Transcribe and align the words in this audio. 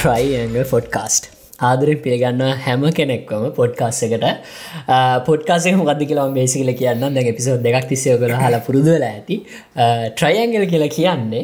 ට්‍රයිඇග 0.00 0.54
ෆොඩ්කාස්ට් 0.68 1.24
ආදරෙන් 1.68 1.98
පිළිගන්න 2.04 2.42
හැම 2.66 2.84
කෙනෙක්වම 2.98 3.42
පොඩ්කාස් 3.58 3.98
එකට. 4.06 4.24
පොඩ්කාසේ 5.26 5.72
මොකද 5.80 6.02
කියලා 6.10 6.28
බේසිකල 6.36 6.70
කියන්න 6.78 7.02
දැ 7.16 7.32
පිසෝ 7.38 7.56
දෙකක් 7.66 7.88
තිස්සය 7.90 8.14
කර 8.22 8.30
හල 8.42 8.56
පුරුදුවල 8.68 9.04
ඇති. 9.08 9.36
ට්‍රයිඇංගල් 10.16 10.64
කියලා 10.72 10.90
කියන්නේ 10.96 11.42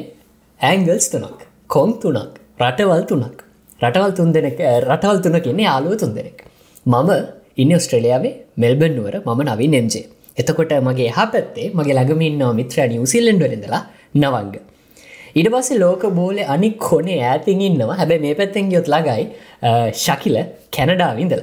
ඇංගල්ස් 0.60 1.08
තුනක්. 1.14 1.40
කොම් 1.74 1.92
තුනක්. 2.04 2.38
රටවල් 2.60 3.02
තුනක්. 3.10 3.42
රටවල් 3.80 4.14
තුන් 4.20 4.32
දෙනෙක් 4.36 4.62
රටවල් 4.84 5.20
තුන 5.26 5.36
කියන්නේ 5.46 5.68
යාලුව 5.68 5.98
තුන් 6.02 6.14
දෙනෙක්. 6.18 6.38
මම 6.86 7.10
ඉන්න 7.62 7.76
ඔස්ට්‍රලියාවේ 7.80 8.34
මෙල්බන් 8.64 8.96
නුවර. 8.98 9.14
මම 9.26 9.42
නවී 9.50 9.70
නෙම්ජේ 9.74 10.06
එතකොට 10.40 10.72
මගේ 10.88 11.10
හා 11.18 11.28
පැත්තේ 11.34 11.68
මගේ 11.80 11.98
ළඟමින්නවා 11.98 12.56
මිත්‍ර 12.62 12.80
නිවසිල්ලෙන්ඩරඳලා 12.94 13.82
නවංග. 14.22 14.56
ඉට 15.38 15.48
පස්සේ 15.54 15.80
ලෝක 15.84 16.02
බෝල 16.18 16.38
අනි 16.54 16.70
කොනේ 16.86 17.20
ඇතින් 17.32 17.60
ඉන්නවා. 17.68 17.96
හැබැ 18.00 18.18
මේ 18.24 18.34
පැත්තෙන් 18.40 18.70
ගයොත් 18.72 18.88
ලගයි 18.94 19.22
ශකිල 20.04 20.36
කැනඩාවිඳල. 20.76 21.42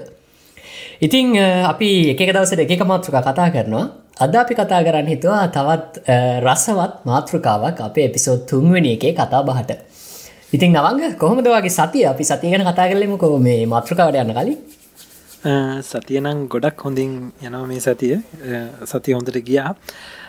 ඉතිං 1.06 1.28
අපි 1.72 1.90
එක 2.14 2.22
දවසට 2.36 2.62
එක 2.76 2.84
මාතෘක 2.92 3.18
කතා 3.28 3.50
කරනවා. 3.56 3.86
අද 4.26 4.36
අපි 4.44 4.54
කතා 4.60 4.82
කරන්න 4.86 5.08
හිතුවා 5.14 5.48
තවත් 5.56 5.94
රසවත් 6.46 6.94
මාතෘකාවක් 7.10 7.82
අපේ 7.88 8.06
එපිසෝත් 8.10 8.48
තුන්වනි 8.52 8.94
එකේ 8.98 9.14
කතා 9.20 9.42
බහට. 9.50 9.72
ඉතින් 10.56 10.70
නවංග 10.78 11.18
කොහොමද 11.22 11.48
වගේ 11.56 11.76
සතිය? 11.80 12.06
අපි 12.14 12.24
සතියගෙන 12.24 12.66
කතා 12.70 12.88
කරලෙම. 12.90 13.18
කො 13.18 13.38
මේ 13.38 13.66
මාතෘකාවට 13.76 14.22
යන්න 14.24 14.34
කලින්? 14.40 14.58
සතියනම් 15.92 16.48
ගොඩක් 16.48 16.84
හොඳින් 16.86 17.32
යනව 17.42 17.64
මේ 17.72 17.82
සතිය. 17.88 18.16
සති 18.92 19.18
හොඳට 19.18 19.40
ගියා. 19.50 19.72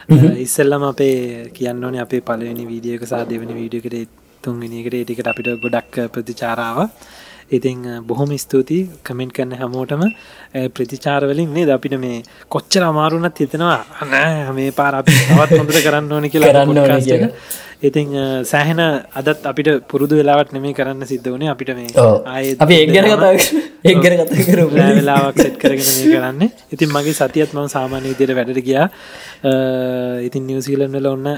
ඉස්සල්ලම 0.09 0.83
අපේ 0.85 1.51
කියන්න 1.55 1.85
ඕනේ 1.85 2.01
අපේ 2.01 2.21
පලවෙනි 2.21 2.67
වීඩියක 2.67 3.07
සා 3.07 3.25
දෙවනි 3.25 3.55
වීඩියකට 3.55 4.09
තුන්ගනිකට 4.45 4.95
ඒටිකට 4.95 5.27
අපිට 5.27 5.49
ගොඩක් 5.63 5.95
ප්‍රතිචාරාව. 6.13 6.91
ඉතිං 7.51 7.81
බොහොම 8.07 8.31
ස්තුතියි 8.37 8.91
කමෙන්ට් 9.03 9.33
කරන්න 9.33 9.57
හැමෝටම. 9.61 10.03
ප්‍රතිචාරවලින් 10.77 11.53
නේ 11.55 11.67
අපිට 11.73 11.97
මේ 11.99 12.23
කොච්චර 12.49 12.85
අමාරුනත් 12.85 13.39
හිතෙනවා 13.39 13.79
අනෑ 14.03 14.53
මේ 14.53 14.71
පාර 14.73 14.95
අපි 15.01 15.13
තවත් 15.13 15.61
හොඳට 15.61 15.85
කරන්න 15.87 16.13
ඕනි 16.13 16.31
කියලා 16.31 16.53
කරන්න 16.55 17.39
ඉතිං 17.83 18.08
සෑහෙන 18.44 18.80
අදත් 19.20 19.47
අපිට 19.50 19.69
පුරුදු 19.91 20.14
වෙලාවට 20.20 20.53
නෙමේ 20.56 20.75
කරන්න 20.78 21.06
සිද්ධ 21.12 21.28
වනේ 21.34 21.50
අපිට 21.55 21.70
මේ 21.78 21.91
අපි 22.64 22.77
කතා 23.05 23.33
කර 24.48 24.61
වෙලාවක් 24.98 25.36
සෙට් 25.44 25.56
කරගෙන 25.62 25.91
මේ 25.97 26.08
කරන්න. 26.14 26.42
ඉතින් 26.75 26.89
මගේ 26.97 27.17
සතියත් 27.20 27.55
මම 27.55 27.69
සාමාන්‍ය 27.77 28.06
විදියට 28.12 28.36
වැඩට 28.39 28.64
ගියා. 28.69 28.86
ඉතින් 30.28 30.47
නිවසිීලන් 30.50 30.97
වල 30.98 31.08
ඔන්න 31.14 31.28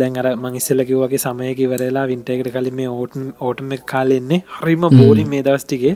දැන් 0.00 0.18
අර 0.22 0.28
මංස්සල්ල 0.44 0.84
කිව්වගේ 0.88 1.24
සමයක 1.26 1.60
වරලා 1.72 2.06
වින්ටයකට 2.12 2.50
කලින් 2.56 2.76
මේ 2.80 2.88
ඕටන් 2.88 3.32
ඕටම 3.40 3.70
කාලෙන්නේ 3.92 4.44
හරිම 4.58 4.88
බෝලි 4.98 5.24
මේ 5.34 5.42
දවස්ටිගේ 5.46 5.94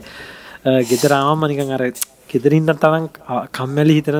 ගෙදරාම 0.91 1.37
මනිකං 1.43 1.75
අර 1.77 1.83
ගෙදරින්ට 2.31 2.79
තරන් 2.83 3.05
කම්මැලි 3.57 3.95
හිතන 3.99 4.17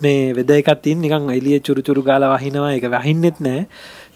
මේ 0.00 0.34
වෙද 0.38 0.50
එකත්තින් 0.56 1.00
නිකං 1.04 1.30
එලිය 1.38 1.58
චුරුචුරු 1.66 2.02
ගාල 2.08 2.24
වහිනවා. 2.34 2.74
එක 2.78 2.84
වහින්නෙත් 2.96 3.38
නෑ 3.46 3.66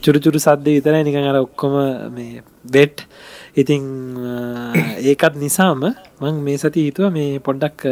චුරුචුරු 0.04 0.38
සද්ද 0.44 0.66
විතර 0.76 0.94
නිකං 1.08 1.28
අර 1.30 1.38
ඔක්කොම 1.44 1.74
මේ 2.16 2.42
බෙට් 2.74 3.04
ඉතිං 3.62 3.82
ඒකත් 5.10 5.34
නිසාම 5.42 5.82
මං 6.22 6.36
මේ 6.46 6.58
සති 6.62 6.86
හිතුව 6.88 7.12
මේ 7.16 7.40
පොඩ්ඩක් 7.46 7.84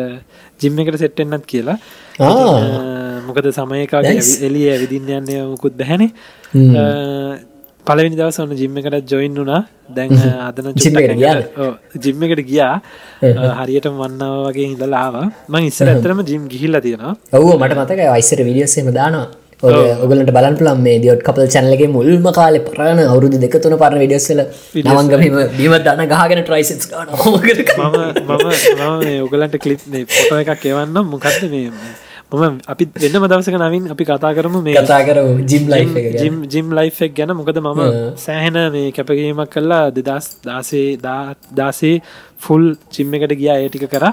ජිම්ම 0.63 0.81
එකට 0.83 0.99
සෙට්ටෙන්න්නත් 1.03 1.45
කියලා. 1.53 1.79
මොකද 3.29 3.47
සමයකාගේ 3.59 4.19
එලිය 4.49 4.67
ඇවිදින්න 4.75 5.15
යන්නේ 5.19 5.41
මුකුත් 5.53 5.77
බැහැනේ. 5.81 6.11
පලවෙනි 7.87 8.17
දවස 8.19 8.39
ඔන්න 8.45 8.55
ජිම්ම 8.63 8.79
එකට 8.81 9.13
ජොයින් 9.13 9.37
වුනා 9.41 9.61
දැන් 9.97 10.11
අදන 10.49 10.73
ජිම්ම 12.05 12.25
එකට 12.27 12.43
ගියා 12.51 12.75
හරියට 13.61 13.91
වන්නාව 14.01 14.35
වගේ 14.49 14.69
හිදලාව 14.73 15.15
මං 15.53 15.69
ඉස්සර 15.71 15.93
ඇතරම 15.93 16.25
ජිම් 16.33 16.49
ගිහිල්ල 16.55 16.81
තියෙනවා. 16.87 17.15
ඔවු 17.39 17.55
මට 17.61 17.79
මතක 17.83 18.11
අයිසර 18.17 18.43
විඩියස්සේම 18.49 18.91
දානවා 19.01 19.29
ඔගලට 19.63 20.31
බලන් 20.37 20.55
පුලම් 20.59 20.79
මේ 20.85 20.99
දියොට් 21.05 21.23
කපල් 21.27 21.49
චැනලගේ 21.55 21.89
මුල්ම 21.97 22.27
කාල 22.39 22.55
පරණ 22.69 23.01
අවුරුදු 23.13 23.41
දෙක 23.43 23.57
තුන 23.65 23.75
පරණ 23.83 24.03
විඩියස්සල 24.03 24.41
නවංගම 24.85 25.41
බීම 25.59 25.75
දන්න 25.87 26.13
ගහගෙන 26.13 26.45
ට්‍රයිසස් 26.45 26.71
මම 27.79 29.25
ඔගලන්ට 29.27 29.57
කලිප් 29.65 29.83
පොට 30.13 30.39
එකක් 30.45 30.65
එවන්න 30.71 31.03
මොකක්ද 31.15 31.45
මේ? 31.55 31.73
මම 32.33 32.55
අපි 32.73 32.85
වෙන්නම 33.03 33.27
දවසක 33.31 33.57
නවින් 33.61 33.91
අපි 33.95 34.05
කතා 34.11 34.31
කරමු 34.39 34.63
මේ 34.67 34.77
කතා 34.79 35.01
කර 35.09 35.19
ජිම් 35.53 35.65
ලයි 35.73 36.05
ජිම් 36.21 36.37
ජිම් 36.55 36.67
ලයිෆෙක් 36.79 37.13
ගැන. 37.19 37.35
මොකද 37.41 37.59
මම 37.63 37.83
සෑහෙන 38.25 38.59
මේ 38.77 38.93
කැපගීමක් 38.99 39.51
කල්ලා 39.57 39.83
දෙදස් 39.99 40.29
දාසේ 40.49 40.87
දාසේ 41.59 41.97
ෆුල් 42.45 42.65
චිම්ම 42.97 43.19
එකට 43.19 43.37
ගියා. 43.43 43.59
ඒටික 43.65 43.85
කර. 43.97 44.07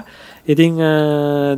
ඉතිං 0.52 0.76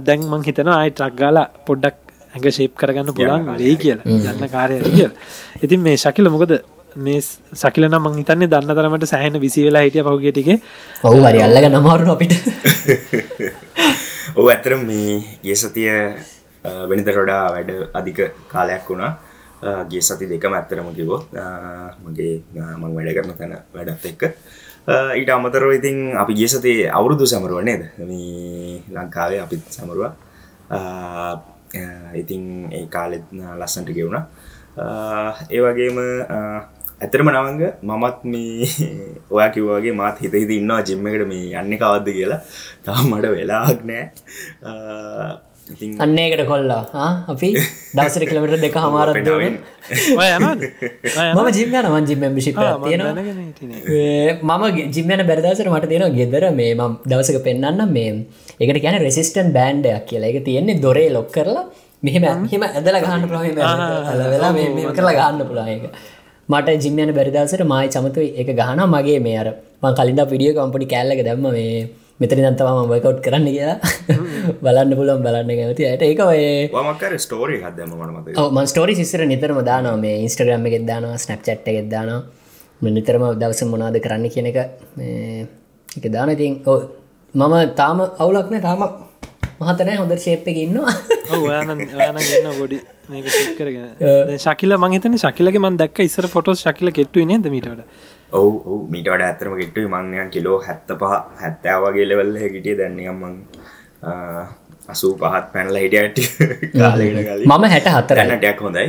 දැන් 0.07 0.29
මං 0.31 0.47
හිතන 0.49 0.73
අයි 0.77 0.95
ට්‍රක් 0.95 1.19
ගාලා 1.23 1.47
පොඩ්ඩක් 1.67 2.10
ඇඟ 2.33 2.53
ශේප් 2.53 2.75
කරගන්න 2.75 3.15
පුළන් 3.15 3.49
වෙයි 3.55 3.77
කියලා 3.77 4.05
යන්න 4.33 4.51
කාරය 4.51 4.83
කිය 4.87 5.09
ඉතින් 5.63 5.81
මේ 5.81 5.97
ශකිල 5.97 6.31
මොකද? 6.31 6.61
මේ 6.97 7.21
සකිලන 7.55 7.97
මං 7.97 8.19
හිතන්නේ 8.19 8.49
දන්න 8.49 8.75
තරමට 8.75 9.07
සෑහන 9.07 9.41
විසි 9.41 9.65
වෙලා 9.67 9.83
හිටිය 9.83 10.03
පහුගටික 10.03 10.49
ඔහු 11.03 11.23
හරි 11.23 11.43
අල්ලග 11.43 11.67
නමාරු 11.71 12.13
අපිට. 12.13 12.35
ඔහු 14.39 14.49
ඇතරම් 14.49 14.87
මේ 14.87 15.19
ගේ 15.43 15.57
සතිය 15.57 15.91
වෙනිතරොඩා 16.87 17.43
වැඩ 17.51 17.71
අධික 17.95 18.21
කාලයක් 18.49 18.89
වුණා. 18.89 19.13
ගේ 19.85 20.01
සති 20.01 20.27
දෙකම 20.27 20.55
ඇත්තරම 20.55 20.89
කිවොත් 20.95 21.31
මගේ 22.03 22.43
මං 22.55 22.95
වැඩ 22.95 23.15
කරන 23.15 23.37
තැන 23.37 23.57
වැඩත් 23.75 24.07
එක්ක. 24.07 24.23
ඊට 25.15 25.31
අමතරව 25.31 25.73
ඉතින් 25.73 26.17
අපි 26.17 26.35
ගේ 26.35 26.49
සතේ 26.49 26.91
අවුරුදු 26.91 27.27
සමරුව 27.27 27.63
නේද? 27.63 27.83
ලංකාවේ 28.89 29.41
අපිත් 29.41 29.63
සමරුව 29.71 30.11
ඉතින් 32.23 32.45
ඒ 32.73 32.87
කාලෙත් 32.87 33.27
ලස්සන්ට 33.33 33.95
ගෙවුණ. 33.95 34.23
Uh, 34.77 35.35
ඒ 35.51 35.61
වගේම 35.61 35.99
uh, 35.99 36.61
ඇතරම 37.01 37.31
නවංග 37.33 37.63
මමත් 37.83 38.25
මේ 38.33 38.69
ඔයා 39.35 39.51
කිව්වාගේ 39.55 39.95
මාත් 39.97 40.23
හිත 40.23 40.35
හිත 40.35 40.51
ඉන්නවා 40.57 40.81
ජිම්ම 40.89 41.07
එකට 41.11 41.27
මේ 41.29 41.53
යන්න 41.61 41.79
කවද්ද 41.83 42.17
කියලා. 42.19 42.41
තාම 42.87 43.11
මට 43.11 43.33
වෙලාක් 43.37 43.85
නෑ. 43.91 44.05
Uh, 44.63 45.33
අන්නේකට 45.99 46.43
කොල්ලා. 46.47 46.83
අපි 47.29 47.49
දවසර 47.97 48.25
කිලමට 48.31 48.57
දෙක 48.65 48.77
හමාරත් 48.77 49.19
මම 51.37 51.49
ජිම්ය 51.59 51.79
නවන් 51.83 52.05
ජිම් 52.07 52.19
මෙම්බිශි 52.19 52.53
තියෙන 52.55 53.03
මම 54.43 54.65
ජිම්යන 54.97 55.23
බැරදසර 55.31 55.69
මට 55.69 55.91
තියෙන 55.93 56.17
ගෙදර 56.19 56.45
මේ 56.53 56.75
ම 56.75 56.97
දවසක 57.07 57.43
පෙන්න්න 57.47 57.85
මේ 57.89 58.11
එකට 58.61 58.81
කියන 58.85 58.99
රෙසිස්ටන් 59.07 59.53
බෑන්්ඩයක් 59.53 60.07
කියලා. 60.07 60.33
එක 60.33 60.45
තියෙන්නේ 60.45 60.81
දොරේ 60.81 61.11
ලොක් 61.11 61.29
කරලා 61.33 61.65
මෙහෙම 62.03 62.25
හිම. 62.47 62.63
ඇදල 62.69 62.97
ගහන්න 63.05 63.29
පුළහ 63.31 63.45
වෙලා 64.29 64.53
මේ 64.53 64.95
කරලා 64.97 65.17
ගන්න 65.21 65.49
පුළායක 65.51 65.85
මට 66.49 66.77
ජිම්යන 66.85 67.11
බැරිදසර 67.17 67.63
මයි 67.73 67.89
චමතු 67.95 68.21
එක 68.43 68.49
ගහන 68.61 68.81
මගේ 68.87 69.19
මේ 69.27 69.39
අර 69.43 69.49
මං 69.83 69.99
කලින්ද 69.99 70.23
පිඩිය 70.33 70.53
කම්පනි 70.57 70.87
කෑල්ලක 70.93 71.23
දැම්ම. 71.29 71.47
මේ 71.53 71.89
මෙතන 72.21 72.41
දන්තවම 72.45 72.91
වකවට් 72.93 73.21
කරන්න 73.27 73.47
කියලා. 73.55 73.77
බලන්න 74.65 74.93
පුලන් 74.99 75.23
බලන්න 75.27 75.51
ඇති 75.67 75.87
ඇයට 75.91 76.05
ඒක 76.09 76.21
මකර 76.89 77.15
ස්ටෝරි 77.25 77.57
හදම 77.65 77.93
මන් 78.57 78.67
ස්ටෝරි 78.73 78.95
සිස්සර 79.01 79.25
නිතරම 79.33 79.61
දානවා. 79.71 79.97
මේ 80.05 80.17
ඉන්ස්ට්‍රග්‍රම් 80.25 80.67
එකෙක් 80.71 80.85
දානවා 80.91 81.19
ස්නප් 81.25 81.41
චට් 81.49 81.67
එකෙක් 81.75 81.89
දානවා 81.95 82.91
නිතරම 82.99 83.25
දවස 83.43 83.63
මොනාද 83.75 83.97
කරන්න 84.07 84.27
කියන 84.35 84.51
එක 84.53 84.59
එක 85.99 86.05
දාන 86.17 86.35
ඉතින් 86.37 86.61
ඕ 86.67 86.81
මම 87.35 87.55
තාම 87.81 87.99
අවුලක්න 88.23 88.61
තාම 88.69 88.81
මහතනෑ 89.61 89.97
හොඳ 90.01 90.13
ශේප් 90.27 90.47
එක 90.51 90.59
ඉන්නවා. 90.67 90.93
ගන්න 91.31 92.55
ගොඩි 92.61 92.79
කරගෙන. 93.59 93.85
ශකිල 94.45 94.77
මහිතන 94.85 95.17
ශකිලගේ 95.25 95.63
මන් 95.65 95.77
දක් 95.83 96.07
ඉස්සර 96.09 96.27
ෆොටෝස් 96.35 96.65
ශකිල 96.67 96.93
කෙට්ටු 96.99 97.27
නේද 97.31 97.45
මීටට 97.55 97.83
ඔවු 98.39 98.77
මීටට 98.93 99.23
ඇතරම 99.29 99.55
ගෙට්ටු 99.61 99.89
මංයන් 99.95 100.31
කිලෝ 100.35 100.59
හැත්ත 100.67 100.91
පහ 101.01 101.13
හැත්තෑවගේ 101.43 102.09
ලෙවල්ල 102.09 102.37
හිටිය. 102.43 102.75
දැන්නගම්මන් 102.81 103.37
අසූ 104.93 105.13
පහත් 105.23 105.47
පැනල 105.55 105.77
හිටියට 105.85 106.19
මම 107.47 107.65
හැට 107.73 107.89
හතරන්න 107.95 108.39
ටැක් 108.39 108.61
හොඳයි. 108.67 108.87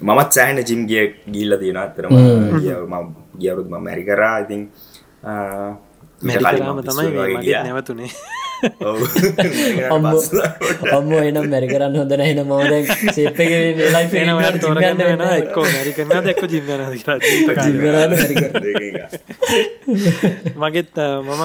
මමත් 0.00 0.30
සෑහන 0.36 0.58
ජිම් 0.68 0.86
ගිය 0.90 1.06
ගිල්ල 1.34 1.52
තියෙන 1.62 1.80
අතරම 1.82 2.14
ගියවරුත් 3.40 3.68
ම 3.70 3.76
මැරි 3.88 4.04
කරා. 4.10 4.36
ඉතින් 4.44 4.62
මැරිකරාම 6.22 6.78
තමයි 6.88 7.54
නැවතුනේ 7.66 8.10
අම්ම 10.94 11.10
එනම් 11.18 11.46
මැරි 11.46 11.68
කරන්න 11.68 11.96
හොඳ 11.96 12.14
නැහෙන 12.14 12.40
මෝද 12.46 12.72
සේප 13.10 13.38
ලයි 13.38 14.24
තෝරගන්න 14.58 15.02
වෙන 15.02 15.24
එක්කෝ 15.30 15.64
මැරිකරන 15.66 16.30
එක්ක 16.32 16.42
ජිම 16.48 16.64
මගෙත් 20.58 21.02
මම 21.20 21.42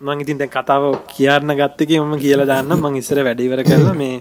මං 0.00 0.18
ඉතින් 0.20 0.38
දැන් 0.38 0.52
කතාව 0.52 0.84
කියන්න 1.08 1.54
ගත්තක 1.54 1.90
මම 1.98 2.14
කියලා 2.18 2.46
දාන්න 2.46 2.74
මං 2.76 3.00
ඉස්සර 3.00 3.20
වැඩිවර 3.22 3.62
කරලා 3.64 3.94
මේ 3.94 4.16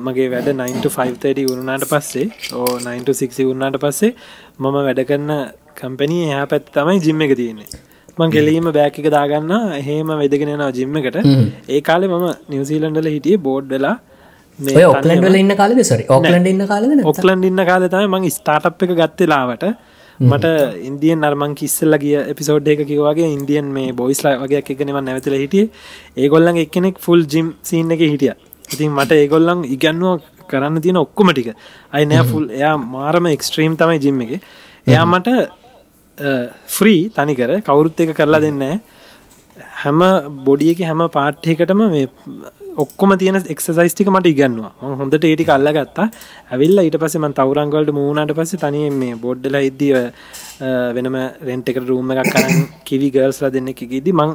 මගේ 0.00 0.28
වැඩ 0.28 0.48
9ට5 0.50 1.46
වුණනාට 1.48 1.86
පස්සේ 1.86 2.26
ඕ 2.54 2.72
9ට6 2.78 3.44
වුණනාට 3.44 3.78
පස්සේ 3.80 4.12
මම 4.58 4.76
වැඩ 4.78 5.02
කරන්න 5.04 5.32
කම්පැනී 5.74 6.24
එයා 6.28 6.46
පැත් 6.46 6.72
තමයි 6.72 6.98
ජිම්ම 7.00 7.22
එක 7.22 7.36
තියන්නේ 7.36 7.68
මං 8.18 8.30
කෙලීම 8.36 8.68
බෑක 8.76 8.98
එක 9.00 9.08
දාගන්න. 9.16 9.50
එහෙම 9.80 10.12
වෙදගෙන 10.20 10.52
යනවා 10.54 10.70
ජිම්ම 10.78 10.96
එකට. 11.00 11.18
ඒ 11.68 11.80
කාලේ 11.88 12.12
මම 12.12 12.28
නිවසිීලන්ඩල 12.52 13.08
හිටිය 13.14 13.36
බෝඩ්ඩලා 13.48 13.96
ඔය 14.58 14.84
ඔක්ලන්ඩල 14.92 15.36
ඉන්න 15.42 15.54
කාලද? 15.60 15.82
සරි 15.90 16.06
ඔක්ලන්ඩ 16.16 16.48
ඉන්න 16.52 16.64
කාලද 16.70 17.04
ඔක්ලන්ඩ 17.12 17.50
ඉන්න 17.50 17.62
කාල 17.70 17.84
තම 17.94 18.16
මං 18.18 18.30
ස්ටාටප් 18.36 18.86
එක 18.86 18.94
ගත්තලාවට 19.00 19.66
මට 20.20 20.52
ඉන්දියන් 20.88 21.26
අර්මං 21.28 21.54
කිස්සල්ල 21.60 21.98
ගිය 22.04 22.16
එපිසෝඩ් 22.32 22.68
එක 22.74 22.86
කිවගේ 22.90 23.28
ඉන්දියන් 23.36 23.68
මේ 23.76 23.92
බොයිස්ලා 23.92 24.38
වගේ 24.44 24.62
එකනෙව 24.64 25.00
නැවතල 25.08 25.36
හිටිය. 25.42 25.66
ඒගොල්ලන් 26.16 26.62
එක්කෙනෙක් 26.64 27.02
ෆුල් 27.06 27.26
ජිම් 27.34 27.52
සිීන්න 27.62 27.92
එක 27.92 28.06
හිටිය. 28.12 28.32
ඉතින් 28.72 28.96
මට 28.96 29.20
ඒගොල්ලන් 29.24 29.68
ඉගන්නුව 29.76 30.24
කරන්න 30.50 30.80
තියෙන 30.80 31.02
ඔක්කොම 31.04 31.34
ටික. 31.34 31.52
අයි 31.92 32.08
නෑ 32.08 32.24
ෆුල් 32.32 32.48
එයා 32.48 32.74
මාරම 32.96 33.28
එක්ස්ට්‍රීම් 33.34 33.76
තමයි 33.76 34.00
ජිම් 34.06 34.24
එක. 34.24 34.32
එයා 34.86 35.04
මට 35.04 35.36
ෆ්‍රී 36.68 37.00
තනිකර 37.10 37.50
කවුරුත් 37.62 38.00
එක 38.00 38.12
කරලා 38.14 38.40
දෙන්න 38.40 38.80
හැම 39.76 40.00
බොඩියක 40.44 40.80
හැම 40.80 41.02
පාට්ටයකටම 41.10 41.82
මේ 41.86 42.08
ඔක්කොම 42.76 43.16
තියෙන 43.18 43.36
එක්සයිස්ටික 43.46 44.08
මට 44.08 44.26
ඉගන්නවා. 44.26 44.72
හොඳට 45.00 45.24
ඒටි 45.24 45.44
කල්ල 45.44 45.68
ගත්තා 45.70 46.06
ඇවිල්ල 46.50 46.78
ඊට 46.78 46.96
පසම 46.96 47.26
තවරංගලට 47.32 47.92
මූුණට 47.92 48.32
පස 48.34 48.56
තනිය 48.56 48.88
මේ 48.92 49.16
බොඩ්ඩල 49.16 49.56
ඉද්දිව 49.60 49.96
වෙනම 50.94 51.18
රෙන්ට 51.42 51.68
එක 51.68 51.82
රූම 51.82 52.10
එකක් 52.12 52.32
කරන්න 52.32 52.64
කිවි 52.84 53.10
ගර්ස්ලා 53.10 53.50
දෙන්න 53.50 53.68
එකකිදි 53.68 54.12
මං 54.12 54.34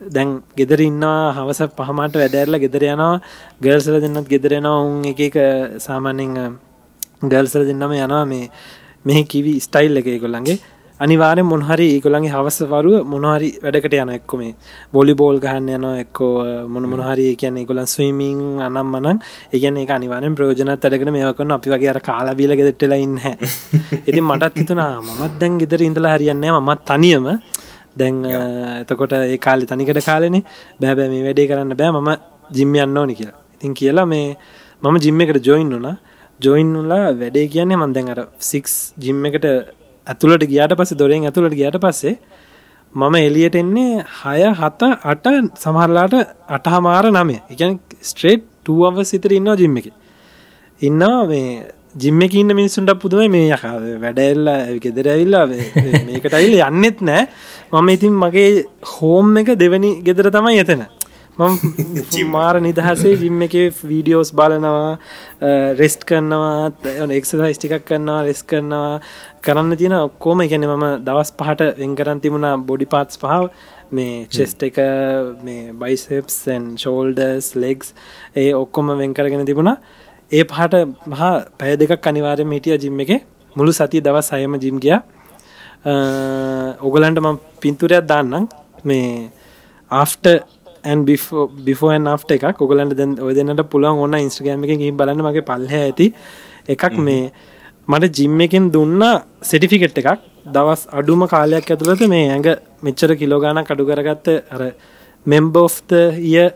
දැන් 0.00 0.30
ගෙදර 0.56 0.80
ඉන්නවා 0.80 1.32
හවස 1.32 1.62
පහමට 1.78 2.14
වැඩෑරල 2.16 2.58
ගෙදර 2.58 2.84
යනවා. 2.88 3.14
ගර්සල 3.60 3.98
දෙන්නත් 4.00 4.28
ගෙදරෙනවා 4.28 4.78
උන් 4.82 5.02
එක 5.06 5.38
සාමාන්‍යෙන් 5.78 6.58
ගල්සල 7.24 7.64
දෙන්නම 7.64 7.92
යනවා 7.96 8.24
මේ 8.26 8.46
මෙහ 9.04 9.22
කිවි 9.24 9.54
ස්ටයිල් 9.60 10.00
එක 10.00 10.08
කොල්ලන්ගේ 10.20 10.58
අනිවාරය 11.04 11.42
මොහරි 11.44 11.86
ඒකොළන්ගේ 11.94 12.32
හවසවරුව 12.34 13.06
මොනහරි 13.06 13.48
වැඩකට 13.64 13.96
යන 13.98 14.12
එක්කො 14.16 14.40
මේ 14.40 14.52
බොලි 14.92 15.14
බෝල් 15.14 15.40
ගහන්න 15.44 15.70
යන 15.76 15.86
එක්කෝ 16.02 16.32
මොන 16.68 16.86
මොහරි 16.92 17.26
කියන 17.36 17.58
කොලන් 17.66 17.86
ස්වීමිං 17.86 18.40
අනම් 18.60 18.78
මනන් 18.84 19.18
ඒගන 19.52 19.80
එක 19.82 19.92
අනිවාරෙන් 19.96 20.36
ප්‍රෝජනත් 20.38 20.86
අඩගෙන 20.88 21.12
මේකන්න 21.16 21.56
අපි 21.58 21.74
වගේ 21.74 21.90
අර 21.94 22.00
කාලාබීල 22.00 22.54
ගෙදෙට්ටල 22.60 22.94
ඉන්න 22.98 23.18
ඉතින් 24.02 24.24
මටත් 24.24 24.62
හිතුනා 24.62 24.92
මත් 25.00 25.32
දැන් 25.40 25.58
ගෙදර 25.58 25.82
ඉඳලා 25.82 26.14
හරියන්නේ 26.16 26.54
මත් 26.60 26.80
තනියම. 26.86 27.26
දැන් 27.96 28.24
එතකොට 28.82 29.12
ඒ 29.14 29.38
කාලි 29.38 29.66
තනිකට 29.66 30.04
කාලෙන. 30.04 30.38
බෑබෑ 30.80 31.08
මේ 31.08 31.24
වැඩේ 31.26 31.48
කරන්න 31.48 31.76
බෑ. 31.76 31.92
මම 31.92 32.10
ජිම්ම 32.50 32.74
යන්න 32.76 32.98
ඕනි 32.98 33.14
කියලා. 33.14 33.38
ඉතින් 33.54 33.74
කියලා 33.74 34.06
මේ 34.06 34.36
මම 34.82 34.96
ජිම්ම 35.00 35.20
එකට 35.20 35.44
ජොයින් 35.44 35.70
වුනා 35.70 35.96
ජොයින්ලා 36.40 37.06
වැඩේ 37.20 37.46
කියන්නේ 37.48 37.76
මන්දැන් 37.76 38.08
අර 38.08 38.20
සික්ස් 38.40 38.74
ජිම්ම 38.98 39.24
එකට 39.26 39.46
ඇතුළට 40.06 40.44
ගියාට 40.52 40.74
පස්සේ 40.78 40.98
දොරෙන් 40.98 41.26
ඇතුළට 41.28 41.54
ගියට 41.60 41.78
පස්සේ 41.84 42.14
මම 42.94 43.14
එලියට 43.26 43.56
එන්නේ 43.56 44.04
හය 44.20 44.40
හත 44.60 44.82
අට 45.12 45.26
සමහරලාට 45.62 46.14
අටහමාර 46.56 47.06
නමය. 47.10 47.36
එකන 47.52 47.78
ස්ට්‍රේට් 48.02 48.44
ටුව 48.64 48.98
සිතර 49.10 49.32
ඉන්නවා 49.32 49.56
ජිම්ම 49.56 49.76
එක. 49.80 49.88
ඉන්නවා 50.80 51.22
මේ 51.30 51.46
ජිම්ම 51.94 52.20
එක 52.26 52.34
ඉන්න 52.34 52.54
මිනිස්සුන්ට 52.58 52.92
පුදුම 53.02 53.30
මේ 53.30 53.48
යක. 53.56 53.64
වැඩැල්ල 54.04 54.50
ගෙදර 54.84 55.08
ඇවිල්ලා 55.14 55.46
මේකට 56.08 56.34
අයිල් 56.40 56.58
යන්නෙත් 56.68 57.00
නෑ. 57.00 57.28
මම 57.72 57.88
ඉතින් 57.96 58.18
මගේ 58.24 58.64
හෝම් 58.94 59.36
එක 59.42 59.54
දෙවැනි 59.62 59.92
ගෙදර 60.02 60.30
තමයි 60.30 60.60
එතන. 60.64 60.84
මාර 62.28 62.60
නිදහසේ 62.60 63.16
ජිම්ම 63.16 63.42
එක 63.46 63.54
වීඩියෝස් 63.82 64.32
බලනවා 64.32 64.98
රෙස්ට් 65.78 66.04
කරනවා 66.04 67.08
එක්සසයිස් 67.10 67.58
ටිකක් 67.58 67.86
කරනවා 67.86 68.24
රෙස් 68.26 68.42
කරනවා. 68.44 69.00
කරන්න 69.40 69.76
තියෙන 69.76 69.94
ඔක්කෝම 69.94 70.42
එකැන 70.42 70.66
මම 70.66 70.84
දවස් 71.02 71.32
පහට 71.32 71.70
වෙන්කරන් 71.78 72.20
තිබුණා 72.20 72.52
බොඩි 72.62 72.86
පාත්ස් 72.86 73.16
පහව 73.16 73.48
මේ 73.92 74.26
චෙස්ට 74.28 74.62
එක 74.62 74.76
මේ 75.42 75.72
බයිසෙප්සන් 75.74 76.68
ෂෝල්ඩස් 76.76 77.52
ලෙක්ස් 77.56 77.94
ඒ 78.36 78.52
ඔක්කොම 78.54 78.92
වෙන්කරගෙන 78.94 79.46
තිබුණා. 79.46 79.76
ඒ 80.30 80.44
පහට 80.44 80.74
මහා 81.08 81.34
පැය 81.58 81.76
දෙකක් 81.78 82.06
අනිවාරයම 82.06 82.52
හිටිය 82.52 82.78
ජිම්ම 82.78 83.00
එක. 83.00 83.12
මුළු 83.56 83.72
සති 83.72 84.00
දවස් 84.00 84.28
සයම 84.28 84.60
ජිම් 84.60 84.78
ගිය. 84.78 84.98
ඔගලන්ට 86.82 87.20
ම 87.20 87.38
පින්තුරයක් 87.60 88.04
දාන්නම්. 88.06 88.50
මේ 88.84 89.30
ආෆ්ට 89.90 90.26
බිෆෝන් 91.66 92.06
ආ් 92.08 92.18
එකක් 92.36 92.62
ඔගලන්ට 92.66 92.96
දැන් 93.00 93.16
ඔය 93.20 93.34
දෙන්නට 93.34 93.64
පුළුවන් 93.72 94.02
ඔන්න 94.04 94.18
ඉස්ට්‍රගෑම 94.20 94.64
එක 94.64 94.94
බලන්න 95.00 95.24
මගේ 95.26 95.48
පල්හ 95.50 95.74
ඇති 95.80 96.12
එකක් 96.68 96.98
මේ 96.98 97.32
මට 97.88 98.14
ජිම්ම 98.18 98.40
එකෙන් 98.40 98.70
දුන්න 98.70 99.02
සෙටිෆිකට් 99.42 99.98
එකක්. 99.98 100.18
දවස් 100.46 100.88
අඩුම 100.92 101.26
කාලයක් 101.28 101.70
ඇතුළත 101.70 102.02
මේ 102.08 102.30
ඇඟ 102.30 102.50
මෙච්චර 102.82 103.14
කිලෝගානක් 103.20 103.70
අඩු 103.70 103.86
කරගත්ත 103.86 104.28
අර 104.50 104.62
මෙම්බෝ්ත 105.26 105.92
ය 106.18 106.50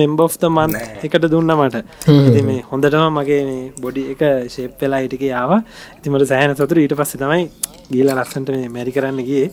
මෙම්බෝ්ත 0.00 0.42
මන් 0.48 0.76
එකට 1.04 1.26
දුන්න 1.32 1.52
මට. 1.56 1.84
ඉති 2.08 2.42
මේ 2.42 2.64
හොඳටම 2.70 3.18
මගේ 3.18 3.42
මේ 3.48 3.72
බොඩි 3.82 4.02
එක 4.12 4.22
ශේප් 4.54 4.80
වෙලා 4.80 5.00
හිටික 5.04 5.24
යාව 5.28 5.52
ඉතිමට 5.98 6.26
සෑන 6.32 6.56
සතුර 6.56 6.80
ඊට 6.80 6.96
පස්ස 6.96 7.20
තමයි 7.22 7.44
ගීල 7.92 8.10
ලස්සන්ට 8.14 8.52
මේ 8.56 8.68
මැරි 8.68 8.92
කරන්න 8.92 9.20
ගිය. 9.24 9.46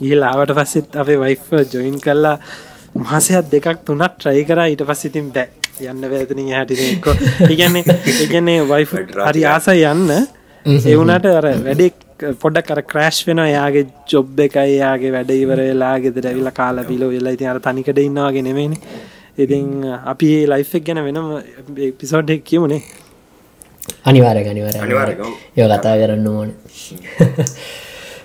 ගිල් 0.00 0.22
ආවට 0.22 0.54
පස්සෙත් 0.58 0.96
අපේ 0.96 1.18
වයිෆ 1.18 1.50
ජොයින් 1.72 1.98
කල්ලා 2.00 2.36
මාසයක් 2.94 3.50
දෙකක් 3.50 3.84
තුනක් 3.84 4.02
ට්‍රයි 4.14 4.44
කර. 4.44 4.58
ඊට 4.66 4.84
පස් 4.84 5.04
ඉතින් 5.06 5.32
බෑ. 5.32 5.48
යන්න 5.82 6.04
වැතනින් 6.04 6.52
හැටික 6.52 6.78
ඉගන්නේ 7.50 7.84
ඉගන්නේ 8.24 8.62
වයිෆ 8.64 8.92
හරි 9.26 9.44
ආස 9.46 9.68
යන්න. 9.68 10.10
එවුනට 10.86 11.26
අර 11.28 11.48
වැඩෙක් 11.60 11.94
පොඩක් 12.38 12.66
කර 12.66 12.82
ක්‍රෑශ් 12.84 13.22
වෙන 13.26 13.42
යාගේ 13.44 13.86
ජොබ් 14.06 14.40
එකයි 14.40 14.76
යාගේ 14.76 15.12
වැඩ 15.12 15.32
ඉවර 15.32 15.62
වෙලා 15.62 15.94
ගෙදර 15.98 16.28
ඇවිල 16.28 16.50
කාලා 16.52 16.84
පිලෝ 16.84 17.10
වෙලා 17.10 17.32
ඉතින් 17.32 17.48
අර 17.48 17.60
තනිකට 17.60 17.98
ඉන්නවාගේ 17.98 18.42
නෙමෙන 18.42 18.76
ඉතින් 19.38 19.66
අපි 20.06 20.28
ඒ 20.34 20.46
ලයිෆ් 20.46 20.74
ගැන 20.84 21.02
වෙනම 21.06 21.32
පිසෝඩ්ඩෙක් 21.98 22.44
කියමුණේ 22.44 22.82
අනිවාර 24.04 24.36
අනිවාර 24.36 25.10
යෝ 25.56 25.68
කතා 25.70 25.96
කරන්න 25.96 26.28
ඕන. 26.28 26.54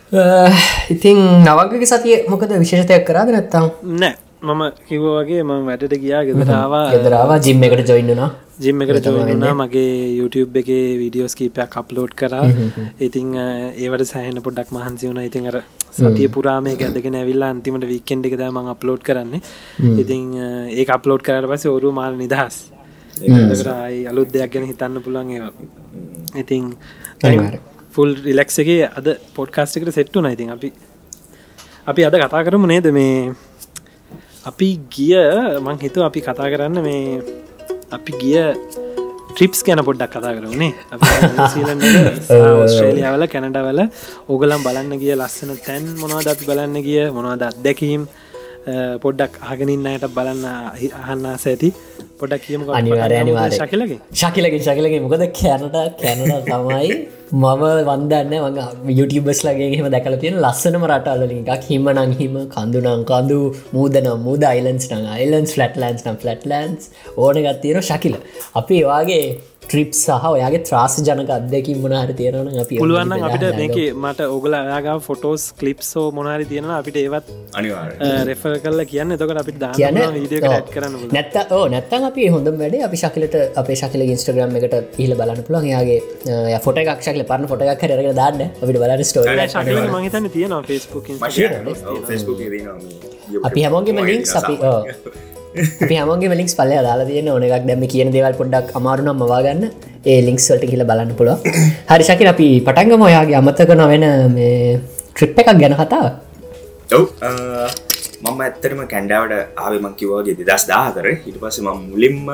ඉතින් 0.94 1.18
නවගක 1.42 1.84
සතිය 1.88 2.24
මොකද 2.28 2.54
විශේෂතයක් 2.56 3.06
කරාද 3.06 3.30
නැත්තම්? 3.30 3.72
නෑ 3.96 4.27
මම 4.42 4.62
කිව්වගේ 4.88 5.44
ම 5.44 5.52
වැඩට 5.68 5.94
ගියා 6.02 6.26
ගෙදරවා 6.26 6.84
ගෙදරවා 6.92 7.38
ජිම්ම 7.46 7.64
එකට 7.68 7.90
ජොයින්නවා 7.90 8.30
ජිම්ම 8.60 8.82
එකට 8.82 9.06
ජොයින්නා 9.06 9.54
මගේ 9.54 10.18
YouTube 10.18 10.60
එක 10.62 10.70
වීඩියෝස් 11.02 11.36
කීපයක් 11.40 11.78
අප්ලෝඩ් 11.82 12.14
කරා. 12.20 12.46
ඉතින් 13.00 13.34
ඒවට 13.38 14.06
සෑහන 14.12 14.42
පොඩක් 14.48 14.70
මහන්සි 14.78 15.10
වුණ. 15.10 15.22
ඉතින් 15.30 15.48
අර 15.52 15.58
සතිය 15.92 16.28
පුරාම 16.36 16.70
ඇදගෙන 16.72 17.18
ඇවිල්ලා 17.22 17.50
අන්තිමට 17.56 17.88
විකෙන්ඩ් 17.94 18.30
එක 18.30 18.38
දම 18.42 18.70
අප්ලෝඩ් 18.76 19.02
කරන්නේ. 19.08 19.42
ඉතින් 20.04 20.24
ඒ 20.74 20.86
අප්ලෝඩ් 20.98 21.26
කරට 21.28 21.50
පස 21.52 21.66
ඔරු 21.74 21.92
මාල් 22.00 22.18
නිදහස්. 22.24 22.56
ඒයි 23.22 24.06
අලුත් 24.14 24.30
දෙයක් 24.34 24.54
ගැන 24.54 24.70
හිතන්න 24.72 25.02
පුළන් 25.06 25.34
ඒවා. 25.36 25.54
ඉතින් 26.44 26.74
ෆුල් 27.94 28.16
රිලෙක්ස 28.26 28.60
එක 28.62 28.70
අද 29.02 29.08
පොඩ්කාස්ට 29.36 29.78
එකට 29.78 29.94
සෙට්ටු 30.00 30.22
නයිතින් 30.22 30.54
අපි 30.56 30.74
අපි 31.88 32.02
අද 32.06 32.16
කතා 32.24 32.46
කරමු 32.46 32.68
නේද 32.74 32.90
මේ 32.94 33.34
අපි 34.46 34.70
ගිය 34.90 35.16
මං 35.60 35.78
හිතු 35.82 36.04
අපි 36.04 36.22
කතා 36.22 36.50
කරන්න 36.50 36.78
මේ 36.82 37.22
අපි 37.92 38.12
ගිය 38.14 38.38
ට්‍රිප්ස් 39.30 39.62
ගැන 39.62 39.82
පොඩ්ඩක් 39.84 40.14
කතා 40.14 40.34
කරනේ 40.34 40.72
ස්ට්‍රේලියාවල 42.70 43.26
කැනඩවල 43.28 43.82
ඕගලම් 44.28 44.62
බලන්න 44.64 44.94
ගිය 45.02 45.14
ලස්සන 45.16 45.52
තැන් 45.60 45.86
මොනවද 45.98 46.28
අපි 46.28 46.50
බලන්න 46.50 46.78
ගිය 46.82 47.04
මොනවද 47.12 47.44
අත්දැකීම් 47.44 48.04
පොඩ්ඩක් 49.04 49.34
අහගෙනින් 49.50 49.86
අයට 49.92 50.06
බලන්න 50.16 50.46
අහන්නාස 51.02 51.46
ඇති. 51.52 51.70
පොඩක් 52.20 52.42
කියම 52.46 52.64
අනිවාර 52.80 53.12
අනිවාර 53.20 53.50
ශකිලගේ? 53.60 54.00
ශකිලගේ 54.22 54.64
ශකිලගේ. 54.68 55.02
මොකද 55.06 55.24
කැනට 55.40 55.78
කැනට 56.02 56.50
තමයි 56.50 56.90
මම 57.32 57.64
වන්දන්න. 57.90 58.34
මඟ 58.44 58.96
යුටියබස් 59.00 59.42
ලගේ 59.48 59.70
හෙම 59.80 59.90
දැකල 59.96 60.18
තියෙන 60.24 60.40
ලස්සනම 60.44 60.88
රටල්ලින් 60.92 61.44
එකක්. 61.56 61.68
හිම 61.72 61.88
නංහිම 61.96 62.36
කඳුනං 62.56 63.04
කඳු 63.12 63.40
මූදන 63.76 64.10
මුද 64.26 64.44
අයිලන්ස් 64.54 64.88
නං 64.92 65.06
අයිලන්ස් 65.18 65.54
ෆලට්ලන්ස් 65.58 66.02
නම් 66.06 66.18
ෆලට්ලන්ස් 66.24 66.90
ඕන 67.18 67.44
ගත්තියෙන 67.46 67.86
ශකිල. 67.92 68.18
අපි 68.62 68.82
ඒවාගේ 68.82 69.24
ට්‍රිප් 69.68 69.92
සහ 69.96 70.26
ඔයාගේ 70.30 70.62
ත්‍රාස් 70.68 70.94
ජනක 71.08 71.32
අදැකින් 71.38 71.78
මොනහර 71.84 72.12
තියෙනවන 72.20 72.60
අපි 72.64 72.76
පුළුවන්න 72.82 73.24
අපිට 73.28 73.46
මේක 73.60 73.78
මට 74.04 74.28
ඔගල 74.36 74.54
යාග 74.58 74.88
ෆොටෝස් 75.08 75.44
කලිප්සෝ 75.60 76.06
මොනහරි 76.18 76.46
තියෙන 76.52 76.70
අපිට 76.78 76.98
ඒවත් 77.02 77.28
රෙෆර 78.30 78.54
කල්ල 78.66 78.82
කියන්න. 78.92 79.12
තකට 79.22 79.42
අපිට 79.44 79.60
දාන්න 79.64 80.00
වීඩියෝ 80.18 80.60
කරන්න 80.74 80.96
නැත්ත 81.18 81.52
ඕ 81.58 81.64
නැත්තන් 81.76 82.08
අපි 82.10 82.30
හොඳ 82.36 82.48
වැඩ 82.64 82.78
අපි 82.88 82.98
ශකිලට 83.04 83.38
අප 83.62 83.72
ශකිල 83.82 84.06
ඉස්ට්‍රග්‍රම් 84.08 84.58
එකට 84.62 85.00
ඉහල 85.06 85.14
බලන්න 85.22 85.44
පුළන් 85.48 85.70
යාගේ 85.74 86.60
ෆොට 86.66 86.82
එකක්ෂල 86.84 87.24
පරන 87.32 87.48
ෆොට 87.52 87.66
එකක් 87.68 87.82
කරගෙන 87.84 88.20
දාන්න. 88.22 88.44
අපිට 88.64 88.80
බලන්න 88.84 89.08
ස්ටෝ 89.10 89.24
මහිතන්න 89.96 90.30
තියෙනවා 90.36 90.62
ෆෙස්බුක් 92.12 92.40
අපි 93.48 93.60
හැමෝගේම 93.66 94.00
ලින්ක් 94.12 94.36
අපි 94.42 94.56
හමගේ 96.02 96.32
මලින්ක් 96.34 96.52
පල්ල 96.54 96.74
දාලා 96.88 97.10
තියෙන 97.10 97.30
ඕන 97.30 97.44
එකක්. 97.44 97.66
දැම 97.70 97.84
කියන 97.88 98.14
දේවල් 98.16 98.38
පොඩ්ඩක් 98.40 98.76
අමාරුනම් 98.80 99.20
මවාගන්න 99.24 99.64
ඒ 100.06 100.20
ලින්ක්ස්වලට 100.28 100.70
කියල 100.70 100.84
බලන්න 100.90 101.18
පුළුව 101.20 101.44
හරිශකි 101.92 102.30
අපි 102.34 102.48
පටන්ගම 102.68 103.04
ඔයාගේ 103.10 103.38
අමත්තක 103.42 103.74
නොවෙන 103.76 104.06
මේ 104.36 104.80
ට්‍රිප් 105.10 105.40
එකක් 105.42 105.54
ගැන 105.62 105.76
කතාව 105.76 106.06
ඔව් 106.94 107.06
මම 108.20 108.40
ඇත්තරම 108.42 108.80
කැන්ඩාවට 108.94 109.34
ආවමං 109.58 109.98
කිවෝගේ 110.00 110.38
දෙදස් 110.42 110.64
දාහතර 110.70 111.08
හිට 111.24 111.38
පස 111.42 111.60
ම 111.62 111.68
මුලින්ම 111.84 112.30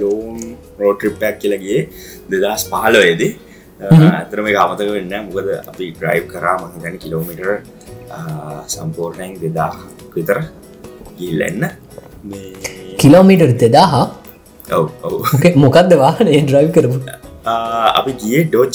ලෝන් 0.00 0.38
රෝට්‍රිප්පයක් 0.80 1.36
කියලගේ 1.42 1.80
දෙදස් 2.34 2.68
පහලොයේදී 2.70 3.32
ඇතරම 3.80 4.46
අමතක 4.56 4.90
වෙන්න 4.90 5.16
මොකද 5.26 5.50
අපි 5.62 5.86
ඩ්‍රයිව් 5.92 6.24
කරා 6.32 6.56
මහිතැන 6.62 6.98
කිලෝමිටර් 6.98 7.50
සම්පූර්ණයෙන් 8.68 9.36
දෙදා 9.42 9.72
විතර 10.14 10.38
ගිල්ලන්න 11.18 11.64
කිලෝමිටර් 12.98 13.52
ඔව් 14.68 14.86
මොකක්ද 15.56 15.96
වාහනේ 15.98 16.42
ඩ්‍රයිව් 16.46 16.70
කරපු? 16.74 16.98
අපි 17.46 18.12
ගිය 18.20 18.44
ඩෝච් 18.46 18.74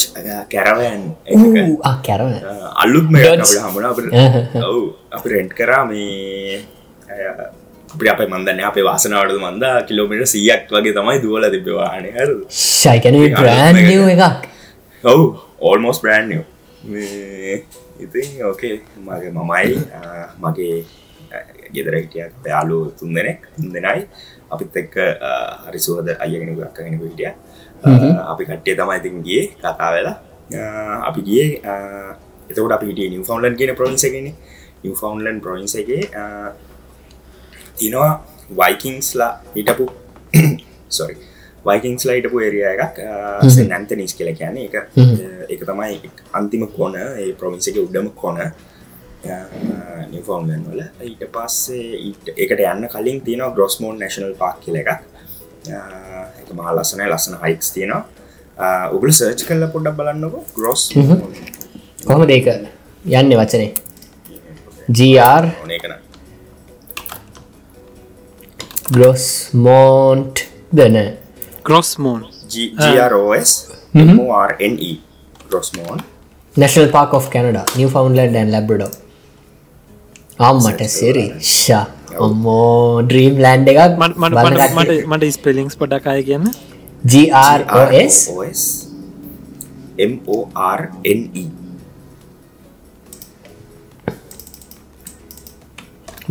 කැරවෑන් 0.49 1.01
කැරන 2.05 2.35
අල්ලුත්ම. 2.75 3.15
හමන 3.15 3.85
ඔව් 4.63 4.77
අපි 5.11 5.27
රෙන්ට් 5.29 5.53
කරා 5.53 5.83
මේ 5.85 6.61
අපි 7.91 8.09
අප 8.09 8.21
මන්දන්න 8.23 8.63
අපේ 8.63 8.85
වාසනාවටද 8.85 9.41
මන්ද 9.41 9.65
කිලෝමිට 9.87 10.27
සියක් 10.27 10.71
වගේ 10.71 10.95
තමයි 10.95 11.19
දුවල 11.19 11.49
තිබවාන 11.51 12.07
හර 12.07 12.31
ශයිකන 12.61 13.19
ප්‍රෑන්්ියව 13.35 14.07
එකක්. 14.15 14.47
ඔව් 15.03 15.21
ඕල්මෝස් 15.61 15.99
බ්‍රන්් 15.99 16.43
ඉතින් 17.99 18.45
ඕකේ 18.45 18.75
මගේ 18.97 19.31
මමයි 19.31 19.75
මගේ 20.39 20.77
ගෙදර 21.73 21.95
හිටියක් 21.97 22.31
පයාලු 22.43 22.79
තුන් 22.97 23.13
දෙනෙක් 23.13 23.39
තුන් 23.55 23.67
දෙනයි. 23.73 24.07
අපිත් 24.51 24.75
එක්ක 24.75 24.95
හරි 25.65 25.79
සුවද 25.79 26.07
අයගෙනක 26.23 26.59
අක්කගෙනක 26.69 27.01
හිටිය. 27.03 27.31
අපි 28.31 28.43
කට්ටේ 28.45 28.75
තමයි 28.75 28.97
ඉතින් 29.01 29.15
ගිය 29.27 29.43
කතා 29.57 29.89
වෙලා. 29.95 30.17
අපි 31.07 31.21
ගිය 31.21 31.47
එතකට 32.49 32.75
අපි 32.77 32.85
හිටිය 32.89 33.09
නිව 33.09 33.23
ෆවන්ලන් 33.27 33.55
කියන 33.59 33.75
ප්‍රොන්සගෙන 33.75 34.27
නිව 34.83 34.93
ෆවන්ලන් 35.01 35.37
ප්‍රොන්ස 35.39 35.75
එක 35.75 35.89
තිනවා 37.77 38.11
වයිකින්ස්ලා 38.51 39.33
හිටපු 39.55 39.85
සොරි 40.97 41.15
වයිකින්ස්ලා 41.65 42.15
හිටපු 42.17 42.41
එරිය 42.41 42.65
එකක් 42.65 42.99
නැන්ත 43.69 43.91
නිස් 43.97 44.13
කියල 44.17 44.31
කියන 44.39 44.57
එක 44.65 44.75
එක 45.53 45.61
තමයි 45.69 46.11
අන්තිම 46.33 46.67
කොන. 46.67 46.95
ඒ 46.95 47.31
ප්‍රොමින්ස 47.39 47.67
එක 47.67 47.79
උඩම 47.85 48.09
කොන 48.15 48.37
නිෆෝර්ම්ලන් 50.11 50.63
වල 50.71 50.81
ඊට 51.01 51.23
පස්සේ 51.35 51.87
ඊට- 52.07 52.33
ඒකට 52.37 52.59
යන්න 52.73 52.87
කලින් 52.93 53.21
තියෙනවා 53.21 53.53
ග්‍රොස්මෝන් 53.55 53.99
නැශනල් 53.99 54.33
පාක් 54.41 54.59
කියල 54.61 54.75
එකක්. 54.75 54.89
එක 56.41 56.49
මහා 56.53 56.75
ලස්සනයි 56.75 57.07
ලස්සන 57.09 57.37
හයික්ස් 57.43 57.71
තියෙනවා. 57.71 58.03
උගල 58.95 59.11
සර්ච් 59.11 59.45
කල්ල 59.47 59.67
පොඩ්ඩක් 59.67 59.95
බලන්නක. 59.97 60.35
ග්‍රොස් 60.55 60.89
කොහොම 62.07 62.27
දෙක 62.27 62.47
යන්න 63.05 63.33
වචනේ? 63.39 63.73
ජර් 64.89 65.45
ඕනකන 65.61 65.93
ගලොස් 68.91 69.25
මෝන්ට් 69.53 70.41
දන 70.73 70.97
ග්‍රොස් 71.63 71.91
මෝන් 71.99 72.25
GROS 72.49 73.51
Gros Morne 75.49 76.01
national 76.55 76.89
park 76.91 77.13
of 77.13 77.29
Canada 77.29 77.59
Newfoundland 77.89 78.35
and 78.35 78.51
අම්මට 80.47 80.81
සිරි 80.97 81.25
ශා 81.55 81.85
ඔම්මෝ 82.25 83.01
ඩ්‍රීම් 83.07 83.35
ලෑන්් 83.45 83.67
එකක් 83.71 83.97
මට 84.01 84.93
මට 85.11 85.31
ස්පෙලිංස් 85.37 85.75
පොඩකාය 85.81 86.21
කියන්න. 86.29 86.47
GROS 87.11 88.17
OS 88.35 88.63
MORNE 90.11 91.45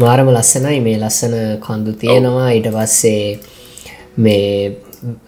මාරම 0.02 0.28
ලස්සනයි. 0.36 0.78
මේ 0.86 0.98
ලස්සන 1.02 1.36
කඳු 1.66 1.92
තියෙනවා. 2.02 2.50
ඊට 2.56 2.68
පස්සේ 2.76 3.24
මේ 4.24 4.76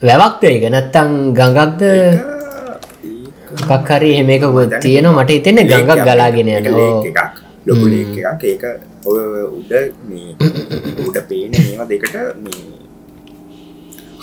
වැවක්ද 0.08 0.42
එක 0.52 0.64
නැත්තං 0.74 1.10
ගඟක්ද? 1.38 1.82
කක්හරි 3.70 4.10
එහෙමක 4.16 4.44
තියෙන 4.82 5.06
මට 5.14 5.30
හිතෙන 5.36 5.58
ගඟක් 5.70 6.04
ගලාගෙන 6.06 6.48
යන 6.48 6.68
එකක් 6.72 7.41
ලොකු 7.66 7.86
ලේක් 7.86 8.16
එකක් 8.24 8.42
ඒක 8.44 8.62
ඔය 9.06 9.18
උඩ 9.50 9.72
මේ 10.08 10.30
උඩ 11.08 11.18
පේන 11.28 11.52
ඒවා 11.56 11.86
දෙකට 11.86 12.14
මේ 12.38 12.60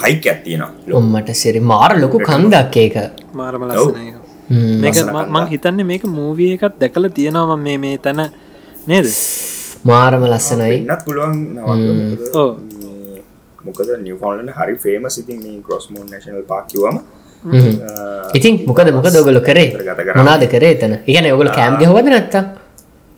හයික 0.02 0.26
ඇත්තියෙනවා 0.26 0.98
ඔම්මට 0.98 1.30
සිරි 1.36 1.60
මාර 1.64 1.92
ලොකු 1.98 2.18
කන්දක් 2.22 2.76
ඒක. 2.78 2.96
මාරම 3.34 3.62
ම- 5.36 5.50
හිතන්නේ 5.50 5.86
මේක 5.86 6.04
මූවිය 6.12 6.52
එකත් 6.56 6.76
දැකල 6.80 7.08
තියෙනවා 7.12 7.58
මම 7.58 7.64
මේ 7.64 7.78
මේ 7.78 7.98
තැන 8.00 8.22
නේද? 8.88 9.08
මාරම 9.84 10.24
ලස්සනයි 10.26 10.76
එන්නත් 10.82 11.04
පුළුවන් 11.06 11.36
මොකද 13.60 13.90
නිවෆෝන්ලන 14.00 14.50
හරි 14.52 14.76
ෆේම 14.78 15.10
සිතින් 15.10 15.40
මේ 15.40 15.58
ග්‍රොස්මෝන් 15.62 16.08
නශනල් 16.10 16.44
පාකිවම 16.46 16.98
ඉතින් 18.34 18.56
මොකද 18.66 18.90
මොක 18.92 19.08
දොගලු 19.10 19.42
කරේ? 19.42 19.68
ගත. 19.70 20.16
මොනාද 20.16 20.44
කරේ 20.48 20.74
තන 20.78 20.94
ඉගන 21.08 21.28
ඔගල 21.34 21.50
කෑම් 21.52 21.78
ගහවද 21.78 22.08
නැත්තම් 22.08 22.46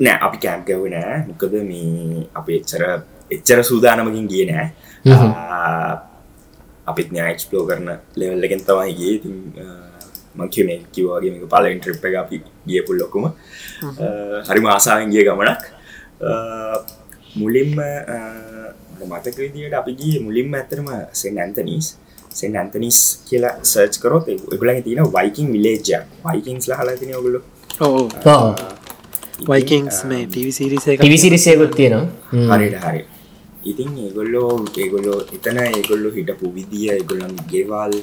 නෑ 0.05 0.17
අපි 0.27 0.38
කෑම් 0.43 0.62
කැව 0.67 0.84
නෑ. 0.96 1.17
මොකද 1.27 1.53
මේ 1.72 2.24
අප 2.39 2.48
එච්චර 2.58 2.84
එච්චර 3.36 3.60
සූදානමකින් 3.72 4.27
ගිය 4.31 4.46
නෑ. 4.51 4.67
අපිත් 6.91 7.10
නෑ 7.15 7.29
එක්ස්පලෝ 7.34 7.63
කරන 7.70 7.89
ලෙවල්ලගෙන් 8.20 8.63
තමයි 8.70 8.93
ගේ 9.00 9.13
ඉතින් 9.17 9.36
මංකිව 10.39 10.65
මේ 10.67 10.79
කිවවාගේ 10.96 11.31
මේක 11.34 11.46
පල 11.53 11.65
ඉන්ට්‍රිප් 11.74 12.05
එක 12.10 12.15
අපි 12.24 12.41
ගිය 12.70 12.81
පුල්ලොකුම 12.88 13.25
හරි 14.50 14.62
මාසාාවෙන් 14.67 15.13
ගිය 15.13 15.24
ගමනක්. 15.27 15.63
මුලින්ම 17.41 17.74
මතක 19.10 19.38
විදිට 19.38 19.74
අපි 19.81 19.91
ගිය 20.01 20.15
මුලින්ම 20.25 20.53
ඇතරම 20.60 20.89
සෙන් 21.22 21.39
ඇන්තනිස් 21.43 21.88
සෙන් 22.39 22.58
ඇන්තනිස් 22.60 23.00
කියලා 23.29 23.55
සර්ච් 23.72 23.96
කරොත් 24.03 24.25
එගුලගේ 24.34 24.81
තියෙන 24.88 25.08
වයිකින් 25.17 25.48
විලේජ 25.55 25.89
වයිකින්ස් 26.25 26.70
හලතින 26.79 27.15
ඔගුලු 27.22 27.39
ඕ 27.79 28.03
වයිකින්ස් 29.50 29.98
මේ 30.10 30.25
ටව 30.25 30.51
සිරිස 30.60 30.88
එක 30.88 31.01
පිවිසිරිසයකුත් 31.01 31.75
තියෙනවා. 31.75 32.57
හරිට 32.57 32.77
හරි 32.86 33.01
ඉතින් 33.71 33.89
ඒගොල්ලෝ 34.05 34.51
ඒගොල්ලෝ 34.83 35.19
එතන 35.38 35.57
ඒගොල්ලො 35.63 36.12
හිටපු 36.17 36.53
විදිිය 36.57 36.91
ඒගොල්ලන් 36.98 37.36
ගෙවල් 37.51 37.95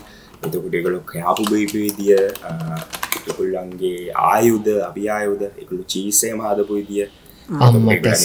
එතකොට 0.45 0.75
ඒගොලො 0.75 1.01
කයාපු 1.13 1.43
බයිපු 1.51 1.79
විදිිය 1.87 2.19
එකොල්ලන්ගේ 3.29 4.11
ආයුද 4.27 4.69
අභියායුද 4.89 5.43
එකළු 5.47 5.83
චීසේ 5.95 6.35
මහදපු 6.35 6.75
විදිිය. 6.81 7.09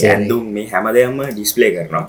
ඇඳුම් 0.10 0.46
මේ 0.56 0.68
හැමදයම්ම 0.74 1.24
ඩිස්පලේ 1.32 1.72
කරනවා. 1.76 2.06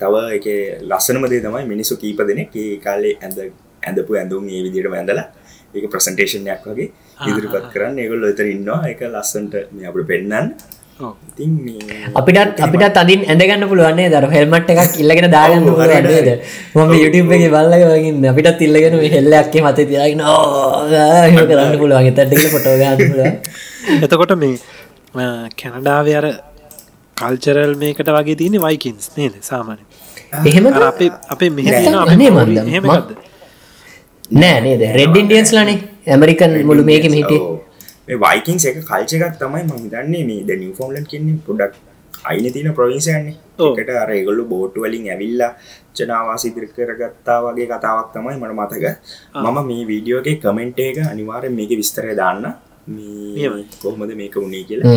තව 0.00 0.14
එක 0.38 0.46
ලස්සනමදේ 0.90 1.40
තමයි 1.44 1.64
මිනිස්සු 1.72 1.96
කීප 2.02 2.20
දෙනෙක් 2.28 2.56
ඒ 2.56 2.76
කාලේ 2.84 3.16
ඇඳ 3.22 3.38
ඇඳපු 3.82 4.12
ඇඳුම් 4.20 4.48
ඒ 4.48 4.62
විදිට 4.66 4.92
ඇඳලා 4.92 5.26
ඒක 5.76 5.90
ප්‍රසන්ටේෂන්යක් 5.94 6.64
වගේ 6.70 6.88
ඉදිරිපත් 7.28 7.68
කරන්න. 7.74 8.00
ඒගොල්ල 8.04 8.30
එතර 8.32 8.48
ඉන්නවා. 8.54 8.80
එක 8.92 9.00
ලස්සන්ට 9.12 9.54
මේ 9.76 9.86
අපට 9.90 10.06
පෙන්න්නන්. 10.12 10.46
ඉතින් 10.98 11.50
මේ 11.64 12.08
අපිටත් 12.18 12.60
අපිට 12.66 12.98
අදින් 13.02 13.20
ඇඳගන්න 13.32 13.68
පුළුවන්න්නේ 13.70 14.08
දර 14.14 14.26
හෙල්මට් 14.36 14.70
එකක් 14.74 14.96
ඉල්ලගෙන 15.02 15.28
දාගන්න 15.36 15.68
හරි. 15.80 16.34
මම 16.74 16.92
යුටම් 17.02 17.32
එක 17.36 17.44
බල්ලග 17.54 17.82
වගින් 17.92 18.24
අපිටත් 18.32 18.64
ඉල්ලගෙන 18.68 18.96
මේ 19.02 19.12
හෙල්ලක්කේ 19.16 19.64
මත 19.64 19.78
තියාගෙන 19.92 20.22
ඕ 20.24 20.88
කරන්න 20.88 21.78
පුළුවන්. 21.82 22.12
තැටක 22.18 22.48
පොටෝගන්න 22.54 22.98
එතකොට 24.04 24.32
මේ 24.40 24.56
කැනඩාව 25.60 26.08
අර 26.20 26.26
කල්චරල් 27.16 27.72
මේකට 27.82 28.10
වගේ 28.16 28.36
තියනෙ 28.40 28.58
වයිකින්ස් 28.66 29.12
නේද? 29.18 29.34
සාමාන්‍ය 29.50 29.82
එහෙම 30.50 30.66
අපේ 30.90 31.10
අපේ 31.34 31.50
මෙහ 31.56 31.64
නැත්තම් 31.64 31.84
තියෙන 31.84 31.98
අනේ 32.02 32.30
අපේ 32.30 32.30
මන්දා, 32.36 32.64
හෙමකක්ද 32.74 33.10
නෑ 34.30 34.60
නේද? 34.66 34.82
රෙඩ් 34.98 35.16
ඉන්ඩියන්ස් 35.22 35.52
ලනේ 35.56 35.78
ඇමරිකන් 36.14 36.52
මුළු 36.68 36.84
මේක 36.90 37.04
හිටිය. 37.06 37.40
ඔව්. 37.40 37.58
මේ 38.08 38.18
වයිකින්ස් 38.24 38.64
එක 38.70 38.78
කල්ච 38.88 39.12
එකක් 39.16 39.36
තමයි 39.42 39.62
ම 39.64 39.72
හිතන්නේ 39.82 40.24
මේ 40.30 40.44
ද 40.48 40.58
නිෆෝම්ලන් 40.62 41.06
කියන්නේ 41.10 41.42
පොඩක් 41.46 41.74
අයින 42.30 42.52
තින. 42.52 42.66
එකට 42.68 43.90
අර 44.02 44.10
ඒගොල්ලු 44.10 44.44
බෝට්ටු 44.52 44.84
වලින් 44.84 45.04
ඇවිල්ලා 45.14 45.52
ජනාවාසි 45.98 46.50
දිරි 46.54 46.68
කරගත්තා 46.76 47.38
වගේ 47.44 47.66
කතාවක් 47.72 48.08
තමයි 48.14 48.36
මට 48.40 48.54
මතක. 48.58 48.84
මම 49.44 49.58
මේ 49.70 49.84
වීඩියෝගේ 49.90 50.36
කමෙන්ට් 50.44 50.80
එක 50.88 50.98
අනිවාරය 51.12 51.48
මේක 51.58 51.72
විස්තරය 51.80 52.16
දාන්න. 52.22 52.44
මේ. 52.86 53.64
කොහොමද 53.82 54.12
මේක 54.22 54.36
උනේ 54.42 54.64
කියලා. 54.68 54.96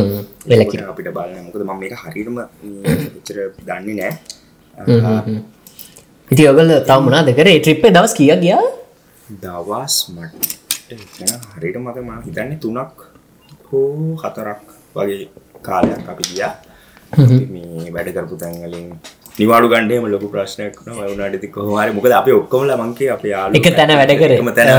අපිට 0.91 1.13
බලන්න. 1.17 1.45
මොකද 1.45 1.61
මම 1.67 1.79
මේක 1.83 1.93
හරිරම 2.01 2.37
එච්චර 2.41 3.37
දන්නේ 3.69 3.95
නෑ. 4.01 4.13
ඉති 6.29 6.43
ඔගල 6.51 6.75
තව 6.89 6.99
මනාද 7.05 7.29
කරේ? 7.39 7.57
ට්‍රිප්පේ 7.61 7.95
දවස් 7.95 8.13
කිය 8.19 8.33
ගියා 8.43 8.65
දවස් 9.43 9.95
මට. 10.15 10.43
හරිට 11.57 11.77
මත 11.83 11.97
ම 12.07 12.09
හිතන්නේ 12.25 12.59
තුනක් 12.65 12.97
හෝ 13.69 14.15
හතරක් 14.23 14.61
වගේ 14.95 15.21
කාලයක් 15.67 16.09
අපි 16.13 16.23
ගියා. 16.31 16.53
මේ 17.53 17.89
වැඩ 17.95 18.09
කරපු 18.15 18.35
තැන්වලින් 18.41 18.87
නිවාඩු 19.39 19.67
ගණ්ඩේම 19.71 20.05
ලොකු 20.13 20.27
ප්‍රශ්නයක් 20.33 20.75
වුණට 20.87 21.45
කොහමරි 21.55 21.91
මොකද 21.97 22.13
අප 22.17 22.27
ඔක්කොමල 22.39 22.71
මංකේ 22.81 23.09
අප 23.15 23.23
යාලු 23.31 23.53
එක 23.59 23.67
තැන 23.77 23.91
වැඩ 23.99 24.13
කර. 24.21 24.31
තැන 24.57 24.69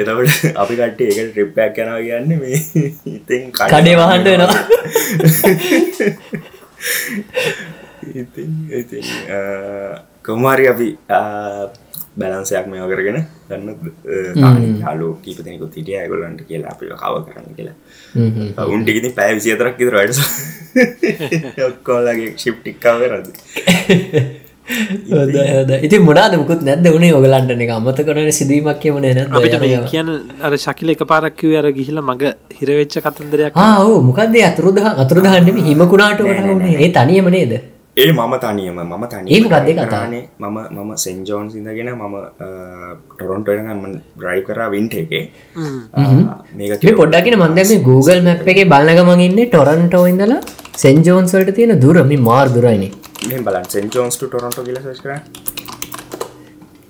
එතකට 0.00 0.54
අපි 0.62 0.74
කට්ට 0.80 1.00
එක 1.10 1.18
ට්‍රිප්පයක් 1.32 1.74
යනවා 1.82 2.00
කියන්න 2.06 2.30
මේ 2.42 2.58
ඉතින් 3.16 3.42
කඩේ 3.58 3.96
වහන්ඩ 4.00 4.26
වෙනවා. 4.32 4.62
කොමාරි 10.28 10.64
අපි 10.74 10.88
බැලන්සයක් 12.20 12.66
මෙෝ 12.72 12.88
කරගෙන 12.90 13.18
ගන්න 13.50 14.64
යාලු 14.84 15.08
කීප 15.24 15.38
දෙනෙකුත් 15.44 15.76
හිටිය. 15.78 15.96
ඇගොලන්ට 16.00 16.40
කියලා 16.48 16.72
අපි 16.74 16.84
කව 17.02 17.14
කරන්න 17.26 17.54
කියලා. 17.58 17.76
උන්ටිකිති 18.74 19.14
පැෑ 19.20 19.38
විසිතරක් 19.38 19.80
ඉතර 19.84 19.94
වැඩ 20.00 20.12
ඔක්කෝලගේ 21.68 22.30
ශිප්ටික්කාව 22.42 23.00
රද 23.12 23.26
ඉති 25.86 25.96
මොනාද 26.08 26.34
මුකුත් 26.40 26.60
නැද 26.66 26.86
වුණේ 26.94 27.14
ඔගලන්ටන 27.18 27.62
එක 27.66 27.72
අමත 27.76 28.00
කරන 28.08 28.28
සිදීමක් 28.38 28.80
කියමන 28.82 29.06
නැ 29.06 29.24
අපිට 29.38 29.56
මේ 29.62 29.78
කියන 29.92 30.08
අර 30.48 30.52
ශකිල 30.64 30.88
එක 30.94 31.02
පාරක්කිව 31.12 31.56
අර 31.60 31.66
ගිහිල 31.78 31.98
මඟ 32.02 32.24
හිරවෙච්ච 32.58 32.94
කතන්දරයක්. 33.06 33.52
ආෝ 33.64 33.96
මොකක්දේ 34.08 34.44
අතුරුදහ 34.50 34.86
අතුරදහන්නම 35.04 35.58
හිමකුණාට 35.68 36.20
වුණේ 36.28 36.76
ඒ 36.84 36.90
තනියම 36.98 37.28
නේද 37.36 37.52
ඒ 38.02 38.10
මම 38.12 38.34
තනියම 38.42 38.78
මම 38.82 39.04
තනි 39.12 39.28
ඒ 39.36 39.40
කතාව? 39.78 40.14
මම 40.44 40.58
මම 40.76 40.90
සෙන්ජෝන් 41.04 41.46
සිදගෙන 41.54 41.90
මම 41.94 42.16
ටොරොන්ටෝම 43.18 43.84
රයි 44.26 44.40
කරා 44.48 44.68
වින්ට 44.74 44.94
එකේ. 45.02 45.22
මේක 46.58 46.86
පොඩ්ඩකින 47.00 47.36
මන්දම 47.42 47.84
Google 47.90 48.20
මැප් 48.28 48.50
එකේ 48.54 48.66
බලගමගන්න 48.74 49.40
ටොරන්ටෝ 49.54 50.04
ඉඳලා 50.12 50.40
සෙන්ජෝන්සල්ට 50.84 51.52
තියෙන 51.58 51.74
දුරමි 51.84 52.18
මාර් 52.28 52.46
දුරයිනේ. 52.56 52.92
මේ 53.28 53.40
බලන් 53.46 53.66
සෙන්ජෝන්ස් 53.76 54.20
ටොරොන්ටෝ 54.20 54.66
කියල 54.68 54.78
කර. 55.04 55.12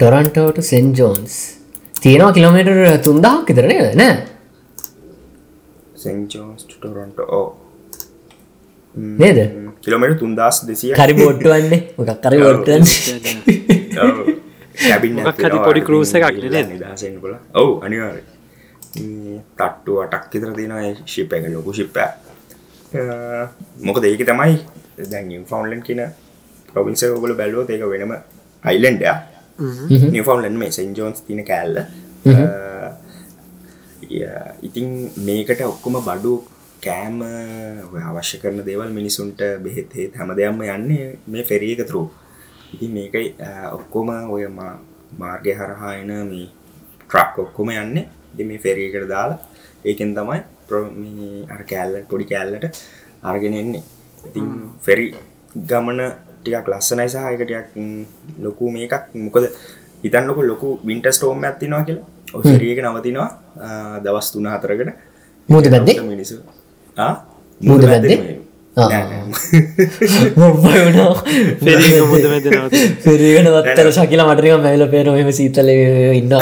ටොරන්ටෝට 0.01 0.59
සෙන්ජෝන්ස් 0.73 1.37
තියෙනවා 2.03 2.35
කිලෝමීටර් 2.37 2.77
තුන්දාක් 3.07 3.55
ඉතරන 3.55 3.73
නෑ? 4.03 4.13
සෙන්ජෝන්ස් 6.05 6.63
ටොරොන්ට 6.75 7.19
ඕ 7.39 7.47
නේද 9.23 9.39
කිලෝමට 9.89 10.21
තුන්දස් 10.23 10.57
දෙසිය. 10.71 10.95
කරි 10.95 11.15
බොට්ටුවන්නේ 11.17 11.81
මොකක් 11.99 12.23
කරි 12.23 12.39
මොකක් 15.19 15.43
හරි 15.43 15.59
පොඩි 15.61 15.83
cruise 15.83 16.15
එකක් 16.15 16.27
කොල 17.23 17.35
ඔවු 17.55 17.81
අනිවාර 17.85 18.21
තට්ටු 19.59 19.93
අටක් 20.05 20.35
ඉතර 20.37 20.51
තියෙන 20.57 20.97
ශිප් 21.07 21.33
එක 21.33 21.45
ලොකු 21.51 21.73
ශිප්ප 21.79 21.97
මොක 23.81 24.05
ඒක 24.05 24.25
තමයි 24.25 24.59
දැන් 25.07 25.45
ෆවන්ලන් 25.45 25.83
කියන 25.83 26.01
ප්‍රවින්ස 26.69 27.03
ඔබල 27.09 27.35
බැලුව 27.41 27.71
ඒක 27.71 27.83
වෙනම 27.87 28.13
අයිලන්ඩ 28.65 29.05
නිෆවන්ලන් 30.15 30.57
මේ 30.59 30.71
සෙන්ජෝන්ස් 30.71 31.21
තින 31.27 31.45
කෑල්ල. 31.45 31.83
ඉතින් 34.63 35.11
මේකට 35.27 35.61
ඔක්කොම 35.65 36.01
බඩු 36.01 36.43
කෑම 36.83 37.17
අවශ්‍ය 38.11 38.37
කරන 38.39 38.61
දේවල් 38.65 38.91
මිනිසුන්ට 38.91 39.41
බෙහෙත්හෙත් 39.65 40.13
හැම 40.17 40.31
දෙයක්ම 40.37 40.61
යන්නේ 40.67 41.07
මේ 41.27 41.45
ෆෙරියක 41.45 41.81
තුරු 41.87 42.03
ඉති 42.75 42.87
මේකයි 42.89 43.27
ඔක්කොම 43.73 44.09
ඔය 44.31 44.45
මාර්ගය 45.19 45.53
හරහා 45.55 45.93
එන 45.97 46.13
මේ 46.29 46.47
ට්‍රක් 47.03 47.39
ඔක්කොම 47.39 47.71
යන්න. 47.73 47.97
ඉති 48.35 48.45
මේ 48.45 48.59
ෆෙරියකට 48.59 49.09
දාලා 49.09 49.39
ඒකෙන් 49.85 50.15
තමයි 50.15 50.41
ප්‍ර- 50.69 50.93
මේ 50.95 51.47
අර 51.49 51.63
කෑල්ල 51.65 51.95
පොඩි 52.11 52.25
කෑල්ලට 52.25 52.65
අරගෙන 53.23 53.55
එන්නේ. 53.55 53.83
ඉතින් 54.25 54.47
ෆෙරි 54.81 55.07
ගමන 55.69 56.01
ටිකක් 56.39 56.69
ලස්සනයි 56.71 57.09
සහයකටයක් 57.09 57.67
ලොකු 58.39 58.71
මේකක්. 58.71 58.95
මොකද 59.17 59.45
හිතන්නක 60.05 60.39
ලොකු 60.45 60.69
වින්ට 60.85 61.07
ස්ටෝම් 61.11 61.45
ඇත්තිනවා 61.45 61.83
කියලා. 61.85 62.07
ඔසරියක 62.35 62.79
නවතිනවා 62.81 63.29
දවස් 64.05 64.29
තුන 64.33 64.47
හතරකට. 64.47 64.91
මුහුද 65.49 65.67
පැත්තේ? 65.67 66.01
මිනිසු 66.05 66.37
මුද 67.61 67.85
මෙදනවත 67.87 68.39
පෙරගෙන 73.05 73.49
වත්තර 73.49 73.93
ශකිල 73.93 74.23
මටරික 74.25 74.53
මැවිල 74.57 74.91
පේන 74.91 75.13
මෙම 75.13 75.33
සීතල 75.33 75.69
ඉන්න 75.71 76.33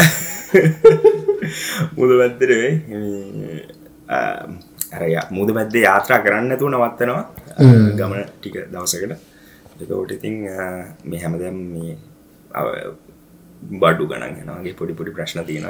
මුද 1.96 2.10
පැත්තරේ 2.20 2.68
අරය 4.92 5.16
මුද 5.30 5.52
පැද්දේ 5.52 5.82
යාත්‍රා 5.82 6.20
කරන්න 6.20 6.58
තු 6.58 6.68
නවත්තනවා 6.68 7.24
ගමන 7.96 8.24
ටික 8.30 8.54
දවසකට 8.66 9.16
එතෝට 9.82 10.12
ඉතින් 10.12 10.34
මේ 11.04 11.20
හැමදම් 11.22 11.56
මේ 11.72 11.96
බඩු 13.82 14.04
ගණන් 14.10 14.62
ගේ 14.64 14.74
පොඩි 14.78 14.94
පොඩි 14.98 15.12
ප්‍රශ්න 15.16 15.40
තියෙන 15.46 15.64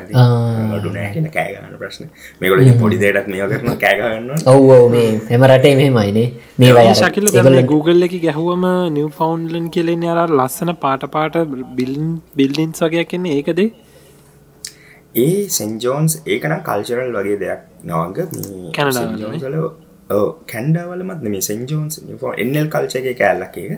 ඩු 0.81 0.91
නෑ 0.97 1.11
කියන 1.15 1.29
කෑගන්න 1.37 1.77
ප්‍රශ්න. 1.83 2.09
මේකොල 2.41 2.63
පොඩි 2.83 2.99
දේටත් 3.03 3.29
මේ 3.33 3.47
කරන 3.53 3.79
කෑගන්න 3.85 4.31
ඔව් 4.53 4.71
ඔව් 4.77 4.85
මේ 4.95 5.13
එම 5.37 5.47
රටේ 5.51 5.75
මෙහෙමයිනේ 5.81 6.27
මේ 6.63 6.75
වය 6.79 6.85
ශකිල 7.01 7.31
ගන්න 7.37 7.59
Google 7.73 8.07
එක 8.09 8.19
ගැහුවම 8.27 8.67
නිව 8.99 9.09
ෆවන්ලන් 9.21 9.71
කියලෙන 9.77 10.05
අර 10.15 10.29
ලස්සන 10.41 10.75
පාට 10.85 11.09
පාට 11.17 11.41
බිල්න් 11.81 12.13
බිල්ලින්ස් 12.41 12.85
වගේයක් 12.87 13.17
එන්නේ 13.21 13.39
ඒකද? 13.41 13.61
ඒ 15.25 15.41
සෙන්ජෝන්ස් 15.59 16.21
ඒකනම් 16.27 16.61
කල්චරල් 16.69 17.11
වගේ 17.19 17.41
දෙයක් 17.43 17.61
නවග? 17.89 18.19
ඕ 19.65 19.69
කැන්ඩාවලමත් 20.53 21.23
මේ 21.27 21.41
සෙන්ජෝන්ස් 21.41 22.01
එන්නල් 22.37 22.69
කල්චගේ 22.75 23.15
කෑල්ලක් 23.21 23.57
එක 23.59 23.73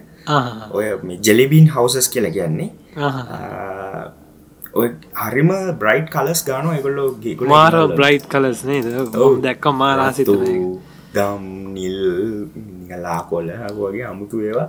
ඔය 0.72 0.86
මේ 1.02 1.18
ජෙලිබීන් 1.22 1.70
හවසස් 1.74 2.08
කියල 2.14 2.30
කියන්නේ. 2.30 2.70
ඔය 4.74 4.88
හරිම 5.24 5.50
බ්‍රයිට් 5.82 6.10
කලස් 6.10 6.44
ගාන 6.44 6.70
එකොල්ලෝ 6.74 7.08
ගේකුල 7.24 7.48
මාර 7.48 7.74
බ්‍රයිට් 7.96 8.28
කලස් 8.28 8.64
නේද? 8.64 8.86
දැක්ක 9.42 9.72
මාරාසිත 9.82 10.28
දම් 11.14 11.44
නිල් 11.74 11.98
ලාකොල 13.02 13.50
වගේ 13.80 14.04
අමුතු 14.04 14.40
ඒවා. 14.40 14.68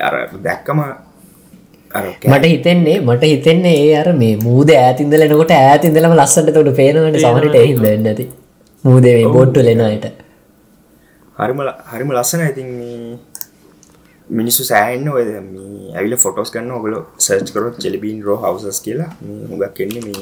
අර 0.00 0.14
දැක්කම 0.42 0.80
මට 2.26 2.44
හිතෙන්නේ 2.44 3.00
මට 3.00 3.22
හිතෙන්නේ 3.24 3.74
ඒ 3.82 3.96
අර 3.98 4.12
මේ 4.12 4.36
මූද 4.36 4.70
ඇතින්දල 4.76 5.26
එනකොට 5.26 5.52
ඇතින්දලම 5.52 6.14
ලස්සට 6.14 6.52
තොට 6.56 6.70
පේනවට 6.80 7.18
සමට 7.22 7.54
එහිද 7.62 7.84
ඇති 7.88 8.28
මූදේ 8.84 9.14
මේ 9.18 9.34
බොට්ටු 9.36 9.66
ලෙනයට 9.68 10.06
හරිම 11.36 11.60
හරිම 11.92 12.10
ලස්සන 12.12 12.42
ඉතින් 12.48 12.68
මේ 12.78 13.18
මිනිස්සු 14.28 14.64
සෑන්න 14.64 15.08
ඔය 15.08 15.24
මේ 15.24 15.94
ඇවිල 15.94 16.16
ෆොටෝස් 16.16 16.52
ගන්න 16.54 16.70
ඔගල 16.70 16.96
සර්ච් 17.18 17.52
කරොත් 17.52 17.78
ජෙලිබීන් 17.84 18.22
රෝ 18.22 18.38
හවසස් 18.44 18.80
කියලා 18.80 19.10
මේ 19.20 19.46
හුඟක් 19.50 19.80
එන්නේ 19.80 20.02
මේ 20.02 20.14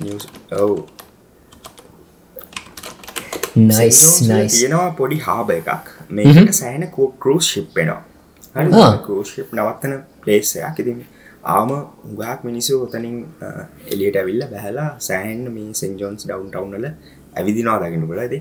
මේ 0.00 0.16
ඔව්. 0.58 0.74
තියෙනවා 4.50 4.90
පොඩි 4.92 5.18
හාබ 5.18 5.50
එකක්. 5.50 5.94
මේකට 6.10 6.54
සෑන 6.54 6.90
කෘස් 7.20 7.52
ශිප්පෙනවා 7.52 8.02
ආ. 8.56 8.96
කෘෂිප් 8.98 9.48
නවත්තන 9.52 9.94
පලේසයක් 10.22 10.78
ඉතින් 10.78 10.98
ආම 11.52 11.70
උගක් 12.10 12.44
මිනිස්සු 12.44 12.82
ඔතනින් 12.82 13.16
එලියට 13.92 14.16
ඇවිල්ල 14.16 14.44
බැහලා 14.52 14.90
සෑන් 15.00 15.40
මේ 15.52 15.70
සෙන්ජෝන්ස් 15.74 16.26
ඩවන් 16.26 16.50
ටව්නල 16.50 16.86
ඇවිදිනවා 17.36 17.78
දගෙන 17.82 18.04
ඇති 18.18 18.38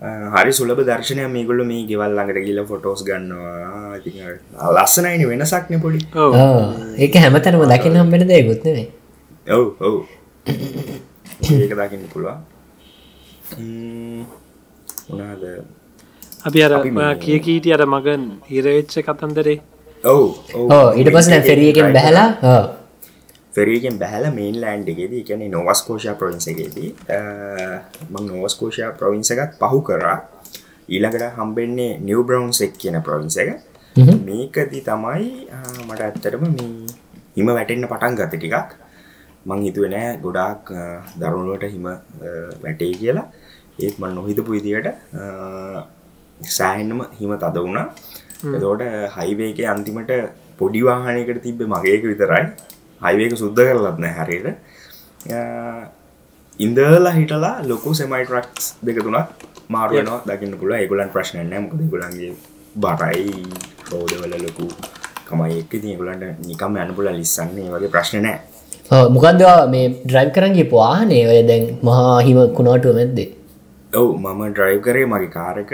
හරි 0.00 0.52
සුලබ 0.58 0.78
දර්ශනය 0.88 1.24
මේගොල්ල 1.32 1.60
මේ 1.70 1.84
ගෙවල් 1.88 2.12
ළඟට 2.16 2.44
ගිල 2.46 2.60
ෆොටෝස් 2.70 3.02
ගන්නවා. 3.04 3.98
ලස්සනයිනි 4.76 5.26
වෙනසක්න 5.30 5.80
පොඩි. 5.84 6.00
ඒක 7.04 7.14
හැමතැනම 7.24 7.64
දකින්න 7.72 8.00
හම්බෙන 8.00 8.24
දෙයකුත්නේ 8.30 8.86
ඔව් 9.56 9.66
ඔව්. 9.88 9.96
ඒක 10.46 11.72
දකින්න 11.80 12.08
පුළුවන්. 12.12 12.38
උනාද 15.12 15.44
අපි 16.48 16.58
අර 16.64 16.72
කිය 17.22 17.38
කීටිය 17.46 17.74
අර 17.76 17.84
මගන් 17.86 18.22
හිරවෙච්ච 18.50 18.94
කතන්දරේ. 19.06 19.60
ඔව් 20.04 20.22
ඕ 20.56 20.86
ඊට 20.96 21.12
පස 21.14 21.28
ෆෙරියකෙන් 21.48 21.92
බැහලා 21.92 22.28
ෆෙරීගෙන් 23.54 23.96
බැහල 24.02 24.24
මේන් 24.38 24.56
ලෑන්ඩ් 24.62 24.88
එකේදී 24.92 25.22
එකන 25.24 25.42
නොවස්කෝෂා 25.56 26.14
ප්‍රවින්සගේදී 26.20 26.90
මං 28.12 28.24
නොවස්කෝෂා 28.32 28.90
ප්‍රවින්ස 29.00 29.30
එකත් 29.34 29.56
පහු 29.62 29.80
කරා. 29.88 30.18
ඊළඟට 30.94 31.26
හම්බෙන්නේ 31.38 31.90
නිව 32.06 32.20
බ්‍රවන්ස් 32.28 32.60
එක් 32.66 32.74
කියන 32.82 32.98
ප්‍රවින්ස 33.08 33.36
එක. 33.42 33.50
මේකදී 34.28 34.82
තමයි 34.88 35.28
මට 35.88 36.00
ඇත්තටම 36.06 36.44
මේ 36.56 36.70
හිම 37.36 37.48
වැටෙන්න්න 37.56 37.90
පටන් 37.92 38.18
ගත 38.20 38.32
ටිකක්. 38.36 38.70
මං 39.48 39.60
හිතුව 39.66 39.86
නෑ 39.94 40.08
ගොඩාක් 40.24 40.64
දරුණුවට 41.20 41.64
හිම 41.74 41.86
වැටේ 42.64 42.92
කියලා. 43.02 43.26
ඒත් 43.84 43.94
මන් 44.00 44.12
නොහිතපු 44.18 44.50
විදියට 44.56 44.88
සෑහෙන්ම 46.40 47.00
හිම 47.20 47.32
තද 47.42 47.56
වුණා. 47.66 47.86
එතෝට 48.56 48.82
හයිවේක 49.16 49.58
අන්තිමට 49.74 50.12
පොඩිවාහනයකට 50.58 51.40
තිබ්බ 51.46 51.60
මගේක 51.72 52.02
විතරයි 52.10 52.44
හයිවේක 53.04 53.34
සුද්ධ 53.42 53.62
කරලත් 53.68 53.98
නෑ 54.04 54.14
හරියට. 54.18 54.48
ඉන්දලා 56.66 57.14
හිටලා 57.18 57.56
ලොකු 57.70 57.94
සෙමයි 58.00 58.24
ට්‍රක්ස් 58.28 58.66
දෙක 58.86 59.02
තුනක් 59.06 59.18
මාරුවනවා 59.74 60.22
දකින්න 60.28 60.56
පුළ 60.60 60.72
ඒගුලන් 60.78 61.10
ප්‍රශ්නය 61.16 61.44
මොකද 61.64 61.82
ගුලන්ගේ 61.92 62.32
බරයි 62.84 63.34
රෝඩවල 63.90 64.34
ලොකු 64.46 64.66
කමයි 65.28 65.58
එක් 65.62 65.74
තියකුලන්ට 65.82 66.24
නිකම් 66.48 66.76
ඇනපුල 66.82 67.08
ලිස්සන්නේ. 67.18 67.68
වගේ 67.74 67.92
ප්‍රශ්න 67.94 68.24
නෑ. 68.26 68.38
මොකක්දවා 69.14 69.58
මේ 69.74 69.86
ඩ්‍රයිව් 70.06 70.30
කරන්ගේ 70.36 70.66
පවානේ 70.72 71.22
ඔය 71.32 71.42
දැන් 71.50 71.64
මහා 71.88 72.16
හිම 72.26 72.38
කුණාටුව 72.58 72.96
මැද්දේ. 72.98 73.28
ඔව් 74.00 74.08
මම 74.22 74.40
ඩ්‍රයිව් 74.54 74.80
කරේ 74.86 75.06
මගේ 75.12 75.32
කාරක 75.36 75.70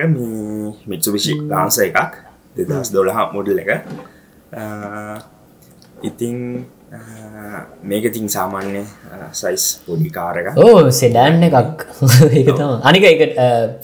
මිත්සුවිශි 0.90 1.34
ලාන්ස 1.52 1.78
එකක් 1.86 2.12
දෙදස් 2.56 2.92
දොළහ 2.96 3.20
මොඩල් 3.34 3.58
එක. 3.64 3.70
ඉතිං 6.08 6.36
මේක 7.90 8.06
තින් 8.16 8.28
සාමාන්‍ය 8.36 8.82
සයිස් 9.40 9.64
පොඩි 9.86 10.10
කාරක 10.18 10.46
ඕ 10.66 10.76
සෙඩෑන් 11.00 11.42
එකක්. 11.48 11.82
ඒතම 12.40 12.70
අනික 12.90 13.04
එක 13.12 13.22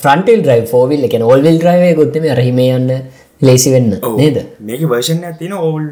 ෆ්‍රන්ටල් 0.05 0.47
්‍රයි 0.51 0.63
ෆෝවිල් 0.73 1.09
එක 1.09 1.19
ඔල්විල් 1.33 1.59
්‍රයිව 1.67 1.99
ගොත්තම 2.01 2.27
රහිම 2.39 2.63
යන්න 2.69 2.95
ලේසි 3.49 3.75
වෙන්න 3.75 3.91
නේද? 4.21 4.39
මේක 4.71 4.83
වර්ෂන් 4.93 5.23
ඇතින 5.29 5.53
All 5.59 5.87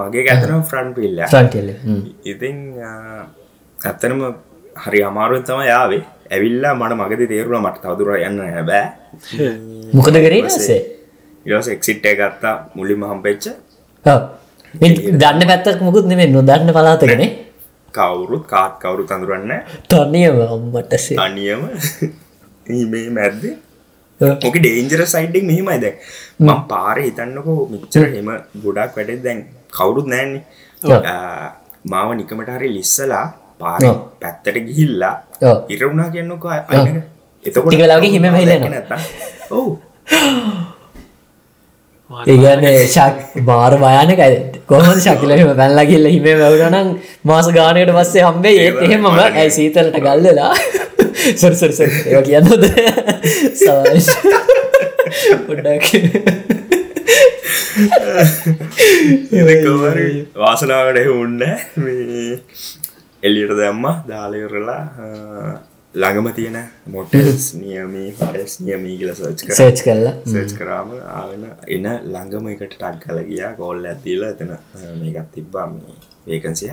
මගේ 0.00 0.24
ඇතන 0.36 0.64
ෆ්‍රන්ටල් 0.70 1.70
ඉතින් 2.32 2.56
ඇත්තනම 3.78 4.20
හරි 4.84 5.00
අමාරුවෙන් 5.10 5.46
තම 5.48 5.62
යාවේ 5.68 6.02
ඇවිල්ලා 6.34 6.74
මට 6.80 6.98
මගද 7.00 7.22
තේරුණ 7.32 7.64
මට 7.66 7.82
තවදුර 7.84 8.10
යන්න 8.18 8.38
බෑ. 8.68 8.86
මොකද 9.98 10.16
කරේ 10.26 10.52
සේ 10.58 10.80
ඉස් 11.46 11.68
එක්සිට්ට 11.74 12.06
ගත්තා 12.20 12.54
මුලින්ම 12.78 13.02
හම්පෙච්ච 13.10 13.44
දන්න 14.74 15.46
පැත්තක් 15.46 15.80
මුකුත් 15.80 16.06
නෙමේ 16.06 16.28
නොදන්න 16.28 16.72
පලාතකනේ 16.72 17.30
කවුරුත් 17.92 18.44
කාත් 18.46 18.80
කවුරු 18.80 19.04
තඳුරන්න 19.04 19.52
තර්නියම 19.88 20.42
අම්මටසේ 20.46 21.16
අනියම 21.18 21.68
මේ 22.66 23.10
මැද්ද? 23.10 23.44
ඕක 24.20 24.56
ඩේන්ජර 24.56 25.02
සයිඩ්ඩක් 25.06 25.44
මෙහිමයි 25.44 25.78
දැ 25.78 25.94
මං 26.38 26.60
පාර 26.68 26.96
හිතන්නකෝ 26.98 27.66
මිච්චර 27.70 28.08
හෙම. 28.14 28.30
ගොඩක් 28.56 28.96
වැඩෙත් 28.96 29.22
දැන් 29.22 29.44
කවුරුත් 29.70 30.06
නෑන්නේ 30.06 30.42
මාව 31.84 32.14
නිකමට 32.16 32.52
හරි 32.56 32.68
ලිස්සලා 32.70 33.26
පාර. 33.58 33.80
පැත්තට 34.20 34.62
ගිහිල්ලා. 34.68 35.14
ඉරවුණා 35.68 36.10
කියන්නක 36.10 36.44
එතකොට 37.44 37.74
වෙලාවකින් 37.74 38.12
හිම 38.12 38.28
වැහිලා 38.28 38.58
යනවා. 38.58 39.00
ඒගන්න 42.26 42.64
ශක් 42.86 43.42
බාර 43.44 43.72
භයානකයි 43.76 44.36
කොහොමද 44.66 45.00
ශකිලම 45.00 45.52
පැල්ලකිල්ල 45.60 46.06
හිම 46.06 46.26
වැවරනම් 46.42 46.88
මාස 47.24 47.48
ගානයට 47.56 47.92
පස්සේ 47.96 48.24
හම්බේ 48.24 48.54
ඒත් 48.58 48.80
එහෙමම. 48.82 49.06
ඇයි 49.18 49.50
සීතලට 49.50 49.98
ගල්ලලා 49.98 50.52
සොරසොරස 51.36 51.80
ඒ 51.80 52.22
කියන්නද 52.22 52.52
පොඩ්ඩක්. 55.46 55.86
වාසනාවට 60.36 61.02
එහුන්න 61.02 61.42
මේ 61.78 62.38
එල්ලියට 63.22 63.54
දැම්ම 63.58 63.84
දාලයරලා 64.08 64.82
ළඟම 65.94 66.28
තියෙන 66.36 66.56
මොටස් 66.92 67.46
නියමී 67.62 68.10
පරස් 68.20 68.52
නියමී 68.66 68.94
කියල 69.00 69.10
සච් 69.14 69.52
සර්ච් 69.56 69.80
කරලා. 69.86 70.14
සර්ච් 70.32 70.52
කරාම 70.60 70.94
ආවන 71.16 71.44
එන 71.76 71.86
ළඟම 72.12 72.48
එකට 72.52 72.78
ටක් 72.78 73.02
කල 73.04 73.18
ගියා 73.28 73.52
කොල්ල 73.58 73.84
ඇතිල 73.90 74.24
එතන 74.30 74.52
මේකත් 75.02 75.28
තිබ්බා 75.34 75.66
වේකන්සිය 76.26 76.72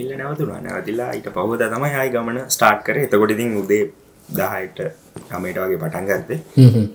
ඉල්ල 0.00 0.10
නැවතුනා 0.20 0.58
නැවතිලා 0.66 1.10
ඊට 1.18 1.30
පහුද 1.36 1.62
තමයි 1.74 1.92
හයි 1.94 2.10
ගමන 2.16 2.40
ස්ටාර්ට් 2.56 2.82
කර. 2.88 2.98
එතකොටිතින් 3.04 3.56
උදේ 3.62 3.84
දහයට 4.38 4.78
කමට 5.30 5.58
වගේ 5.64 5.78
පටන් 5.84 6.06
ගත්තේ. 6.10 6.38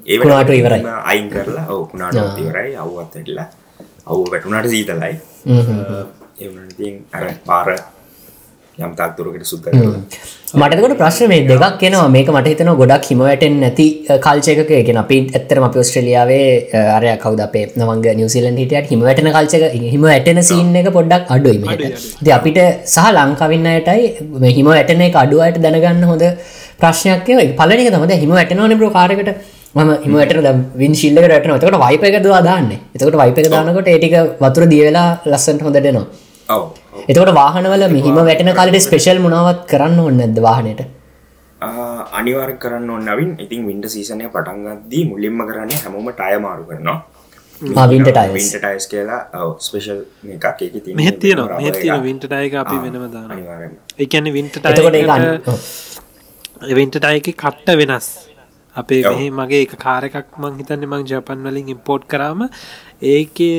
ඒ 0.06 0.18
කුණාටු 0.24 0.54
ඉවරයි. 0.60 0.84
අයින් 1.12 1.30
කරලා 1.36 1.66
ඔව 1.76 1.88
කුණාට 1.92 2.40
ඉවරයි. 2.46 2.76
අව්වත් 2.84 3.16
ඇටලා 3.22 3.48
අවු 4.06 4.24
වැටුනාට 4.32 4.70
සීතලයි. 4.76 5.16
එවනතින් 6.44 6.96
අර 7.16 7.26
පාර 7.50 7.76
යම් 8.78 8.94
තාක්තුරකට 8.98 9.46
සුත්ත 9.46 9.66
මටකට 10.54 10.94
ප්‍රශ්න 11.00 11.30
මේ 11.30 11.42
දෙකක් 11.44 11.76
කෙනවා 11.80 12.08
මේක 12.10 12.30
මට 12.30 12.52
හිතන 12.52 12.72
ගොඩක් 12.80 13.06
හිම 13.10 13.20
වැටෙන් 13.20 13.60
නැති 13.60 13.86
කල්චයක 14.20 14.62
කියෙන 14.68 15.00
අපි 15.02 15.18
ඇත්තරම 15.32 15.66
අප 15.68 15.78
ස්ට්‍රලියාවේ 15.82 16.48
අරය 16.96 17.12
කවද 17.18 17.44
අපේ 17.46 17.66
නවංග 17.72 18.18
නිවසිලන් 18.20 18.58
හිටියට 18.58 18.90
හිම 18.92 19.04
වැටන 19.08 19.30
කල්චක 19.30 19.78
හිම 19.88 20.06
ඇටන 20.10 20.42
සීන් 20.44 20.76
එක 20.82 20.90
පොඩ්ඩක් 20.92 21.34
අඩුයි 21.36 21.62
මට 21.62 21.92
ද 22.22 22.36
අපිට 22.38 22.60
සහ 22.88 23.10
ලංකවින්නයටයි 23.16 24.54
හිම 24.58 24.70
වැටන 24.72 25.08
එක 25.08 25.18
අඩුවයට 25.24 25.60
දැනගන්න 25.62 26.06
හොඳ 26.12 26.26
ප්‍රශ්නයක් 26.80 27.30
පලනක 27.56 27.90
තමද 27.90 28.22
හිම 28.22 28.34
වැටනවන 28.34 28.78
ප්‍රකාරකට 28.80 29.30
ම 29.76 29.92
හිම 30.02 30.16
වැට 30.16 30.56
වින් 30.76 30.96
ශිල්ලක 30.96 31.28
රටන 31.28 31.60
තකට 31.60 31.84
වයිප 31.84 32.08
එක 32.10 32.18
දවා 32.22 32.42
දාන්න. 32.44 32.72
එතකට 32.94 33.20
වයිප 33.22 33.38
එක 33.38 33.52
දානකොට 33.52 33.88
ඒටික 33.88 34.16
වතුර 34.40 34.66
දියවෙලා 34.68 35.10
ලස්සට 35.26 35.62
හොඳටනවා 35.62 36.08
ඔව 36.50 36.83
එතකොට 37.10 37.34
වාහනවල 37.36 37.86
මෙහිම 37.90 38.20
වැටෙන 38.22 38.52
කාලට 38.54 38.80
ස්පෙෂල් 38.80 39.20
මුණවත් 39.20 39.64
කරන්න 39.68 40.00
ඔන්න 40.00 40.22
ඇද 40.22 40.40
වාහනයට? 40.40 40.82
අනිවාර 42.14 42.52
කරන්න 42.56 42.90
ඔන්නවින් 42.90 43.32
ඉතින් 43.40 43.68
වින්ට 43.68 43.88
සීසනය 43.88 44.28
පටන්ගත්දී 44.28 45.04
මුලින්ම 45.10 45.44
කරන්නේ 45.48 45.80
හැමෝම 45.84 46.10
ටය 46.12 46.40
මාරු 46.40 46.64
කරනවා. 46.64 46.98
ටයිස් 48.56 48.88
කියලා 48.88 49.22
ඔව 49.42 49.54
ස්පේෂල් 49.60 50.00
එකක් 50.28 50.62
ඒක 50.62 50.76
තියන 50.84 50.96
මෙහෙත් 50.96 51.20
තියෙනවා. 51.22 52.02
වින්ටටයක 52.02 52.56
අපි 52.56 52.76
වෙනම 52.78 53.08
දාන 53.12 53.32
අනිවාරෙන් 53.32 53.74
එකන්න 54.00 54.30
වින්ට 54.32 54.60
එතකොට 54.66 54.96
ඒක 54.96 55.10
අනි- 55.10 55.42
ඔව්. 55.48 55.60
වින්ටටයක 56.74 57.34
කට්ට 57.36 57.70
වෙනස්. 57.82 58.08
අපේ 58.76 59.02
මෙහි 59.08 59.30
මගේ 59.30 59.62
එක 59.62 59.74
කාරකක් 59.78 60.38
මං 60.38 60.54
හිතන්න 60.60 60.86
මං 60.88 61.06
ජපන් 61.06 61.44
වලින් 61.44 61.68
ඉම්පෝට් 61.70 62.06
කරාම 62.08 62.40
ඒකේ 63.02 63.58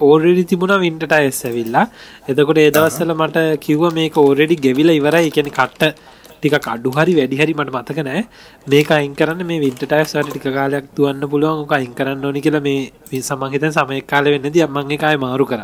ඕරෙඩි 0.00 0.44
තිබුණ 0.44 0.74
වින්ටට 0.84 1.12
ඇස් 1.12 1.40
ඇවිල්ලා. 1.44 1.86
එතකොට 2.28 2.60
ඒදවස්සල 2.64 3.14
මට 3.14 3.38
කිව්ව 3.60 3.92
මේක 3.98 4.16
ඕරෙඩි 4.16 4.56
ගෙවිල 4.66 4.90
ඉවරයි. 4.98 5.30
එකන 5.30 5.50
කට්ට 5.58 5.94
ටික 6.36 6.56
කඩු 6.66 6.90
හරි 6.96 7.14
වැඩිහරි 7.18 7.54
මට 7.54 7.74
මතක 7.76 8.04
නෑ. 8.08 8.22
මේක 8.66 8.90
අයින් 8.90 9.14
කරන්න 9.14 9.46
මේ 9.50 9.60
වින්ටටයස් 9.64 10.14
වට 10.16 10.30
ටික 10.30 10.46
කාලයක් 10.58 10.86
දුවන්න 10.96 11.24
පුළුවන්. 11.32 11.64
ඕක 11.64 11.72
අයින් 11.78 11.94
කරන්න 11.94 12.24
ඕනි 12.24 12.44
කියලා 12.46 12.64
මේ 12.68 13.22
සමහිත 13.22 13.66
සමය 13.78 14.00
කාල 14.12 14.24
වෙන්න 14.34 14.52
ද 14.52 14.64
අම්මගේ 14.68 15.00
කාය 15.04 15.16
මාරු 15.16 15.46
කර. 15.46 15.62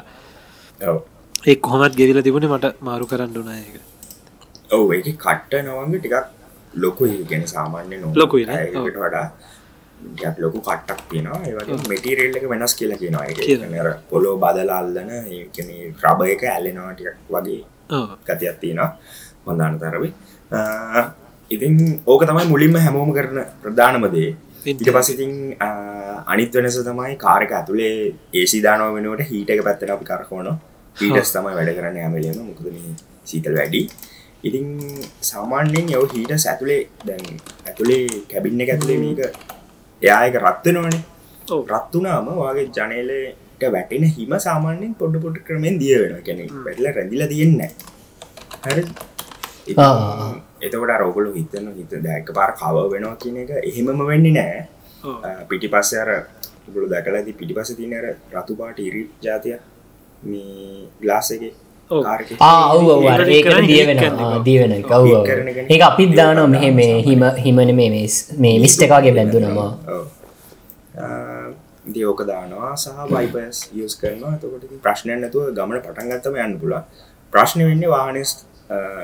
ඒ 1.51 1.57
කොහොමත් 1.57 1.95
ගෙවිල 2.01 2.23
තිබුණ 2.23 2.49
මට 2.49 2.75
මාරු 2.88 3.07
කරන්න 3.12 3.40
උනායක 3.43 3.77
ඔව 4.71 4.90
කට්ට 4.97 5.55
නවංග 5.64 5.95
ටිකක් 5.99 6.16
ලොකු 6.75 7.09
ගැන 7.31 7.47
සාමාන්‍ය 7.47 7.97
නො 8.01 8.12
ලොකුයි 8.14 8.47
නේ? 8.47 8.71
ඔව්. 8.77 8.87
වඩා 8.97 9.27
ටිකක් 10.01 10.39
ලොකු 10.45 10.59
කට්ටක් 10.69 11.01
තියෙනවා. 11.11 11.41
ඒවගේ 11.49 11.89
මෙටිරෙල්ල 11.93 12.37
එක 12.41 12.47
වෙනස් 12.53 12.75
කියලා 12.81 13.01
කියනවා. 13.03 13.25
කියනර 13.39 13.91
පොලෝ 14.11 14.37
බදලාල්ලන 14.45 15.11
ඒකන 15.17 15.71
රබ 16.05 16.21
එක 16.35 16.45
ඇල්ලෙනවා 16.53 16.93
ටික 16.95 17.17
වගේ 17.35 17.63
ගතියක් 18.29 18.57
තියෙනවා. 18.63 18.91
හොඳාන 19.47 19.79
තරවි 19.83 20.09
ඉතින් 21.51 21.75
ඕක 22.07 22.23
තමයි 22.29 22.47
මුලින්ම 22.53 22.77
හැමෝම 22.85 23.11
කරන 23.17 23.39
ප්‍රධානමදේ 23.63 24.29
ඉට 24.73 24.89
පසිතින් 24.97 25.33
අනිත් 26.33 26.55
වෙනස 26.57 26.77
තමයි 26.89 27.15
කාරක 27.25 27.53
ඇතුළේ 27.59 27.95
ඒසිදානව 28.41 28.95
වෙනුවට 28.97 29.31
හීට 29.31 29.51
එක 29.55 29.63
පැත්තට 29.67 29.95
අපි 29.97 30.05
කරකෝන 30.11 30.49
ඊටස් 30.97 31.33
තමයි 31.37 31.55
වැඩ 31.59 31.73
කරන්න 31.79 31.99
ඇමලීම 32.05 32.39
මොකද 32.49 32.67
සීතල් 33.31 33.57
වැඩි. 33.59 33.83
ඉතින් 34.49 34.67
සාමාන්‍යෙන් 35.31 35.91
යව 35.97 36.05
හීට 36.15 36.33
ඇතුළේ 36.37 36.83
දැන් 37.09 37.25
ඇතුළේ 37.69 38.05
කැබින්න 38.31 38.63
එක 38.65 38.71
ඇතුළේ 38.75 38.99
මේක 39.05 39.21
එයායක 40.03 40.35
රත්වනවනේ 40.41 41.03
ඔව්. 41.49 41.63
රත්තුනාම 41.69 42.29
වගේ 42.39 42.67
ජනලට 42.71 43.63
වැටෙන 43.69 44.05
හිම 44.09 44.33
සාමාන්‍යෙන් 44.41 44.93
පොඩ්ඩ 44.95 45.23
පොඩ් 45.23 45.37
ක්‍රමෙන් 45.47 45.79
දිය 45.79 45.97
වෙන 46.03 46.23
කෙනෙ 46.23 46.45
වැටල 46.67 46.87
රැදිල 46.89 47.25
තියෙන්න 47.29 47.63
හරි. 48.65 48.83
එතකොට 50.61 50.93
රෝගලු 50.99 51.31
හිතන 51.35 51.67
හිත 51.77 51.93
දැක 52.03 52.29
පාර 52.35 52.53
කව 52.55 52.77
වෙනවා 52.93 53.17
කියන 53.17 53.37
එක 53.43 53.51
එහෙමම 53.63 54.07
වෙන්නේ 54.07 54.35
නෑ 54.39 55.45
පිටි 55.49 55.69
පස්ස 55.69 55.93
අර 55.95 56.11
උගුළු 56.69 56.89
දැකලති 56.89 57.33
පිටි 57.33 57.55
පස 57.55 57.75
තියන 57.77 57.95
අර 57.95 58.07
රතු 58.35 58.57
පාට 58.57 58.79
ඉරි 58.81 59.03
ජාතිය 59.23 59.57
මේ 60.23 60.89
ගලාසගේ 61.01 61.53
ආව් 62.40 62.76
ඒකට 63.29 63.66
දිය 63.66 63.83
වෙන. 63.88 63.98
දිය 64.44 64.59
වෙන 64.62 64.72
කව්. 64.83 65.05
ඒ 65.70 65.81
අපිත් 65.83 66.11
දානවා 66.16 66.46
මෙහෙ 66.46 66.70
මේ 66.70 67.03
හිම 67.03 67.22
හිමන 67.44 67.74
මේ 67.74 67.90
මේ- 67.90 68.38
මේ 68.38 68.57
මිස්ටකාගේ 68.59 69.12
බැඳුනවා 69.16 69.70
දියෝක 71.87 72.20
දානවා 72.26 72.72
සහ 72.76 72.88
වයිපස් 73.11 73.59
යස් 73.74 73.94
කරනවා. 73.96 74.35
තකොට 74.38 74.64
ප්‍රශ්නය 74.85 75.12
නැතුව 75.16 75.50
ගමන 75.53 75.79
පටන්ගත්තම 75.83 76.35
යන්න 76.38 76.55
පුලා 76.61 76.83
ප්‍රශ්න 77.33 77.61
වෙන්න 77.64 77.85
වාහනස් 77.88 78.31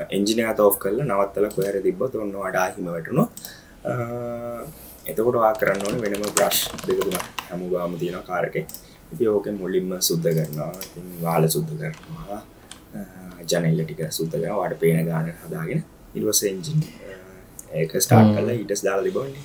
එන්ජිනය 0.09 0.43
තෝ් 0.55 0.69
කරල 0.73 0.99
නවත්තල 1.03 1.47
කොයර 1.55 1.75
තිබ්බ 1.83 2.01
ඔන්න 2.01 2.31
වඩා 2.33 2.67
හිම 2.73 2.85
වැටුණු 2.87 3.23
එතකොට 5.05 5.35
වා 5.35 5.53
කරන්න 5.53 5.81
ඕන 5.87 5.97
වෙනම 6.01 6.23
ප්‍රශ් 6.37 6.59
දෙකතුන 6.87 7.17
හැමු 7.49 7.65
ගාම 7.69 7.97
තියෙන 7.99 8.23
කාරක 8.23 8.55
ඉති 9.13 9.27
ඕක 9.27 9.45
මුලින්ම 9.59 9.91
සුද්ධ 10.01 10.29
කරනවා. 10.29 10.71
ඉතින් 10.85 11.05
වාල 11.23 11.43
සුද්ධ 11.47 11.73
කරනවා 11.73 12.39
ජනල්ල 13.51 13.83
ටික 13.83 14.01
කර 14.17 14.57
වාට 14.61 14.79
පේන 14.81 15.05
ගාන 15.11 15.29
හදාගෙන 15.43 15.83
ඉල්වස 16.15 16.41
එන්ජින් 16.51 16.81
ඒක 17.81 17.93
ස්ටාර්ට් 18.05 18.33
කල්ලා 18.37 18.57
ඊටස් 18.61 18.83
දාලා 18.87 19.07
ඒක. 19.07 19.37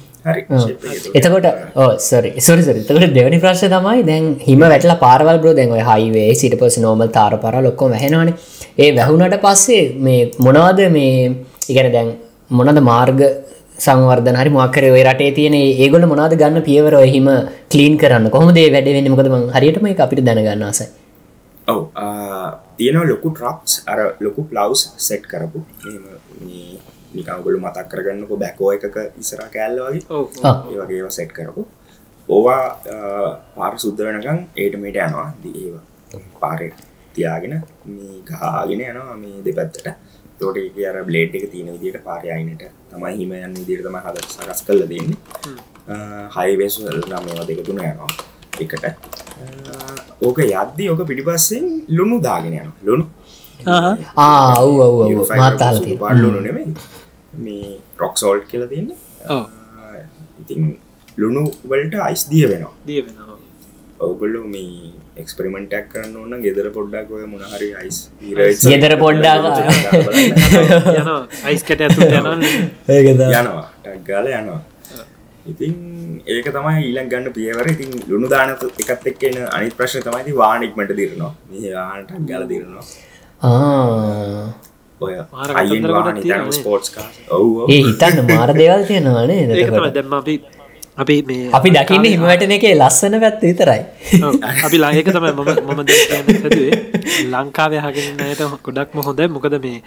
එතකොට 1.18 1.46
ඕ 1.82 1.90
සරි 2.08 2.30
තකට 2.40 3.12
දෙවනි 3.18 3.38
ප්‍රශ්ය 3.44 3.70
තමයි 3.74 4.02
දැන් 4.10 4.26
හිම 4.48 4.62
වැටලා 4.72 4.98
පාරවල් 5.04 5.38
බ්‍රෝ 5.42 5.54
දැන් 5.58 5.74
ඔය 5.76 5.82
හයිවේ 5.90 6.28
සිට 6.42 6.56
පස 6.60 6.78
නෝමල් 6.86 7.10
තාර 7.18 7.32
පර 7.44 7.54
ලොක්කොම 7.68 7.94
වැහෙනවානේ. 7.96 8.36
ඒ 8.82 8.90
වැැහුණට 8.98 9.38
පස්සේ 9.46 9.82
මේ 10.06 10.20
මොනවද 10.46 10.82
මේ 10.98 11.16
ඉගැන 11.70 11.92
දැන් 11.96 12.10
මොනද 12.58 12.82
මාර්ග 12.90 13.22
සංවර්ධන? 13.84 14.40
හරි 14.40 14.50
මොකර 14.58 14.84
ඔය 14.96 15.02
රටේ 15.08 15.30
තියෙන 15.38 15.58
ඒගොල 15.60 16.06
මොනාද 16.14 16.38
ගන්න 16.42 16.66
පියවර 16.70 16.94
ඔය 17.02 17.08
හිම 17.14 17.28
කලීන් 17.74 17.94
කරන්න? 18.02 18.30
කොහොමද 18.34 18.58
වැඩ 18.76 18.92
වෙන්න? 18.96 19.12
මොකද 19.14 19.32
මං 19.34 19.48
හරියටම 19.56 19.88
අපිට 20.06 20.26
දැනගන්න 20.28 20.68
ආසයි 20.70 20.88
ඔව් 21.68 21.82
තියෙනවා 22.76 23.08
ලොකු 23.10 23.30
ට්‍රක්ස් 23.30 23.72
අර 23.86 24.00
ලොකු 24.20 24.44
ප්ලවස් 24.50 24.82
සෙට් 25.08 25.26
කරපු. 25.32 25.64
නිකංගොලු 27.14 27.58
මතක් 27.60 27.88
කරගන්නකො 27.92 28.36
බැකෝ 28.36 28.72
එකක 28.76 28.96
ඉසර 29.22 29.42
කෑල්ල 29.54 29.78
වගේ. 29.86 30.06
ඔව්. 30.08 30.26
ආ. 30.44 30.56
ඒ 30.70 30.78
වගේ 30.80 31.10
සෙට් 31.18 31.32
කරපු. 31.38 31.66
ඕවා 32.28 32.64
පාර 33.56 33.74
සුද්ද 33.84 33.98
වෙනකං 34.06 34.40
ඒටමට 34.56 34.96
යනවා. 35.06 35.28
ඒවා 35.54 35.84
පාරය 36.40 36.72
තියාගෙන 37.14 37.54
මේ 37.84 38.22
ගාගෙන 38.30 38.80
යනවා 38.88 39.16
මේ 39.22 39.44
දෙපැත්තට. 39.44 39.88
තෝට 40.38 40.56
අර 40.90 40.96
බ්ලේඩ් 41.06 41.34
එක 41.38 41.44
තියෙන 41.52 41.68
විදිට 41.74 42.04
පාරයයිනට 42.04 42.62
තමයි 42.90 43.14
හිම 43.18 43.32
යන්න 43.38 43.54
විදිර 43.60 43.82
තම 43.84 43.98
හද 44.04 44.16
සකස් 44.26 44.60
කල්ල 44.66 44.82
දෙන්නේ. 44.92 45.18
හයිවේස් 46.36 46.74
නම් 46.82 47.24
මේවා 47.26 47.46
දෙක 47.48 47.60
තුන 47.66 47.78
යනවා 47.78 48.10
එකට 48.60 48.84
ඕක 50.20 50.38
යද්දි 50.44 50.88
ඕක 50.90 51.02
පිටිපස්සෙන් 51.08 51.66
ලුණු 51.88 52.20
දාගෙන 52.20 52.54
යන 52.54 52.70
ලුණු. 52.82 53.06
ආව් 53.66 54.80
ඔව් 54.86 55.26
මාතාල 55.36 55.80
පාල්ලුණු 55.98 56.40
නෙමේ 56.40 56.68
මේ 57.38 57.76
රොක්සෝල්ට් 57.98 58.48
කියල 58.50 58.66
තියන්න. 58.68 58.92
ඔව්. 59.28 59.44
ඉතින් 60.42 60.78
ලුණු 61.18 61.44
වලට 61.64 61.94
අයිස් 62.08 62.24
දිය 62.30 62.48
වෙනවා. 62.48 62.74
දිය 62.86 63.00
වෙනවා 63.06 63.38
ඔවුගොල්ලු 64.00 64.42
මේ 64.48 64.90
එක්ස්පරිමෙන්ටක් 65.16 65.88
කරන්න 65.92 66.16
ඕන්න 66.16 66.42
ගෙදර 66.42 66.68
පොඩ්ඩක් 66.76 67.10
ඔය 67.12 67.26
මොනහරි 67.26 67.68
අයිස් 67.80 67.98
ගෙදර 68.64 68.96
පොඩ්ඩක් 68.98 69.44
යනවා. 70.92 71.20
අයිස්කට 71.44 71.80
යනවා. 71.86 72.36
යනවා. 73.30 73.66
ගාල 74.08 74.26
යනවා 74.40 74.60
ඉතින් 75.46 75.74
ඒක 76.26 76.46
තමයි 76.48 76.82
ඊලක් 76.88 77.06
ගන්න 77.10 77.32
පියවර. 77.36 77.66
ඉතින් 77.74 77.90
ලුණු 78.08 78.28
දාන 78.28 78.50
එකත් 78.82 79.06
එක්කන 79.10 79.38
අනි 79.50 79.70
ප්‍රශ්න 79.78 80.02
තමයිති 80.06 80.32
වානික්මට 80.36 80.92
දිරනවා. 81.00 81.32
මේ 81.50 81.72
වානටක් 81.74 82.20
ගල 82.28 82.44
දිරනවා. 82.52 82.84
ආ. 83.42 84.46
ඔය 85.00 85.14
කතන්දර 85.58 85.92
වාහන 85.96 86.16
ඉතන 86.16 86.22
තියෙනවා 86.24 86.56
ස්පෝට්ස් 86.58 86.90
කා 86.94 87.06
ඔව් 87.36 87.70
ඒ 87.74 87.80
හිතන්න 87.88 88.26
මාර 88.30 88.50
දේවල් 88.58 88.84
තියෙනවානේ 88.90 89.40
ඒක 89.50 89.62
එතකොට. 89.62 89.78
තමයි. 89.78 89.94
දැම්ම 89.96 90.14
අපි 90.20 90.34
අපි 91.02 91.16
මේ 91.28 91.48
අපි 91.58 91.68
දකින්න 91.76 92.06
හිමවැටන 92.12 92.54
එකේ 92.58 92.74
ලස්සන 92.76 93.18
පැත්ත 93.24 93.42
විතරයි. 93.42 93.82
ඔව්. 94.22 94.34
අපි 94.66 94.76
ලායක 94.84 95.08
තමයි 95.16 95.32
මම 95.32 95.50
මම 95.66 95.80
දැන් 95.88 96.24
ලංකාවේ 97.34 97.82
හගෙන 97.86 98.22
අයට 98.28 98.42
ගොඩක්ම 98.66 98.98
හොඳයි. 99.08 99.28
මොකද 99.36 99.54
මේ 99.66 99.78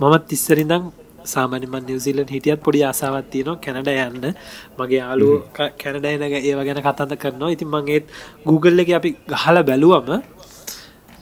මමත් 0.00 0.32
ඉස්සරින්දම් 0.38 0.90
සාමාන්‍යම 1.24 1.74
නිවසිීලන් 1.80 2.28
හිටියත් 2.28 2.62
පොඩි 2.62 2.82
ආසාවත් 2.82 3.30
තියනවා 3.32 3.56
කැනඩ 3.58 3.88
යන්න. 3.88 4.34
මගේ 4.78 5.00
යාලු 5.00 5.28
කැනඩයිනක 5.54 6.36
ඒව 6.40 6.60
ගැන 6.68 6.80
කතන්ද 6.80 7.18
කරනවා. 7.18 7.50
ඉතින් 7.50 7.68
මගේත් 7.70 8.14
Google 8.44 8.82
එක 8.82 8.94
අපි 9.00 9.10
ගහල 9.32 9.62
බැලුවම 9.62 10.10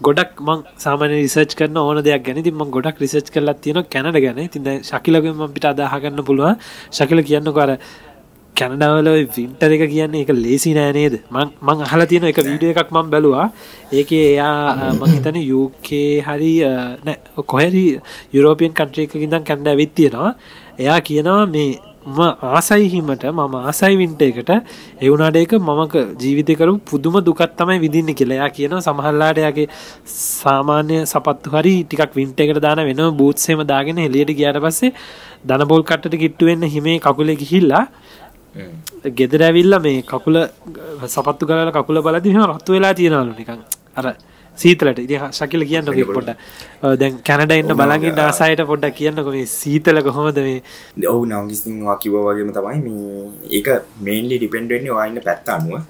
ගොඩක් 0.01 0.41
මං 0.41 0.63
සාමාන 0.77 1.13
රිසර්ච් 1.13 1.53
කරන 1.55 1.77
ඕන 1.79 2.03
දෙයක් 2.03 2.25
ගැන. 2.25 2.43
තිම 2.43 2.65
ගොඩක් 2.71 2.97
රිසර්ච් 2.99 3.29
කරලා 3.31 3.57
තියෙන 3.57 3.83
කැනඩ 3.87 4.19
ගැන. 4.19 4.41
තිද 4.49 4.67
ශකිලගම 4.83 5.45
පිට 5.55 5.67
අදාහගන්න 5.67 6.25
පුළුවන්. 6.25 6.59
ශකිල 6.93 7.23
කියන්න 7.23 7.53
කර 7.53 7.79
කැනඩාවල 8.57 9.09
වින්ටර 9.37 9.71
එක 9.77 9.85
කියන්නේ 9.93 10.25
එක 10.25 10.33
ලේසි 10.37 10.73
නෑනේද 10.79 11.15
මං 11.31 11.85
අහල 11.87 12.05
තියෙන 12.07 12.27
එක 12.31 12.41
වීඩිය 12.41 12.73
එකක් 12.73 12.91
මං 12.91 13.13
බැලවා. 13.13 13.47
ඒක 13.93 14.11
එයා 14.15 14.93
මහිතන 14.95 15.39
යුකේ 15.45 16.11
හරි 16.23 16.53
කොහැරි 17.47 17.87
යුරෝපියන් 18.35 18.75
කන්ට්‍රේක 18.75 19.17
ඉදම් 19.19 19.49
කැන්ඩ 19.49 19.73
ඇවිත් 19.73 19.95
තියෙනවා. 19.95 20.35
එයා 20.79 21.01
කියනවා 21.03 21.47
මේ 21.47 21.71
ම 22.05 22.21
ආසයිහිමට 22.51 23.25
මම 23.27 23.55
ආසයි 23.63 23.97
වින්ට 23.97 24.23
එකට 24.23 24.51
එවුනාට 25.01 25.37
එක 25.37 25.53
මමක 25.59 25.95
ජීවිතකරු 26.19 26.73
පුදුම 26.83 27.17
දුකත් 27.23 27.53
තමයි 27.59 27.79
විදින්න 27.79 28.11
කියලයා 28.13 28.49
කියන 28.51 28.75
සමහල්ලාටයාගේ 28.81 29.69
සාමාන්‍ය 30.15 30.97
සපත්තු 31.07 31.55
හරි 31.55 31.75
ටිකක් 31.85 32.17
වින්ට 32.19 32.41
එකට 32.41 32.61
දාන 32.61 32.83
වෙන 32.89 33.03
බූත්සේම 33.21 33.63
දාගෙන 33.65 34.01
එලියට 34.01 34.35
ගියට 34.35 34.59
පස්සේ 34.59 34.91
දනබෝල් 35.45 35.85
කට්ට 35.85 36.19
කිට්ටුවෙන්න 36.19 36.67
හිමේ 36.75 36.99
කකුලෙ 37.01 37.37
හිල්ලා 37.45 37.85
ගෙදර 39.13 39.43
ඇවිල්ල 39.43 39.81
මේ 39.81 40.05
කකුල 40.05 40.49
සපත්තු 41.07 41.47
කරල 41.47 41.73
කකුල 41.73 42.03
බලදි 42.03 42.35
හම 42.35 42.47
රත්තු 42.47 42.73
වෙලා 42.73 42.95
තියෙනලු 42.95 43.33
නිකං 43.33 43.65
අර 43.97 44.17
සීතලට. 44.59 44.99
ඉති 44.99 45.19
ශකිල 45.31 45.65
කියන්න 45.65 45.87
පොඩ 46.09 46.37
දැන් 46.97 47.23
කැනඩ 47.23 47.53
එන්න 47.53 47.75
බලගින් 47.75 48.19
ආසායට 48.19 48.67
පොඩ්ඩක් 48.67 48.95
කියන්නක 48.95 49.29
මේ 49.29 49.49
සීතල 49.49 50.03
කොහොමද 50.03 50.39
මේ? 50.39 50.63
ඔවු 51.07 51.27
නංගිස්වා 51.27 51.97
කිව 51.97 52.13
වගේම 52.19 52.53
තමයි 52.53 52.81
මේ 52.85 53.31
ඒක 53.51 53.69
මේන්ලි 54.01 54.39
ඩිපෙන්ඩෙන්න්නේ 54.39 54.93
වාන්න 54.93 55.21
පැත්ත 55.25 55.49
අනුව. 55.49 55.81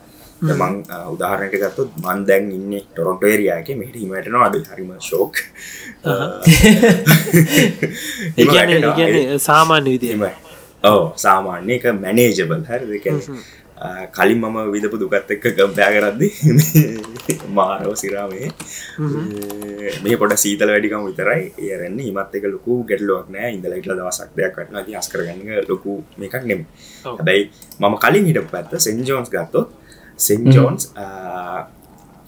මං 0.42 0.83
උදාහරණයට 1.09 1.61
ගත්තුත් 1.64 1.90
මන් 2.03 2.25
දැන් 2.27 2.53
ඉන්න 2.53 2.81
ටොරොන්ටෝේරයාක 2.87 3.68
මෙට 3.81 3.96
හිමටනවා 3.96 4.46
අද 4.46 4.57
හරිම 4.70 4.94
ශෝක් 5.01 5.35
සාමාන්‍ය 9.46 9.90
විදිම 9.94 10.25
ඕ 10.84 11.02
සාමාන්‍ය 11.16 11.74
එක 11.74 11.84
මැනේජබල් 11.94 12.62
හරි 12.68 13.00
කලින් 14.14 14.38
මම 14.38 14.56
විදපු 14.72 14.96
දුකත් 14.98 15.30
එක්ක 15.34 15.46
ගම්පෑ 15.58 15.92
කරද්දි 15.96 16.28
මාරව 17.56 17.92
සිරාමේ 17.94 18.48
මේ 20.04 20.16
පොට 20.16 20.34
සීතල 20.44 20.70
වැඩිකම 20.72 21.06
විතරයි. 21.08 21.42
ඒරන්න 21.58 21.98
හිමත් 21.98 22.34
එක 22.38 22.46
ලොකු 22.54 22.78
ගැටලුවක් 22.88 23.28
නෑ. 23.34 23.50
ඉඳලයිටල 23.56 23.94
දවසක් 23.98 24.30
දෙයක් 24.38 24.58
වටන 24.58 24.94
හස් 24.94 25.08
කරගන්න 25.12 25.68
ලොකු 25.70 25.98
මේකක් 26.18 26.46
නෙම 26.50 26.64
හැබැයි 27.04 27.50
මම 27.80 27.96
කලින් 28.04 28.26
හිට 28.30 28.50
පැත්ත 28.54 28.78
සෙන්ජෝන්ස් 28.86 29.30
ගත්තොත් 29.34 29.68
සෙන්ජෝන්ස් 30.18 30.90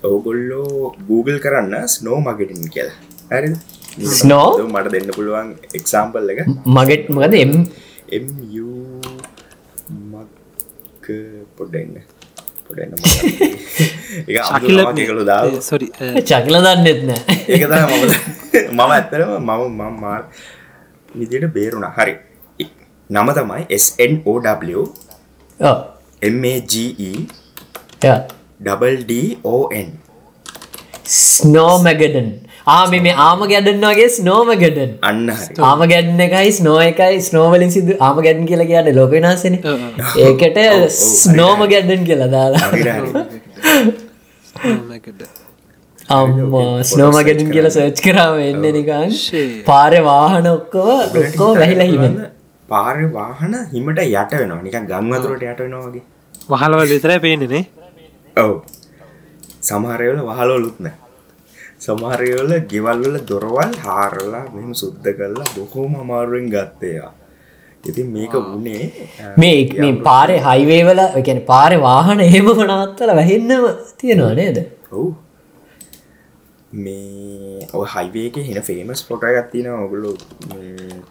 ඔවගොල්ලෝ 0.02 0.94
Google 1.08 1.38
කරන්න 1.38 1.88
ස්නෝ 1.88 2.20
මගෙටින් 2.20 2.70
කියලා. 2.70 2.98
හරි 3.30 3.54
Snow? 3.94 4.58
මට 4.66 4.92
දෙන්න 4.92 5.10
පුළුවන් 5.16 5.50
එක්සාම්පල් 5.72 6.30
එක. 6.32 6.46
මගෙට් 6.68 7.10
මොකද? 7.10 7.34
එම් 7.34 7.52
MU 8.08 9.00
පොඩ්ඩන්න 11.56 12.02
පොඩන්න 12.66 12.92
එක 14.28 14.36
ශකිල 14.40 14.78
කළු 15.08 15.24
දා 15.24 15.48
සොරි 15.60 15.88
චකල 16.20 16.56
දන්නෙත් 16.60 17.00
නෑ. 17.08 17.22
ඒක 17.48 17.64
තම 17.68 17.92
මම 18.76 18.80
මම 18.80 18.92
ඇත්තරම 18.96 19.32
මම 19.40 19.50
මම 19.70 19.94
මාර් 20.00 20.22
විදියට 21.14 21.48
බේරුණ. 21.52 21.88
හරි. 21.96 22.14
නම 23.10 23.28
තමයි 23.36 23.78
SNOW 23.78 24.36
ඔව්. 25.60 25.78
MAGE 26.22 26.86
යා. 28.02 28.18
ඩන් 28.60 29.88
ස්නෝ 31.04 31.78
මැගඩන් 31.78 32.30
ආ 32.72 32.84
මේ 32.92 33.00
මේ 33.06 33.14
ආම 33.26 33.40
ගැඩන් 33.52 33.86
වගේ 33.90 34.08
ස්නෝම 34.16 34.50
ගැඩන්. 34.62 34.92
අන්න 35.08 35.32
ආම 35.70 35.80
ගැඩන 35.92 36.20
එකයි 36.26 36.52
ස්නෝ 36.58 36.76
එකයි 36.90 37.18
ස්නෝවලින් 37.28 37.72
සිදු 37.76 37.96
ආම 38.08 38.20
ගැඩන් 38.26 38.46
කියලා 38.50 38.68
කියන්න 38.70 38.90
ලෝක 38.98 39.10
වෙනස්සෙන 39.16 39.56
ඒකට 40.26 40.60
ස්නෝම 40.98 41.64
ගැඩන් 41.72 42.06
කියලා 42.10 42.30
දාලා. 42.36 42.62
අම්ම 46.18 46.56
ස්නෝම 46.92 47.18
ගැඩන් 47.28 47.52
කියලා 47.56 47.74
සර්ච් 47.76 48.04
කරාව 48.06 48.40
එන්න 48.48 48.64
නිකන්. 48.78 49.12
පාරය 49.68 50.00
වාහන 50.08 50.50
ඔක්කෝ 50.54 50.96
ඔක්කෝ 51.22 51.52
වැහිලා 51.60 51.90
හිමෙන්. 51.92 52.18
පාර 52.72 52.96
වාහන 53.20 53.54
හිමට 53.74 54.04
යට 54.08 54.32
වෙනවා. 54.40 54.62
නිකන් 54.66 54.84
ගංවතුරට 54.92 55.48
යට 55.52 55.64
වෙනවා 55.64 55.86
වගේ. 55.86 56.04
වහලවල් 56.52 56.88
විතරයි 56.96 57.20
පේනෙනේ 57.28 57.64
ඔව්. 58.36 58.54
සමහරයවල 59.68 60.20
වහලෝලුත්න 60.28 60.86
සමහරයවල 61.84 62.52
ගෙවල්වල 62.70 63.16
දොරවල් 63.30 63.74
හාරලා 63.86 64.44
මෙම 64.54 64.70
සුද්ධ 64.82 65.10
කරලා 65.18 65.50
බොහෝම 65.56 65.92
අමාරුවෙන් 66.02 66.46
ගත්තයා. 66.54 67.10
ඉතින් 67.84 68.06
මේක 68.12 68.34
වනේ 68.44 68.84
මේ 69.38 69.58
මේ 69.76 69.92
පාරය 70.06 70.36
හයිවේවල 70.46 71.02
ගැන 71.26 71.40
පාරය 71.50 71.76
වාහන 71.80 72.24
එහෙම 72.28 72.48
වනත්තල 72.52 73.12
වැහෙන්නම 73.20 73.68
තියෙනවා 73.98 74.34
නේද? 74.40 74.58
ඔව්. 74.92 75.06
මේ 76.76 77.68
ඔ 77.72 77.84
හයිවේක 77.86 78.36
හෙන 78.46 78.60
ෆේමස් 78.62 79.02
පොට 79.08 79.26
ගත්තින 79.36 79.68
ඔගුලු 79.76 80.12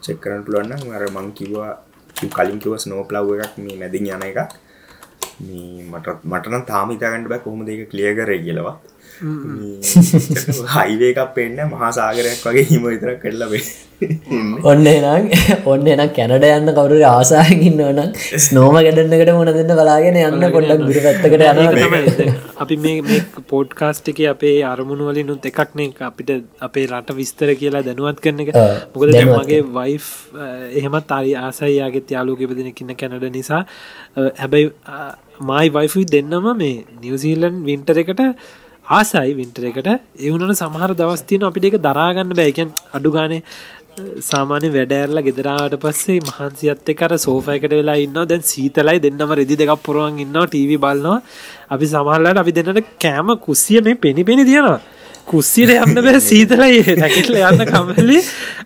චෙක්කරන් 0.06 0.42
පුලන්න 0.48 0.74
මර 0.82 1.04
මං 1.10 1.30
කිවා 1.40 1.72
කලින් 2.32 2.60
කිව 2.60 2.74
ස්නෝ 2.78 3.04
ප්ලව් 3.10 3.38
එකක් 3.46 3.56
මේ 3.66 3.78
මැදින් 3.82 4.10
යන 4.10 4.26
එක 4.30 4.40
මේ 5.42 5.86
මට 5.92 6.18
මටන 6.24 6.66
තාම 6.72 6.92
ඉතාගන්නට 6.96 7.30
බෑ 7.32 7.44
කොහොම 7.46 7.64
දෙක 7.70 7.86
කලිය 7.92 8.12
කර 8.18 8.34
කියලවා 8.46 8.76
හයිවේකක් 10.76 11.24
පෙන්න්න 11.36 11.66
මහා 11.70 11.92
සාගරයක් 11.94 12.46
වගේ 12.46 12.66
හිම 12.66 12.86
විතරක් 12.86 13.20
කරලබේ 13.22 13.64
ඔන්න 14.64 14.88
එනම් 14.88 15.28
ඔන්න 15.66 15.88
එනම් 15.88 16.10
කැනඩ 16.16 16.46
යන්න 16.48 16.72
කවරු 16.72 16.98
ආසාහකින්න 17.10 17.82
නම් 17.84 18.10
ස්නෝම 18.40 18.78
ගැඩන්නකට 18.78 19.32
මොන 19.32 19.52
දෙන්න 19.52 19.74
බලාගෙන 19.74 20.20
යන්න 20.20 20.48
පොඩ්ඩක් 20.56 20.84
ගුර 20.84 21.00
පැත්තකට 21.06 22.24
යන 22.24 22.34
අපි 22.58 22.78
මේ 22.78 23.20
පෝඩ්කාස්ට් 23.52 24.10
එක 24.14 24.22
අපේ 24.28 24.56
අරමුණු 24.64 25.10
වලින් 25.10 25.30
නුත් 25.32 25.46
එකක්නේ 25.46 25.92
අපිට 26.04 26.34
අපේ 26.62 26.88
රට 26.88 27.18
විස්තර 27.20 27.54
කියලා 27.56 27.84
දැනුවත් 27.84 28.24
කරන 28.24 28.44
එක. 28.44 28.54
මොකද 28.94 29.14
මගේ 29.32 29.62
වයිෆ් 29.72 30.10
එහෙමත් 30.74 31.12
අරි 31.12 31.36
ආසයියාගේ 31.38 32.08
යාලුක 32.10 32.44
දෙනෙකින්න 32.54 32.96
කැනඩ 32.96 33.30
නිසා. 33.32 33.62
හැබැයි 34.16 34.74
මයි 35.42 35.70
වයිෆයි 35.72 36.06
දෙන්නම 36.08 36.52
මේ 36.56 36.76
නිවසීලන් 37.00 37.64
වින්ටර 37.64 37.98
එකට 37.98 38.22
ආසයි 38.86 39.34
වින්ටර 39.36 39.64
එකට. 39.66 39.88
එවුනට 40.20 40.58
සමහර 40.58 40.92
දවස්තියන 40.96 41.44
අපිට 41.44 41.66
එක 41.70 41.78
දරාගන්න 41.82 42.34
බැයිකැන් 42.34 42.72
අඩු 42.94 43.12
ගානේ 43.12 43.42
සාමාන්‍ය 44.22 44.70
වැඩෑරලා 44.74 45.24
ගෙදරාට 45.24 45.76
පස්සේ 45.80 46.20
මහන්සියත් 46.22 46.90
කර 46.98 47.14
සෝෆයකට 47.20 47.74
වෙලා 47.74 47.98
ඉන්න 47.98 48.18
දැන් 48.24 48.42
සීතලයි 48.44 49.00
දෙන්නම 49.00 49.32
රෙදි 49.34 49.56
දෙකක් 49.56 49.84
පුරුවන් 49.84 50.20
ඉන්න 50.20 50.34
ටීවි 50.46 50.78
බලන්නවා 50.78 51.22
අපි 51.70 51.86
සමහල්ලට 51.88 52.42
අපි 52.44 52.52
දෙන්නට 52.52 52.82
කෑම 53.00 53.30
කුස්සිය 53.40 53.82
මේ 53.82 53.96
පෙනි 53.98 54.24
පෙනි 54.24 54.46
තියෙනවා 54.46 54.80
කුස්සිට 55.26 55.72
යන්න 55.76 55.96
බෑ 56.00 56.20
සීතලයි 56.22 56.98
නැකිටල 56.98 57.38
යන්න 57.42 57.66
කමලි 57.72 58.20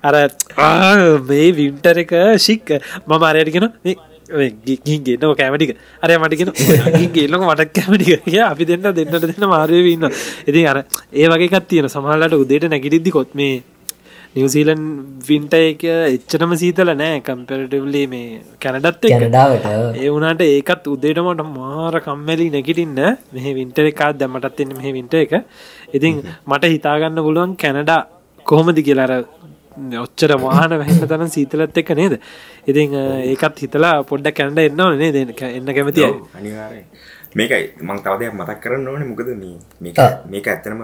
අර 0.03 0.15
ආ, 0.15 0.95
මේ 1.30 1.49
වින්ටර 1.53 1.99
එක 2.06 2.13
ශික් 2.39 2.71
මම 3.06 3.23
අරයටගෙන 3.23 3.67
ගින්ගේ 4.27 5.17
කෑමටික 5.35 5.77
අර 6.01 6.11
මටිගෙන 6.19 6.51
ගේලක 7.13 7.41
මටක් 7.41 7.73
කැමටික 7.73 8.25
කිය 8.25 8.43
අපි 8.43 8.65
දෙන්න 8.65 8.91
දෙන්නට 8.91 9.23
දෙන්න 9.23 9.47
මාරය 9.47 9.81
ඉන්න 9.93 10.05
ඉතින් 10.47 10.67
අර 10.67 10.83
ඒ 11.13 11.27
වගේකත් 11.27 11.67
තියෙන 11.67 11.89
සමහලට 11.89 12.35
උදේට 12.35 12.69
නැගිටිද්දි 12.69 13.11
කොත් 13.11 13.33
මේ 13.33 13.63
නිවසීලන් 14.35 14.81
වින්ට 15.27 15.53
එක 15.53 15.83
එච්චටම 15.83 16.51
සීතල 16.61 16.91
නෑ 16.93 17.21
කම්පරටවලි 17.21 18.03
මේ 18.07 18.41
කැනඩත් 18.59 19.05
කැනඩාවට? 19.05 19.65
ඒ 19.95 20.09
වුණට 20.09 20.43
ඒකත් 20.43 20.91
උදේටමට 20.93 21.43
මාර 21.55 21.95
කම්මැලි 22.01 22.49
නැගිටින්න 22.49 22.99
මෙහ 23.33 23.47
වින්ටර 23.59 23.87
එකත් 23.91 24.19
දැමටත් 24.19 24.61
එන්න 24.63 24.75
මෙහ 24.77 24.93
වින්ට 24.97 25.15
එක. 25.23 25.33
ඉතින් 25.93 26.21
මට 26.45 26.73
හිතාගන්න 26.75 27.23
පුළුවන් 27.23 27.55
කැනඩා 27.55 28.01
කොහොමදි 28.45 28.83
කියලාර 28.83 29.13
ඔච්චර 30.05 30.31
වාහන 30.45 30.77
වැහන්න 30.81 31.07
තන 31.11 31.33
සීතලත් 31.35 31.77
එක 31.83 31.91
නේද? 32.01 32.13
ඉතින් 32.69 32.95
ඒකත් 33.33 33.59
හිතලා 33.63 33.95
පොඩ්ඩ 34.11 34.35
කැනඩ 34.39 34.59
එන්නව 34.67 34.97
නේ 35.03 35.11
දෙ 35.15 35.21
එන්න 35.57 35.73
කැමතියි 35.77 36.09
අනිවාරය 36.39 36.81
මේකයි 37.39 37.65
මං 37.87 37.99
තවදයක් 38.05 38.33
මතක් 38.39 38.57
කරන්න 38.63 38.87
ඕන. 38.93 39.03
මොකද 39.11 39.29
මේ 39.43 39.57
මේක 40.33 40.47
ඇත්තනම 40.53 40.81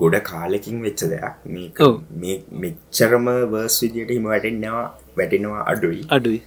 ගොඩ 0.00 0.16
කාලෙකින් 0.30 0.76
වෙච්ච 0.86 1.02
දෙයක්. 1.12 1.36
මේක. 1.54 1.78
මේ 2.22 2.36
මෙච්චරම 2.62 3.28
වර්ස් 3.52 3.76
විදියට 3.82 4.10
හිම 4.16 4.26
වැටෙන්නවා 4.32 4.86
වැටෙනවා 5.18 5.62
අඩුයි. 5.72 6.02
අඩුයි. 6.16 6.40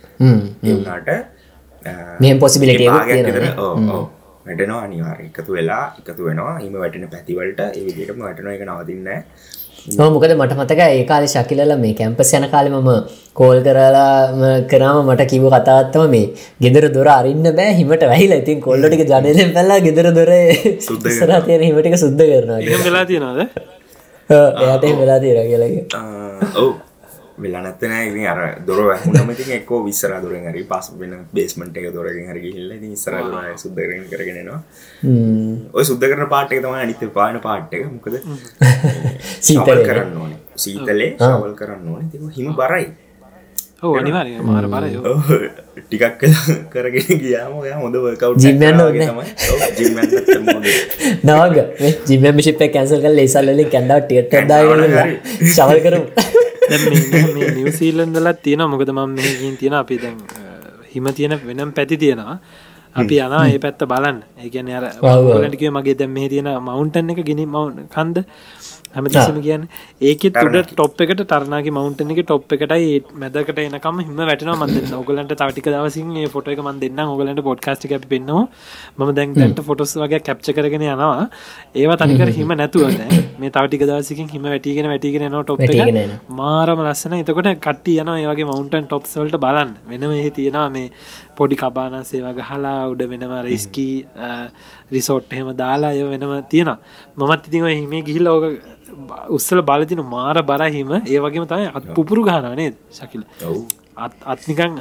possibility 2.44 2.86
එකකුත් 2.88 3.26
තියෙනවා 3.30 4.04
වැටනවා 4.46 4.82
අනිවාර 4.88 5.18
එකතු 5.28 5.52
වෙලා 5.58 5.86
එකතු 6.00 6.22
වෙනවා. 6.30 6.56
හිම 6.64 6.74
වැටෙන 6.84 7.06
පැතිවලට 7.16 7.62
ඒ 7.68 7.84
විදිටම 7.88 8.24
වැටන 8.28 8.50
එක 8.56 8.64
නවතින්න 8.70 9.10
නො 9.86 10.06
මොකද 10.12 10.32
මට 10.34 10.56
මතක 10.58 10.82
ඒ 10.84 11.04
කාලෙ 11.06 11.28
ශකිලල 11.28 11.72
මේ 11.82 11.94
කැම්පස් 12.00 12.30
යන 12.38 12.46
කාලෙ 12.54 12.70
මම 12.72 12.90
කෝල් 13.40 13.58
කරලාම 13.66 14.40
කරාම 14.72 15.10
මට 15.10 15.26
කිව 15.32 15.48
කතාත්තම 15.56 16.06
මේ 16.14 16.32
ගෙදර 16.64 16.88
දොර 16.96 17.10
අරින්න 17.16 17.44
බෑ 17.60 17.74
හිමට 17.80 18.06
වැහිලා. 18.12 18.40
ඉතින් 18.44 18.62
කොල්ලටික 18.62 19.04
ජනලෙන් 19.12 19.52
පැල්ලා 19.58 19.80
ගෙදර 19.88 20.08
දොර 20.18 20.32
සුද්ද 20.88 21.10
සර 21.18 21.32
තියෙන 21.48 21.66
හිමටික 21.68 21.98
සුද්ද 22.06 22.24
කරනවා 22.32 22.80
වෙලා 22.88 23.06
තියෙනවද? 23.12 23.42
එයාට 24.30 24.86
වෙලා 25.02 25.20
තියෙන 25.20 25.48
කියලගේ 25.52 25.84
ඔව් 26.56 26.72
වෙලා 27.38 27.62
නැත්තන 27.62 27.94
ඉතින් 28.00 28.28
අර 28.28 28.40
දොර 28.68 28.82
වැහුනමති 28.88 29.46
එක්කෝ 29.56 29.80
විස්සර 29.86 30.14
දුරෙන් 30.22 30.50
හරි 30.50 30.64
පස් 30.66 30.92
වෙන 31.00 31.14
බේස්මට 31.34 31.78
එක 31.78 31.88
දොරකින් 31.94 32.30
හරි 32.30 32.42
හිල්ල 32.48 32.74
ඉස්සර 32.90 33.18
දුර 33.22 33.48
සුද්දරෙන් 33.58 34.04
කරගෙනවා 34.10 34.60
ඔය 35.74 35.84
සුද්ද 35.84 36.04
කරන 36.04 36.30
පාට්ක 36.30 36.58
තම 36.58 36.76
අනිත 36.76 37.02
පාන 37.14 37.40
පාට්ක 37.42 37.74
මොකද? 37.88 38.20
සීතල. 39.48 39.82
කරන්න 39.84 40.18
ඕනේ. 40.18 40.40
සීතලේ 40.58 41.10
සවල් 41.20 41.56
කරන්න 41.56 41.90
ඕනේ. 41.90 42.12
තික 42.12 42.38
හිම 42.38 42.54
බරයි. 42.54 42.86
ඔව 43.84 43.98
අනිවාරය 44.00 44.38
මාර 44.42 44.66
බරයෝ 44.68 45.02
ඔව්, 45.10 45.32
ටිකක් 45.80 46.22
කරගෙන 46.72 47.20
ගියාම 47.24 47.58
ඔයා 47.62 47.80
හොඳ 47.82 47.98
වර්කව් 47.98 48.38
Gym 48.38 48.64
යන්න 48.64 48.84
ඕනේ. 48.84 49.10
නවග 51.24 51.58
ජිමමිශිප 52.08 52.64
කැන්සල් 52.70 53.04
කල් 53.04 53.20
ලේසල්ලින් 53.20 53.74
කැන්ඩාව 53.76 54.08
ටියට 54.08 54.40
දාග 54.48 54.72
ශවල් 55.50 55.84
කරම 55.88 56.08
නිවසීලන්දලත් 57.56 58.42
තියෙන 58.44 58.64
මොකද 58.70 58.90
මම 58.90 59.10
මෙකින් 59.16 59.58
තියෙන 59.58 59.76
අපි 59.76 59.98
දැන් 59.98 60.18
හිම 60.94 61.06
තියෙන 61.14 61.34
වෙනම් 61.48 61.72
පැති 61.72 61.98
තියෙනවා. 61.98 62.38
අපි 62.96 63.16
යනා 63.18 63.44
ඒ 63.48 63.60
පැත්ත 63.60 63.82
බලන්න. 63.86 64.18
ඒගැන 64.38 64.70
අර 64.70 64.86
ලටික 65.44 65.64
මගේ 65.70 65.96
දැම් 65.96 66.12
මේ 66.12 66.30
තියෙන 66.30 66.50
මවුන්ටන් 66.62 67.10
එක 67.10 67.22
ගෙනි 67.26 67.46
මවුන් 67.48 67.88
කන්ද 67.90 68.18
හැමතිසම 68.96 69.40
කියන්න. 69.46 69.64
ඒකෙත් 70.02 70.34
තුඩ 70.36 70.58
ටොප් 70.72 71.02
එකට 71.06 71.24
ටරනාගේ 71.24 71.76
මවුන්ටන 71.78 72.14
එක 72.14 72.22
ටොප් 72.24 72.56
එකටයි 72.56 72.88
ඒ 72.90 73.02
මැදකට 73.16 73.60
එනකම 73.60 74.02
හිම 74.02 74.22
වැටන 74.22 74.52
මන්ද 74.56 74.94
ඔගලන්ට 75.00 75.34
තටික 75.34 75.68
දවසින් 75.68 76.16
ඒ 76.18 76.32
ෆොට 76.36 76.52
එක 76.54 76.62
මන් 76.66 76.82
දෙන්න 76.84 77.04
ඔගලන්ට 77.06 77.44
පොඩ්කාස්ටි 77.50 77.94
අපි 78.00 78.12
පෙන්නවා 78.14 78.46
ම 79.00 79.14
දැන් 79.14 79.34
දැන්ට 79.34 79.64
ෆොටස් 79.64 79.96
වගේ 79.98 80.22
කැප්ච 80.22 80.52
කරගෙන 80.52 80.88
යනවා. 80.88 81.28
ඒවා 81.76 81.98
තනිකර 81.98 82.32
හිම. 82.32 82.54
නැතුවන 82.54 82.98
මේ 83.40 83.52
තවටික 83.52 83.86
දවසිකින් 83.90 84.30
හිම 84.30 84.44
වැටිගෙන 84.46 84.90
වැටිගෙන 84.92 85.28
න 85.30 85.40
ටොප්. 85.44 85.60
මාරම 86.34 86.86
ලස්සන. 86.86 87.20
එතකොට 87.20 87.52
කට්ටි 87.60 88.00
යන 88.02 88.14
ඒවගේ 88.16 88.50
මවන්ටන් 88.50 88.88
ටොප්සල්ට 88.88 89.40
බලන්න. 89.40 89.74
වෙනම 89.90 90.12
එහි 90.14 90.32
තියෙනවා 90.32 90.70
මේ 90.70 90.92
පොඩි 91.36 91.56
කබාන 91.56 91.96
සේවා 92.06 92.34
ගහලා 92.34 92.78
උඩ 92.92 93.02
වෙනම 93.12 93.34
රෙස්කී 93.48 94.06
රිසෝට් 94.92 95.34
එහෙම 95.34 95.50
දාලා 95.56 95.92
අය 95.92 96.04
වෙනම 96.06 96.34
තියෙන 96.52 96.72
මමත් 97.18 97.50
ඉතින් 97.50 97.68
ඔය 97.70 97.76
හිමේ 97.76 98.02
ගිහිල්ල 98.04 98.28
ඕක 98.28 98.46
උස්සල 99.30 99.62
බලතින 99.62 100.04
මාර 100.16 100.38
බරහිම 100.52 100.92
ඒ 100.98 101.20
වගේම 101.20 101.48
තමයි 101.48 101.72
අත් 101.78 101.86
පුපුරු 101.96 102.26
ගානනේ 102.30 102.74
ශකිල? 102.92 103.24
ඔව්. 103.46 103.64
අත් 103.98 104.14
අත්නිකං 104.26 104.78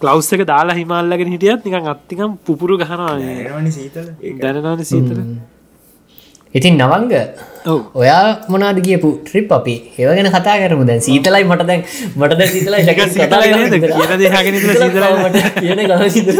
කලවස් 0.00 0.32
එක 0.36 0.46
දාලා 0.52 0.78
හිමල්ලගෙන 0.78 1.34
හිටියත් 1.34 1.66
නිකං 1.66 1.92
අත්තිකම් 1.94 2.38
පුපුරු 2.46 2.78
ගහනවා 2.82 3.12
ඒනවනි 3.18 3.72
සීතල. 3.78 4.08
සීතල 4.84 5.20
ඉතින් 6.54 6.74
නවංග 6.82 7.12
ඔයා 8.00 8.46
මොනාද 8.52 8.78
කියපු 8.86 9.08
ට්‍රිප් 9.26 9.50
අපි? 9.56 9.74
ඒව 9.98 10.10
ගැන 10.16 10.28
කතා 10.34 10.56
කරමු 10.62 10.84
දැන්. 10.88 11.00
සීතලයි 11.06 11.44
මට 11.50 11.66
දැන් 11.70 11.82
මට 12.20 12.38
දැන් 12.40 12.50
සීතලයි 12.54 12.80
ඒක 12.92 13.00
සීතලයි 13.16 13.50
නේද? 13.58 13.74
කියන 13.96 14.12
දේ 14.20 14.30
අහගෙන 14.38 14.58
ඉඳලා 14.58 14.76
සීතලයි 14.82 15.10
මට 15.24 15.36
කියන 15.58 15.80
ගම 15.90 16.04
සීතල 16.16 16.38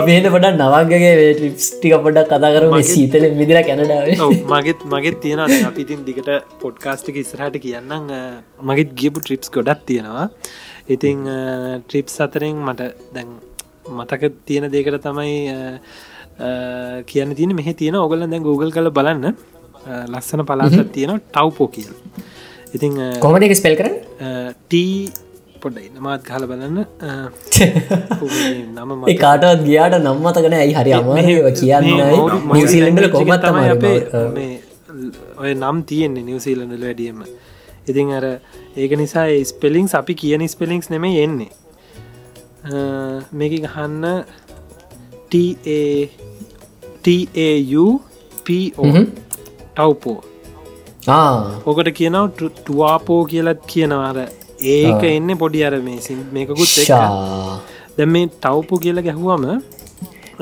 අපි 0.00 0.10
එන්න 0.18 0.28
පොඩක් 0.34 0.60
නවංගගේ 0.60 1.12
ටික 1.40 1.94
පොඩක් 2.06 2.30
කතා 2.32 2.52
කරමු. 2.56 2.70
මේ 2.76 2.88
සීතලෙන් 2.92 3.34
මිදිලා 3.40 3.64
කැනඩාවේ. 3.68 4.16
මගෙත් 4.54 4.86
මගෙත් 4.94 5.18
තියෙන 5.24 5.42
අපි 5.70 5.80
ඉතින් 5.86 6.06
දිගට 6.08 6.30
පොඩ්කාස්ටික 6.62 7.18
ඉස්රහට 7.24 7.58
කියන්නම්. 7.66 8.08
මගෙත් 8.70 8.94
ගියපු 9.02 9.18
ට්‍රිප්ස් 9.26 9.52
ගොඩක් 9.58 9.82
තියෙනවා. 9.90 10.26
ඉතිං 10.96 11.26
ට්‍රිප්ස් 11.88 12.16
අතරෙන් 12.26 12.56
මට 12.68 12.90
දැන් 13.18 13.36
මතක 13.98 14.22
තියෙන 14.48 14.70
දෙකට 14.74 15.02
තමයි 15.06 15.36
කියන්න 17.06 17.34
තියෙන 17.34 17.54
මෙහ 17.54 17.74
තියෙන 17.74 17.96
ඔගල 17.96 18.26
දැන් 18.26 18.42
Google 18.42 18.70
කල 18.70 18.90
බලන්න. 18.90 19.34
ලස්සන 20.08 20.44
පලාසත් 20.44 20.92
තියෙන 20.92 21.20
ටව්පෝ 21.20 21.68
කියල්. 21.68 21.92
ඉතිං 22.74 22.98
කොමට 23.20 23.54
ස්පෙල් 23.54 23.76
ටී 23.76 25.12
පොඩ්ඩයි 25.60 25.90
නමාත් 25.94 26.22
කාල 26.22 26.46
බලන්න. 26.46 26.84
නම 28.74 28.90
කාටවත් 29.16 29.64
ගියාට 29.64 29.98
නම්මතකන 30.00 30.58
ඇයි 30.60 30.74
හරි 30.74 30.92
අමාරව 30.92 31.50
කියන්නයි. 31.54 31.96
නිවසිීලෙන්ඩල 32.52 33.10
කොමත් 33.10 33.44
අපේ 33.44 33.98
තමයි 34.04 34.28
මේ 34.34 34.52
ඔය 35.38 35.54
නම් 35.54 35.82
තියෙන්නේ 35.84 36.24
නිවසීලඳල 36.24 36.84
වැඩියම 36.84 37.24
ඉතින් 37.86 38.12
අර 38.12 38.24
ඒක 38.76 38.92
නිසා 38.96 39.28
ස්පෙලිංස් 39.44 39.94
අපි 39.94 40.14
කියන 40.14 40.48
ස්පෙලිංස් 40.48 40.90
නෙම 40.90 41.04
එන්නේ. 41.04 41.50
මේක 43.32 43.60
ගහන්න 43.60 44.04
TAUPO. 47.06 48.58
ටව්පෝ 49.76 50.18
ඕකට 51.68 51.88
කියනව 52.00 52.24
ටුවාපෝ 52.40 53.20
කියලත් 53.32 53.62
කියනවාර 53.72 54.18
ඒක 54.74 55.02
එන්න 55.12 55.30
පොඩි 55.42 55.60
අර 55.68 55.74
මේ 55.86 56.18
මේකුත් 56.36 56.74
දැන් 57.96 58.10
මේ 58.14 58.26
ටව්පු 58.34 58.74
කියල 58.84 58.98
ගැහුවම 59.08 59.44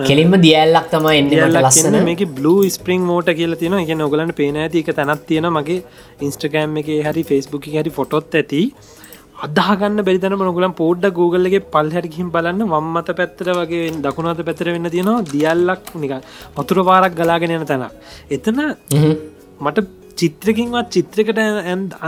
කෙලින්ම 0.08 0.34
දියල්ලක් 0.44 0.86
තම 0.92 1.06
එන්නට 1.16 1.34
ලස්සන. 1.62 1.96
මේක 2.08 2.22
බ්ලූ 2.38 2.60
ස්පරිං 2.76 3.02
මෝට 3.10 3.28
කියල 3.40 3.52
තියෙන 3.60 3.74
එක 3.80 3.92
නොගලන්න 4.02 4.32
පේන 4.40 4.56
ඇති 4.64 4.82
එක 4.84 4.90
තැනත් 4.98 5.22
තියෙන 5.30 5.48
මගේ 5.56 5.80
ඉන්ස්ට්‍රගෑම් 6.26 6.78
එක 6.82 6.88
හරි 7.08 7.22
ෆෙස්බුක් 7.30 7.64
හරි 7.74 7.92
ෆොටොත් 7.98 8.38
ඇති 8.40 8.62
අදහගන්න 9.42 10.04
බැරිතන 10.06 10.36
නොගලම් 10.40 10.74
පෝඩ්ඩ 10.74 11.14
Googleගේ 11.16 11.62
පල් 11.68 11.88
හැරකිහිම් 11.94 12.28
බලන්න 12.30 12.62
වම්මත 12.66 13.08
පැත්තර 13.12 13.48
වගේ 13.54 13.88
දකුණත 14.00 14.42
පැතර 14.42 14.68
වෙන්න 14.68 14.90
තියෙනවා 14.90 15.24
දියල්ලක් 15.28 15.88
නික 15.96 16.14
වතුර 16.56 16.78
පාරක් 16.84 17.16
ගලාගෙන 17.16 17.56
යන 17.56 17.66
තැන 17.66 17.88
එතන 18.30 18.62
මට 19.60 20.01
චිත්‍රකින්වත් 20.22 20.90
චිත්‍රකට 20.96 21.40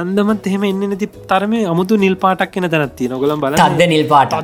අන්දමත් 0.01 0.49
එහෙම 0.51 0.67
එන්න 0.71 0.83
නැති 0.85 1.09
තරම 1.31 1.55
අමුතු 1.73 2.01
නිල් 2.05 2.17
පාටක් 2.25 2.59
එන 2.61 2.69
තැනත්ති 2.75 3.11
නොගලම් 3.15 3.45
බල 3.45 3.57
තද්ද 3.61 3.89
නිල් 3.95 4.05
පාට. 4.13 4.35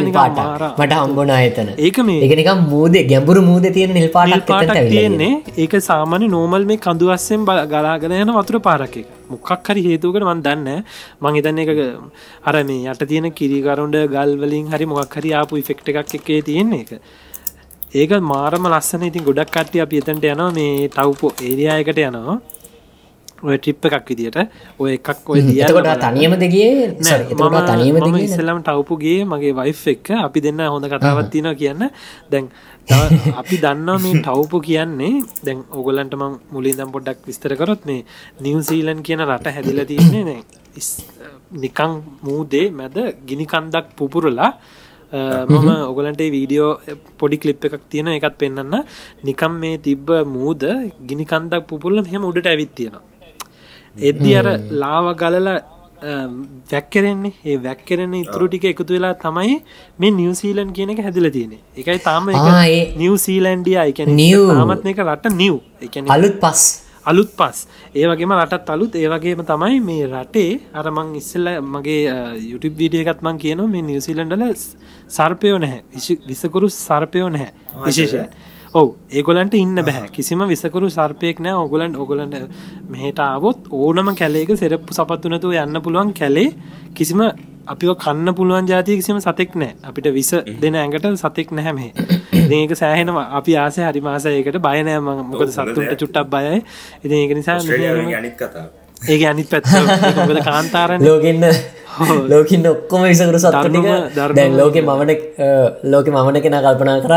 නිල් 0.00 0.12
පාට. 0.18 0.40
මට 0.80 1.00
හම්බුණ 1.00 1.32
එතන. 1.38 1.70
ඒක 1.86 1.98
මේ 2.08 2.20
එකනික 2.26 2.50
මූදේ 2.72 3.04
ගැඹුරු 3.12 3.42
මූද 3.50 3.66
තියෙන 3.76 3.94
නිල් 3.98 4.10
පාටක් 4.16 4.52
පාටක් 4.52 4.82
තියෙන්නේ. 4.92 5.32
ඒක 5.56 5.74
සාමාන්‍ය 5.82 6.28
නෝමල් 6.36 6.68
මේ 6.70 6.82
කඳුවස්සෙන් 6.86 7.48
බල 7.48 7.62
ගලාගෙන 7.72 8.14
යන 8.18 8.32
වතුර 8.36 8.58
පාරක් 8.68 9.00
එක 9.02 9.08
මොකක් 9.30 9.70
හරි 9.70 9.82
හේතුවකට 9.86 10.26
මන් 10.26 10.44
දන්න 10.46 10.84
මං 11.22 11.34
හිතන්න 11.38 11.60
එක 11.64 11.70
අර 12.48 12.56
මේ 12.70 12.92
යට 12.92 13.02
තියෙන 13.10 13.32
කිරිකරුන්ඩ 13.40 13.98
ගල්වලින් 14.14 14.70
හරි 14.74 14.88
මොකක් 14.92 15.18
හරි 15.18 15.34
ආපු 15.40 15.60
ඉෆෙක්් 15.62 15.82
එකක් 15.92 16.14
එකේ 16.20 16.40
තියෙන්නේ 16.48 16.84
එක 16.84 16.92
ඒක 17.94 18.16
මාරම 18.22 18.70
ලස්සන 18.72 19.06
ඉතින් 19.08 19.26
ගොඩක් 19.28 19.52
කට්ටිය 19.56 19.84
අපි 19.86 20.02
එතන්ට 20.02 20.26
යනවා 20.32 20.50
මේ 20.58 20.88
ටව්පෝ 20.88 21.32
ඒරියායකට 21.48 22.02
යනවා 22.06 22.38
ඔය 23.42 23.56
ටිප් 23.58 23.86
එකක් 23.88 24.08
විදිට 24.10 24.38
ඔය 24.78 24.90
එකක් 24.96 25.30
ඔය 25.32 25.40
දිය 25.48 25.62
එතකොට 25.64 25.90
තනියම 26.04 26.34
දෙගේ 26.42 26.70
එතකොට 26.88 27.70
තනියම 27.70 28.18
ඉස්සලම් 28.26 28.60
ටවපුගේ 28.66 29.24
මගේ 29.24 29.54
වයිෆ් 29.60 29.82
එක්ක. 29.94 30.10
අපි 30.26 30.44
දෙන්න 30.46 30.60
හොඳ 30.74 30.88
කතාවත් 30.92 31.30
තියනවා 31.34 31.56
කියන්න. 31.60 31.82
දැන් 32.32 32.50
අපි 33.40 33.56
දන්නවා 33.64 33.98
මේ 34.04 34.22
ටවපු 34.22 34.60
කියන්නේ. 34.68 35.12
දැන් 35.44 35.64
ඔගොලන්ට 35.70 36.14
මං 36.20 36.34
මුලින් 36.52 36.76
දම් 36.78 36.92
පොඩ්ඩක් 36.96 37.26
විස්තර 37.28 37.56
කරොත් 37.60 37.86
මේ 37.88 38.04
නිවසීලන් 38.40 39.00
කියන 39.06 39.24
රට 39.28 39.56
හැදිල 39.56 39.84
තියන්නේ 39.92 40.24
නෑ. 40.28 40.42
නිකං 41.64 41.92
මූදේ 42.26 42.66
මැද 42.70 42.96
ගිනිකන්දක් 43.28 43.86
පුපුරලා 43.98 44.52
මම 45.12 45.68
ඔගලන්ට 45.90 46.22
වීඩියෝ 46.34 46.72
පොඩි 47.18 47.36
කලිප් 47.42 47.64
එකක් 47.66 47.84
තියෙන 47.90 48.08
එකත් 48.08 48.36
පෙන්න්න 48.38 48.74
නිකම් 49.28 49.54
මේ 49.62 49.78
තිබ්බ 49.86 50.10
මූද 50.34 50.62
ගිනිකන්දක් 51.08 51.66
පුපුල්ල 51.70 52.04
හෙම 52.12 52.22
උඩට 52.28 52.50
ඇවිත් 52.52 52.72
තියෙනවා 52.78 53.02
එද්දි 53.96 54.34
අර 54.36 54.46
ලාව 54.72 55.14
ගලල 55.16 55.48
වැැක්කරෙන්නේ 56.02 57.32
ඒ 57.44 57.56
වැැක්කරෙන 57.64 58.14
ඉතුරු 58.14 58.48
ටික 58.48 58.64
එකතු 58.72 58.92
වෙලා 58.96 59.14
තමයි 59.24 59.56
මේ 59.98 60.10
නිවසීලන් 60.10 60.70
කියන 60.72 60.92
එක 60.94 61.02
හැදිල 61.06 61.30
තියෙන 61.30 61.56
එකයි 61.76 61.98
තාම 62.04 62.30
නිවසීලන්ඩිය 62.96 63.80
එක. 63.82 64.00
තාමත් 64.50 64.86
එක 64.86 65.02
රට 65.06 65.34
නිව් 65.34 65.58
එක 65.80 65.98
අලුත් 66.08 66.38
පස්. 66.40 66.62
අලුත් 67.04 67.30
පස්. 67.36 67.66
ඒ 67.94 68.06
වගේම 68.06 68.32
රටත් 68.36 68.70
අලුත්. 68.70 68.94
ඒ 68.94 69.08
වගේම 69.08 69.42
තමයි 69.44 69.80
මේ 69.80 70.06
රටේ 70.06 70.60
අරමං 70.74 71.14
ඉස්සල්ල 71.16 71.48
මගේ 71.74 72.14
යුටි 72.52 72.72
වීඩියගත් 72.80 73.20
මං 73.22 73.38
කියන 73.38 73.64
මේ 73.74 73.82
නිවසිලන්ඩල 73.82 74.46
සර්පයෝ 75.08 75.58
නැහැ. 75.58 75.82
විසකුරු 76.28 76.68
සර්පයෝ 76.70 77.28
නැහැ. 77.28 77.52
විශේෂය 77.86 78.24
ඔව 78.72 78.88
ඒගොලන්ට 79.10 79.54
ඉන්න 79.54 79.78
බැහැ 79.86 80.08
කිසිම 80.14 80.42
විසකරු 80.46 80.88
සර්පයෙක් 80.88 81.40
නෑ. 81.44 81.54
ඔගොලන්ට 81.58 81.96
ඔගොලන්ට 81.96 82.34
මෙහට 82.88 83.18
ආවොත් 83.18 83.66
ඕනම 83.72 84.10
කැලේක 84.14 84.50
සෙරප්පු 84.56 84.94
සපත්තුනතු 84.94 85.50
යන්න 85.52 85.80
පුළුවන් 85.82 86.12
කැලේ. 86.14 86.54
කිසිම 86.94 87.20
අපිව 87.66 87.90
කන්න 88.04 88.34
පුළුවන් 88.34 88.70
ජාතිය 88.70 88.96
කිසිම 89.00 89.18
සතෙක් 89.18 89.56
නෑ. 89.56 89.74
අපිට 89.82 90.06
විස 90.14 90.30
දෙන 90.62 90.78
ඇඟට 90.78 91.18
සතෙක් 91.18 91.50
නැහැමේ 91.50 91.90
ඒක 92.50 92.76
සෑහෙනවා. 92.76 93.26
අපි 93.38 93.56
ආසය 93.56 93.82
හරි 93.82 94.00
මාසයකට 94.00 94.60
බයනෑ 94.68 95.00
මොකද 95.00 95.50
සත්තුන්ට 95.50 95.98
චුට්ටක් 95.98 96.30
බයයි. 96.30 96.62
ඉති 97.04 97.14
ඒක 97.16 97.34
නිසා 97.34 97.58
අනිත් 97.58 98.36
කතා 98.36 98.68
ඒක 99.02 99.22
අනිත් 99.24 99.48
පැත්ත 99.48 99.66
මොකද 100.18 100.40
කාන්තාරන? 100.44 101.00
ලෝකෙන්න 101.00 101.44
ලෝකින්න 102.28 102.66
ඔක්කොම 102.66 103.02
විසකරු 103.04 103.38
සත්තුටික 103.38 103.86
දැන් 104.34 104.56
ලෝක 104.56 104.74
මමන 104.76 105.10
ලෝක 105.84 106.06
මමන 106.08 106.40
කෙන 106.40 106.56
කල්පනා 106.58 106.98
කර 107.00 107.14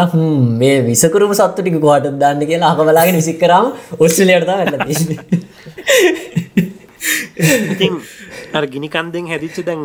මේ 0.58 0.82
විසකරුම 0.84 1.34
සත්තුටික 1.34 1.80
කොහට 1.80 2.08
දන්න 2.14 2.44
කියලා 2.44 2.74
අකබලාගෙන 2.74 3.16
විසික් 3.16 3.40
කරම 3.40 3.66
ඔස්ට්‍රලියටතා 4.00 4.58
වෙන්න 4.62 4.74
ඉතින් 7.68 8.00
අර 8.54 8.64
ගිනිකන්දෙන් 8.68 9.28
හැදිච්ච 9.28 9.60
දැන් 9.66 9.84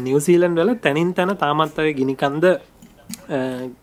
නිවසීලන් 0.00 0.54
වල 0.54 0.74
තැනින් 0.78 1.14
තැන 1.14 1.36
තාමත් 1.36 1.78
අය 1.78 1.94
ගිනිකන්ද 1.94 2.44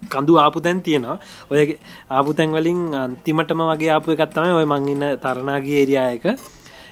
කඳු 0.08 0.34
ආපු 0.38 0.60
තැන් 0.60 0.82
තියෙනවා. 0.82 1.20
ඔය 1.52 1.78
ආපු 2.10 2.34
තැන් 2.34 2.52
වලින් 2.52 2.80
අන්තිමටම 2.95 3.62
වගේ 3.64 3.91
ආපු 3.91 4.12
එකත්තමයි 4.14 4.54
ඔය 4.54 4.66
මංඉන්න 4.66 5.20
තරණාගේ 5.20 5.80
ඒරියායක 5.82 6.26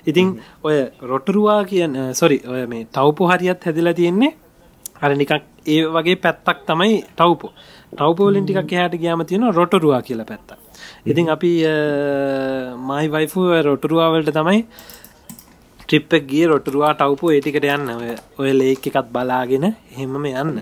ඉතින් 0.08 0.30
ඔය 0.64 0.78
රොටරුවා 1.04 1.62
කියන්න 1.66 1.96
සොරි 2.14 2.38
ඔය 2.48 2.66
මේ 2.66 2.88
තවපු 2.92 3.30
හරියත් 3.32 3.66
හැදිලා 3.66 3.94
තියෙන්නේ 3.94 4.32
අර 5.02 5.12
නිකක් 5.16 5.32
ඒ 5.68 5.80
වගේ 5.88 6.16
පැත්තක් 6.18 6.60
තමයි 6.68 6.98
ටවපෝ 7.14 7.52
ටවපෝලින් 7.92 8.46
ටිකක් 8.46 8.74
එහට 8.76 8.96
ගයාම 8.98 9.26
තියෙන 9.26 9.48
රොටරුවා 9.54 10.02
කියලා 10.02 10.26
පැත්ත 10.26 10.50
ඉතින් 11.06 11.30
අපි 11.30 11.52
මයි 12.90 13.08
වයිෆු 13.10 13.42
රොටරුවාවලට 13.64 14.32
තමයි 14.34 14.60
ට්‍රිප්පක් 15.80 16.24
ගිය 16.28 16.46
රොටරුවා 16.48 16.94
ටවපෝ 16.94 17.32
ඒටිකට 17.32 17.66
යන්න. 17.66 17.90
ඔය 18.40 18.52
ලේක් 18.54 18.88
එකත් 18.90 19.10
බලාගෙන 19.14 19.66
එහෙමම 19.66 20.26
යන්න. 20.26 20.62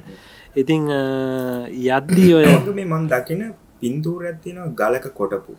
ඉතිං 0.56 0.84
අ, 0.92 1.02
යද්දී 1.70 2.34
ඔය 2.34 2.46
මන් 2.86 3.06
දකින 3.08 3.44
පින්තූර 3.80 4.26
ඇත්තින 4.26 4.58
ගලක 4.76 5.06
කොටපු 5.14 5.56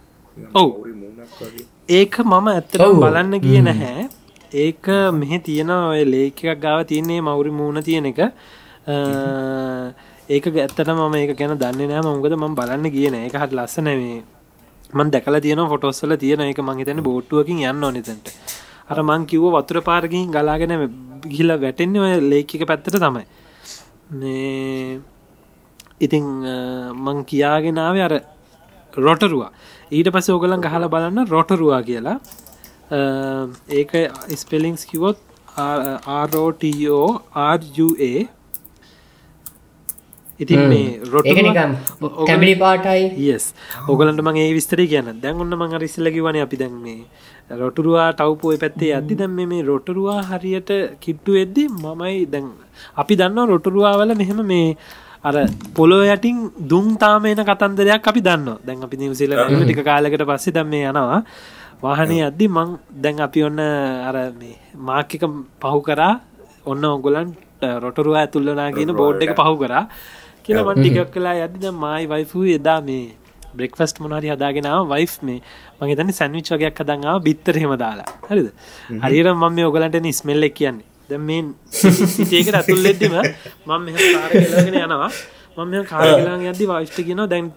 ඔව්. 0.55 0.69
ඒක 1.89 2.19
මම 2.25 2.49
ඇත්තටම 2.55 3.01
බලන්න 3.05 3.41
ගිය 3.45 3.61
නැහැ. 3.69 4.09
ඒක 4.65 4.87
මෙහෙ 5.21 5.39
තියෙන 5.47 5.71
ඔය 5.71 6.03
ලේක 6.05 6.45
එකක් 6.45 6.61
ගාව 6.65 6.85
තියන්නේ 6.91 7.21
මවුරි 7.21 7.51
මූුණ 7.59 7.83
තියෙන 7.89 8.07
එක. 8.11 8.21
ඒක 10.29 10.45
ඇත්තට 10.47 10.91
මම 10.95 11.15
ඒක 11.23 11.37
ගැන 11.39 11.57
දන්න 11.59 11.91
නෑ 11.93 12.03
මොකද 12.09 12.35
ම 12.39 12.55
බලන්න 12.61 12.91
කියන 12.97 13.15
එක 13.21 13.37
හත් 13.43 13.53
ලස්සන 13.59 13.91
මේ. 14.03 14.23
මන් 14.95 15.11
දැකල 15.15 15.41
තියන 15.47 15.63
ෆොටොස්සල 15.73 16.17
තියෙන 16.25 16.45
එක. 16.51 16.61
මහිතන 16.69 17.03
බෝට්ටුවකින් 17.09 17.65
යන්න 17.71 17.85
ඕනෙතට 17.85 18.31
අර 18.91 18.99
මං 19.03 19.27
කිව්ව 19.31 19.55
වතුර 19.57 19.81
පාරකින් 19.89 20.31
ගලාගෙන 20.35 20.75
ගිහිල 21.25 21.51
වැටෙන්නේ 21.63 22.05
ඔය 22.05 22.13
ලේකික 22.33 22.67
පැත්තට 22.71 22.99
තමයි. 23.07 23.25
මේ 24.21 25.01
ඉතිං 26.01 26.27
මං 27.05 27.25
කියාගෙනාව 27.31 27.97
අර 28.07 28.15
රොටරුවා 28.95 29.51
ඊට 29.95 30.11
පස 30.11 30.29
ඕගලන් 30.31 30.61
ගහල 30.61 30.85
බලන්න 30.89 31.29
රොටරුවා 31.29 31.83
කියලා. 31.83 32.17
අ, 32.91 32.99
ඒක 33.71 33.93
ස්පෙලිංස් 34.37 34.87
කිවොත් 34.87 35.19
ආරෝටෝ 35.57 37.05
RUA 37.35 38.15
ඉතින් 40.41 40.63
මේ 40.69 40.99
රොට 41.13 41.27
කැමිලි 42.27 42.55
පාටයි. 42.57 43.05
යස් 43.27 43.45
ඔගලන්ට 43.89 44.21
මගේ 44.21 44.49
විස්තරී 44.53 44.89
කියන්න. 44.89 45.21
දැන් 45.21 45.41
ඔන්න 45.41 45.55
මං 45.55 45.79
රිස්සලකිවන 45.79 46.41
අපි 46.43 46.57
දැන් 46.57 46.75
මේ 46.83 47.05
රොටරුවා 47.53 48.09
ටව්පුය 48.13 48.57
පැත්තේ 48.59 48.91
අදදි 48.95 49.15
දැම් 49.15 49.37
මේ 49.45 49.63
රොටරුවා 49.63 50.21
හරියට 50.25 50.71
කිට්ටු 51.01 51.37
එද්දි 51.37 51.69
මමයි 51.71 52.27
දැන් 52.27 52.51
අපි 52.97 53.15
දන්න 53.17 53.49
රොටරුවාවල 53.49 54.15
මෙහෙම 54.15 54.41
මේ 54.45 54.77
අර 55.25 55.35
පොලො 55.77 55.99
යටින් 56.05 56.37
දුම් 56.71 56.87
තාමේන 57.03 57.41
කතන්දරයක් 57.51 58.09
අපි 58.11 58.21
දන්න 58.21 58.59
දැන් 58.67 58.83
අපි 58.87 58.97
නිවසිල 59.03 59.33
ටික 59.33 59.81
කාලකට 59.89 60.25
පස්සේ 60.31 60.55
දැම් 60.57 60.69
මේ 60.69 60.85
යනවා. 60.91 61.21
වාහනය 61.83 62.19
අද්දි 62.29 62.47
මං 62.49 62.77
දැන් 63.05 63.25
අපි 63.27 63.41
ඔන්න 63.49 63.61
අර 64.09 64.17
මේ 64.41 64.57
මාක්‍යක 64.89 65.25
පහු 65.63 65.81
කරා. 65.89 66.21
ඔන්න 66.67 66.85
ඔගොලන් 66.85 67.33
රොටරුවා 67.85 68.23
ඇතුල්ලනා 68.25 68.71
කියන 68.77 68.93
බෝඩ් 69.01 69.25
එක 69.25 69.35
පහු 69.41 69.57
කරා. 69.63 69.85
කියලා 70.45 70.69
මන් 70.69 70.77
ටිකක් 70.81 71.13
කලා 71.15 71.37
ඇද 71.41 71.63
මයි 71.83 72.03
වයිෆූ 72.13 72.47
එදා 72.59 72.81
මේ 72.89 73.05
බ්‍රෙක්ෆස්ට 73.57 74.01
මොනහරි 74.05 74.29
හදාගෙනාව 74.35 74.89
වයිෆ් 74.95 75.15
මේ 75.27 75.41
මගේ 75.81 75.97
තනි 75.99 76.13
සැන්විච් 76.21 76.51
වගේයක් 76.53 76.81
හදඟාව 76.81 77.23
බිත්තරහෙම 77.27 77.73
දාලා. 77.85 78.11
හරිද? 78.29 78.49
හරිර 79.05 79.27
මම 79.33 79.45
මේ 79.57 79.67
ඔගලන්ට 79.71 80.17
ස්මෙල්ල 80.21 80.45
කියන්නේ 80.59 80.93
දැ 81.15 81.23
මේ 81.29 81.43
සිටේකට 81.81 82.59
ඇතුල් 82.61 82.91
එද්දිම 82.93 83.19
මම 83.67 83.81
මෙ 83.85 83.93
කාර 83.99 84.31
කෙලගෙන 84.39 84.81
යනවා. 84.87 85.11
මම 85.59 85.69
මෙ 85.75 85.85
කාරගලා 85.93 86.41
ඇදදි 86.41 86.73
වයිෂ්ට 86.73 87.05
කියන 87.11 87.23
දැන් 87.35 87.53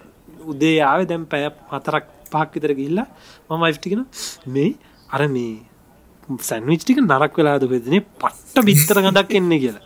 උදේ 0.52 0.76
ආව 0.90 1.08
දැම් 1.14 1.24
පැය 1.32 1.48
හතරක් 1.72 2.06
පහක් 2.34 2.50
විතර 2.56 2.74
ගිල්ලා 2.82 3.08
මම 3.50 3.66
වයිෂ්ටිකෙන 3.66 4.06
මේ 4.56 4.70
අර 5.16 5.22
මේ 5.36 5.52
සැන්විච්ටික 6.50 6.98
නරක් 7.04 7.34
වෙලාද 7.40 7.64
වෙදනේ 7.74 8.02
පට්ට 8.22 8.66
බිත්තර 8.70 8.98
ගඳක් 9.04 9.30
එන්නේ 9.40 9.60
කියලා. 9.64 9.86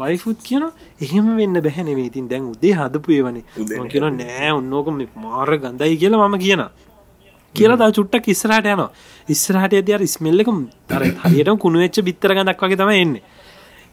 වයිෆුත් 0.00 0.38
කියන 0.48 0.64
එහෙම 1.04 1.26
වෙන්න 1.38 1.56
බැහැනේ 1.66 2.06
ඉතින් 2.10 2.28
දැන් 2.30 2.44
උදේ 2.52 2.74
හදපු 2.78 3.16
ඒවනේ. 3.16 3.44
මම 3.58 3.88
කියන 3.92 4.06
නෑ 4.20 4.50
ඔන්නෝක 4.58 4.86
මේ 4.98 5.08
මාර 5.24 5.50
ගඳයි 5.64 5.96
කියලා 6.02 6.28
මම 6.28 6.38
කියන 6.44 6.62
කියලා 7.54 7.78
ද 7.80 7.92
චුට්ටක් 7.98 8.26
ඉස්සරහට 8.34 8.66
යනවා. 8.66 8.90
ඉස්සරහට 9.28 9.76
ඇති 9.78 9.94
අර 9.96 10.02
ස්මෙල්ලකම් 10.14 10.58
තර 10.90 11.02
හරියටම 11.22 11.58
කුණු 11.64 11.78
වෙච්ච 11.84 12.02
බිත්තර 12.08 12.34
ගඳක් 12.36 12.60
වගේ 12.64 12.80
තමයි 12.82 13.00
එන්නේ. 13.04 13.22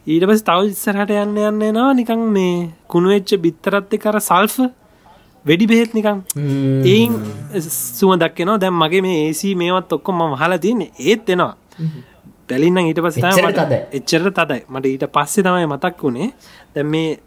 ඊට 0.08 0.26
පස් 0.30 0.44
තව 0.48 0.68
ඉස්සරහට 0.74 1.14
යන්න 1.22 1.40
යන්න 1.46 1.64
නවා 1.78 1.94
නිකං 2.00 2.28
මේ 2.36 2.58
කුණු 2.92 3.14
වෙච්ච 3.14 3.34
බිත්තරත් 3.46 3.96
කර 4.04 4.20
සල්ෆ 4.20 4.58
වැඩි 5.46 5.68
බෙහෙත් 5.72 5.96
නිකං 5.98 6.22
ඒන් 6.94 7.18
සුව 7.70 8.14
දක්කනවා 8.22 8.62
දැම් 8.64 8.78
මගේ 8.84 9.02
මේ 9.08 9.18
ඒසි 9.26 9.56
මේවත් 9.56 9.98
ඔක්කොම 9.98 10.22
මහලා 10.34 10.62
තියන්නේ. 10.66 10.92
ඒත් 11.00 11.30
එෙනවා. 11.30 11.56
පැලින්න 12.50 12.80
ඊට 12.84 13.02
පස්ස 13.04 13.18
එච්චර 14.00 14.32
තදයි. 14.38 14.62
මට 14.70 14.86
ඊට 14.94 15.06
පස්සේ 15.16 15.44
තමයි 15.44 15.68
මතක් 15.74 16.04
වුණේ. 16.04 16.30
දැ 16.74 16.84
මේ 16.94 17.20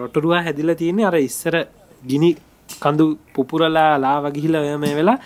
රොටරුවා 0.00 0.42
හැදිල 0.46 0.74
තියෙන්නේ 0.80 1.06
අර 1.10 1.16
ඉස්සර 1.20 1.56
ගිනි 2.10 2.30
කඳු 2.82 3.06
පුපුරලා 3.34 3.90
ලා 4.04 4.18
වගිහිල 4.24 4.56
ඔය 4.60 4.76
මේ 4.78 4.94
වෙලා 4.98 5.18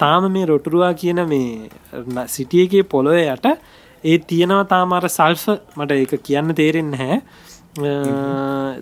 තාම 0.00 0.30
මේ 0.32 0.46
රොටරුවා 0.46 0.92
කියන 1.02 1.20
මේ 1.32 2.26
සිටියගේ 2.28 2.84
පොළොය 2.94 3.20
යට 3.26 3.46
ඒ 4.04 4.18
තියෙනවා 4.30 4.64
තාමර 4.72 5.04
සල්ෆ 5.08 5.44
මට 5.76 5.92
එක 6.04 6.12
කියන්න 6.22 6.54
තේරෙන්න 6.60 6.92
හැ 7.00 7.16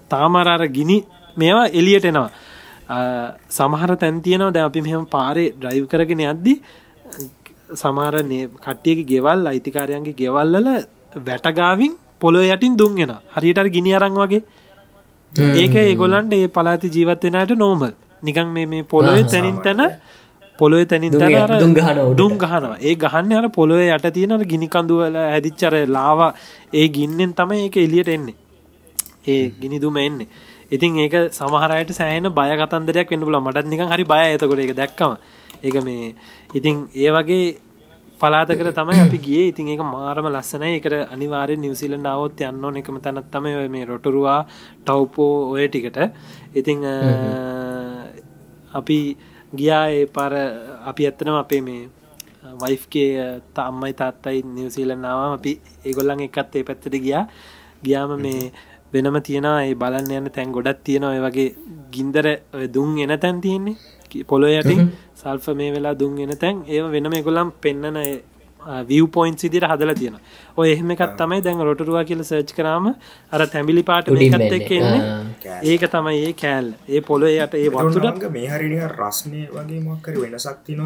තාමරාර 0.09 0.65
ගිනි 0.69 0.99
මේවා 1.37 1.67
එලියට 1.81 2.07
එනවා. 2.11 2.31
සමහර 3.51 3.97
තැන් 3.97 4.23
තියෙනවා. 4.23 4.53
ද 4.53 4.57
අපි 4.69 4.81
මෙම 4.83 5.07
පාරේ 5.07 5.53
ඩ්‍රයිව් 5.53 5.87
කරගෙන 5.93 6.25
යද්දි 6.31 6.55
සමාර 7.75 8.17
කට්ටියක 8.65 9.07
ගෙවල් 9.11 9.47
අයිතිකාරයන්ගේ 9.53 10.19
ගෙවල්ලල 10.21 10.69
වැටගාවින් 11.29 11.95
පොළො 12.21 12.43
යටින් 12.45 12.77
දුන්ගෙන 12.81 13.15
හරියට 13.37 13.71
ගිනි 13.77 13.95
අරං 13.95 14.19
වගේ. 14.23 14.43
ඒක 15.62 15.75
ඒගොලන්ට 15.77 16.35
ඒ 16.35 16.49
පලාති 16.49 16.93
ජීවත්වෙනට 16.97 17.55
නෝමල් 17.62 17.93
නිකං 18.23 18.49
මේ 18.57 18.83
පොළොය 18.93 19.25
තැනින් 19.33 19.59
තැන 19.65 19.83
පොළොය 20.59 20.84
තැනින් 20.86 21.12
තැන 21.12 21.61
දුම් 21.61 21.74
ගහන. 21.74 22.16
දුම් 22.16 22.38
ගහනවා. 22.38 22.78
ඒ 22.80 22.94
ගහන්න 22.94 23.32
අර 23.38 23.48
පොළොව 23.59 23.80
යට 23.80 24.07
තියෙනට 24.14 24.46
ගිනිකඳුවල 24.52 25.16
හැදිච්චර 25.32 25.74
ලාවා. 25.88 26.32
ඒ 26.72 26.88
ගින්නෙන් 26.88 27.34
තම 27.34 27.52
ඒක 27.52 27.76
එලියට 27.76 28.09
එන්නේ. 28.09 28.36
ඒ 29.26 29.50
ගිනිදුම 29.61 29.96
එන්නේ. 29.98 30.28
ඉතින් 30.70 30.98
ඒක 30.98 31.14
සමහරයට 31.32 31.92
සෑන 31.92 32.30
බය 32.38 32.50
කතන්දරයක් 32.62 33.11
වෙන්න 33.11 33.26
පුල 33.28 33.40
මටත් 33.40 33.66
නිකන් 33.72 33.92
හරි 33.92 34.05
බය 34.05 34.22
ඇතකොට 34.22 34.64
එක 34.64 34.74
දැක්කම. 34.76 35.12
ඒක 35.62 35.76
මේ 35.84 36.14
ඉතින් 36.55 36.88
ඒ 36.94 37.11
වගේ 37.11 37.44
පලාතකර 38.20 38.70
තමයි 38.78 39.00
අපි 39.05 39.18
ගිය. 39.18 39.42
ඉතින් 39.50 39.68
ඒක 39.68 39.82
මාරම 39.84 40.30
ලස්සනයි. 40.30 40.72
එකට 40.78 41.12
අනිවාරෙන් 41.14 41.61
නිවසිල 41.61 41.98
නාවත් 41.98 42.40
යන්න 42.40 42.64
ඕන 42.64 42.80
එකම 42.80 43.02
තැනත් 43.02 43.30
තම 43.32 43.46
මේ 43.74 43.84
රොටරුවා 43.84 44.40
ටව්පෝ 44.86 45.50
ඔය 45.55 45.68
ටිකට. 45.68 45.98
ඉතිං 46.55 46.78
අපි 48.80 48.98
ගියා 49.59 49.84
ඒ 49.90 50.07
පර 50.07 50.34
අපි 50.90 51.07
ඇත්තනම් 51.09 51.36
අපේ 51.42 51.62
මේ 51.68 51.82
වයිෆ්ගේ 52.62 53.40
තම්මයි 53.57 53.94
තාත්තයි 54.00 54.42
නිවසීලන්නාව 54.55 55.20
අපි 55.38 55.52
ඒගොල්ලන් 55.84 56.24
එකත් 56.26 56.57
ඒ 56.57 56.64
පැත්තට 56.68 56.96
ගියා. 57.07 57.24
ගියාම 57.84 58.12
මේ 58.20 58.52
වෙනම 58.92 59.16
තියෙනවා 59.28 59.64
ඒ 59.64 59.74
බලන්න 59.74 60.12
යන්න 60.18 60.34
තැන් 60.36 60.55
ගොඩක් 60.57 60.84
තියෙන 60.86 61.05
ඔය 61.05 61.18
වගේ 61.26 61.48
ගින්දර 61.94 62.26
දුන් 62.74 62.98
එන 62.98 63.14
තැන් 63.20 63.40
තියෙන්නේ. 63.40 63.76
පොළො 64.22 64.46
යටින් 64.50 64.92
සල්ෆ 65.14 65.48
මේ 65.61 65.72
වෙලා 65.72 65.94
දුන් 65.94 66.18
එන 66.18 66.36
තැන්. 66.38 66.62
ඒ 66.68 66.82
වෙනම 66.94 67.18
එකොලම් 67.20 67.50
පෙන්න්නන 67.62 67.98
විය 68.85 69.07
පොයින්් 69.09 69.37
සිදිර 69.37 69.65
හදල 69.65 69.93
තියෙන 69.95 70.17
ඔය 70.57 70.71
එහෙම 70.71 70.91
එකත් 70.91 71.15
තමයි 71.17 71.41
දැන් 71.43 71.61
රොටරුවා 71.61 72.05
කියල 72.05 72.23
සර්ච් 72.23 72.55
කරාම 72.55 72.89
අර 73.33 73.47
තැමිලි 73.47 73.83
පාට 73.83 74.09
එකත්. 74.09 74.41
එක්ක 74.53 74.71
එන්නේ. 74.73 75.01
ඒක 75.65 75.87
තමයි 75.91 76.21
ඒ 76.21 76.33
කෑල් 76.35 76.73
ඒ 76.89 77.01
පොළො 77.03 77.29
යට 77.29 77.55
ඒ 77.55 77.69
වතුට 77.71 78.01
තුට 78.07 78.29
මේ 78.31 78.49
හරිනි 78.49 78.81
රස්නය 78.87 79.43
වගේ 79.51 79.83
මොක්කර 79.83 80.19
වෙනසක් 80.19 80.65
තින 80.65 80.81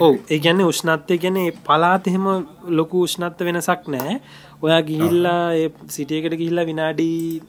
ඔව 0.00 0.14
ඒ 0.28 0.38
ගැන්න 0.40 0.64
උෂ්නත්වය 0.64 1.18
ගැන 1.18 1.40
පලාත් 1.64 2.06
එහෙම 2.06 2.26
ලොකු 2.72 3.04
උෂ්නත්ව 3.08 3.50
වෙනසක් 3.50 3.88
නෑ 3.88 4.20
ඔයා 4.62 4.82
ගිහිල්ලා 4.82 5.42
ඒ 5.54 5.68
සිටියකට 5.88 6.38
ගිහිල්ලා 6.40 6.66
විනාඩී 6.66 7.42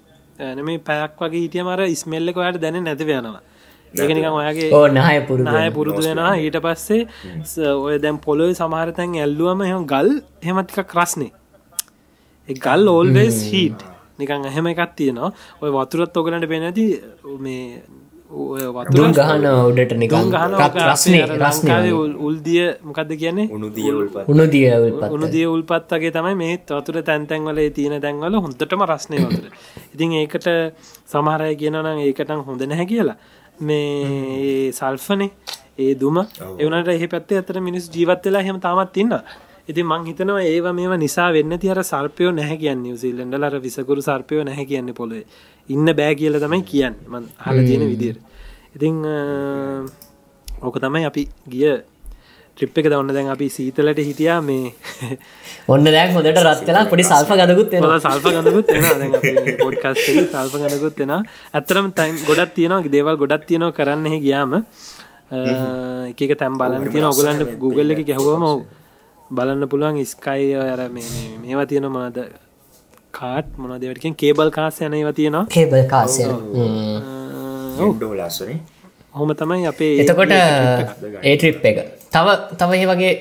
නම 0.55 0.69
පැයක් 0.85 1.21
වගේ 1.21 1.43
හිටිය 1.43 1.63
මර 1.63 1.87
ඉස්මෙල්ලක 1.89 2.37
ඔයාට 2.37 2.61
දැන 2.61 2.83
නැතිව 2.83 3.13
යනවා 3.13 3.41
ඒකනිකම් 4.03 4.37
ඔයාගේ 4.41 4.69
නහය 4.95 5.17
පුරුදු 5.27 5.49
නාය 5.49 5.69
පුරුදු 5.77 6.01
වෙනවා. 6.07 6.31
ඊට 6.45 6.57
පස්සේ 6.65 7.01
ඔය 7.85 7.97
දැම් 8.05 8.17
පොලොයි 8.27 8.55
සමහරතැන් 8.61 9.19
ඇල්ලුවම 9.25 9.61
එහම 9.67 9.85
ගල් 9.93 10.09
හෙමතික 10.47 10.79
ක්‍රස්නේ 10.93 11.31
ඒ 12.47 12.57
ගල් 12.65 12.83
ඕල්වේස් 12.95 13.37
හිට් 13.51 13.79
නිකං 14.19 14.49
එහෙම 14.49 14.67
එකක් 14.73 14.91
තියෙනවා. 14.99 15.31
ඔය 15.61 15.69
වතුරත් 15.77 16.17
ඔගලට 16.19 16.45
පෙනැති 16.53 16.85
මේ 17.45 17.63
ඔය 18.27 18.63
වතුර 18.75 19.11
ගහන 19.17 19.45
උඩට 19.69 19.93
නිකන්. 20.01 20.33
රස්නේ 20.91 21.23
රස්නේ. 21.25 21.91
උල්දිය 22.27 22.65
මොකක්ද 22.87 23.11
කියන්නේ? 23.21 23.47
උුණු 23.55 23.69
දියවල්පත් 23.77 24.29
උුණු 24.31 24.45
දිය 24.55 24.67
උල්පත්. 24.75 25.11
උනුදිය 25.17 25.45
උල්පත්වගේ 25.53 26.11
තමයි 26.17 26.35
මේ 26.41 26.57
වතුර 26.71 27.01
තැන්තැන්වල 27.09 27.61
තියෙන 27.77 28.01
තැන්වල 28.05 28.39
හොඳටම 28.45 28.83
රස්නය 28.91 29.17
වතුර. 29.23 29.51
ඉතින් 29.93 30.15
ඒකට 30.21 30.47
සමහරය 31.13 31.55
කියනනම් 31.61 32.03
ඒකටන් 32.07 32.43
හොඳ 32.47 32.61
නැහැ 32.71 32.87
කියලා 32.93 33.17
මේ 33.59 34.71
සල්ෆනේ 34.71 35.31
ඒ 35.77 35.93
දුම 35.95 36.17
එවනට 36.57 36.87
එහ 36.89 37.09
පැත්තේ 37.09 37.41
අතර 37.41 37.59
මිනිස් 37.61 37.89
ජීවත් 37.89 38.25
වෙලා 38.25 38.41
හෙම 38.41 38.59
තාමත් 38.59 38.97
ඉන්න 38.97 39.13
ඉතින් 39.67 39.85
මං 39.85 40.05
හිතනවා 40.07 40.43
ඒව 40.43 40.67
මේම 40.73 40.93
නිසා 40.99 41.27
වෙන්න 41.33 41.59
තියර 41.59 41.79
සර්පයෝ 41.83 42.31
නැහැ 42.31 42.57
කියන්න. 42.57 42.83
සිල්ලන්ඩලර 42.97 43.59
විසකුරු 43.59 44.01
සර්පයෝ 44.01 44.43
නැහැ 44.43 44.65
කියන්න 44.65 44.93
පොළොේ 44.93 45.25
ඉන්න 45.69 45.93
බෑ 45.93 46.15
කියල 46.15 46.39
තමයි 46.39 46.63
කියන්න. 46.63 46.95
හල 47.45 47.59
තියෙන 47.67 47.83
විදිර 47.91 48.15
ඉතිං 48.75 49.03
ඕක 50.47 50.79
තමයි 50.79 51.05
අපි 51.05 51.27
ගිය 51.49 51.73
ට්‍රිප් 52.57 52.77
එක 52.79 52.85
දවන්න 52.89 53.13
දැන් 53.13 53.29
අපි 53.29 53.49
සීතලට 53.49 53.99
හිටියා 54.01 54.41
මේ 54.41 54.73
ඔන්න 55.67 55.83
දැන් 55.87 56.13
හොඳට 56.15 56.37
රත්වෙලා 56.41 56.85
පොඩි 56.89 57.03
සල්ප 57.03 57.29
ගදකුත් 57.39 57.73
සල්ප 58.01 58.27
ගඳකුත් 58.27 58.67
පොඩ්කස් 59.59 60.05
සල්ප 60.05 60.55
ගඳකුත් 60.55 60.99
එෙන 60.99 61.11
ඇතරම් 61.53 61.91
තැන් 61.93 62.15
ගොඩත් 62.25 62.53
තියෙනවා. 62.55 62.81
දේවල් 62.87 63.17
ගොඩත් 63.17 63.45
තියෙනවා 63.45 63.71
කරන්න 63.71 64.19
ගියාම. 64.19 64.63
එකක 66.11 66.37
තැම් 66.39 66.57
බලන්න 66.57 66.91
තියෙන 66.91 67.05
ඔගලන්ට 67.05 67.59
Google 67.59 67.93
එක 67.93 68.05
ගැහවම 68.07 68.63
බලන්න 69.31 69.67
පුළුවන් 69.67 70.05
ස්කයි 70.05 70.55
මේ- 70.89 71.37
මේවා 71.41 71.65
තියෙන 71.65 71.91
මොනද 71.91 72.17
කාට් 73.11 73.57
මොන 73.57 73.79
දෙවටකින් 73.79 74.15
කේබල් 74.15 74.49
කාස 74.51 74.79
යනව 74.81 75.13
තියෙනවා. 75.13 75.45
කේබල් 75.47 75.87
කාසය 75.87 76.23
හොම. 79.13 79.33
තමයි 79.35 79.67
අපේ 79.67 79.99
එතකොට 80.01 80.31
ඒ 80.31 81.35
ට්‍රිප් 81.35 81.65
එක 81.65 81.96
තව 82.11 82.27
තව 82.59 82.71
ඒ 82.73 82.87
වගේ 82.87 83.13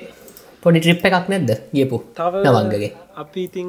පොඩි 0.62 0.80
ට්‍රිප් 0.80 1.04
එකක් 1.04 1.28
නැද්ද? 1.28 1.50
ගියපු 1.74 1.96
තව 2.14 2.34
නවංගගේ. 2.44 2.92
අපි 3.16 3.40
ඉතිං 3.44 3.68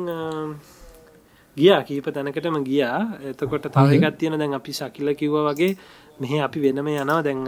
ගියා 1.57 1.81
කීප 1.83 2.07
තැනකටම 2.09 2.57
ගියා. 2.63 2.99
එතකොට 3.23 3.65
තවකත් 3.67 4.17
තියෙන 4.17 4.39
දැන් 4.39 4.53
අපි 4.53 4.71
ශකිල 4.71 5.09
කිව්ව 5.15 5.35
වගේ 5.47 5.73
මෙහ 6.19 6.33
අපි 6.41 6.59
වෙනම 6.61 6.87
යනවා. 6.87 7.21
දැන් 7.21 7.41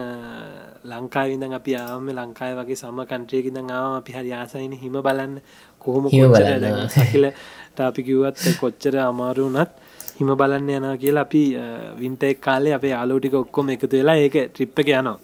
ලංකාවිදන් 0.86 1.53
අපි 1.53 1.72
ආම 1.76 2.09
ලංකාය 2.09 2.53
වගේ 2.59 2.76
සම 2.76 2.99
කන්ට්‍රයකි 3.03 3.51
දං 3.51 3.72
ආම 3.72 3.93
අපි 3.99 4.11
හරි 4.11 4.32
ආසයින 4.34 4.74
හිම 4.74 4.95
බලන්න. 4.99 5.41
කොහොම 5.82 6.09
සකිලට 6.09 7.80
අපි 7.80 8.01
කිව්වත් 8.03 8.38
කොච්චර 8.59 8.95
අමාරුනත් 8.99 9.72
හිම 10.20 10.30
බලන්න 10.36 10.70
යනවා 10.70 10.97
කියලා 10.97 11.24
අපි 11.24 11.43
වින්ටෙක් 11.99 12.41
කාලේ 12.41 12.74
අපේ 12.74 12.93
ආලෝටික 12.93 13.34
ඔක්කොම 13.36 13.70
එකතු 13.70 13.88
වෙලා 13.93 14.17
ඒක 14.17 14.36
ට්‍රිප් 14.45 14.80
එක 14.80 14.89
යනවා 14.91 15.17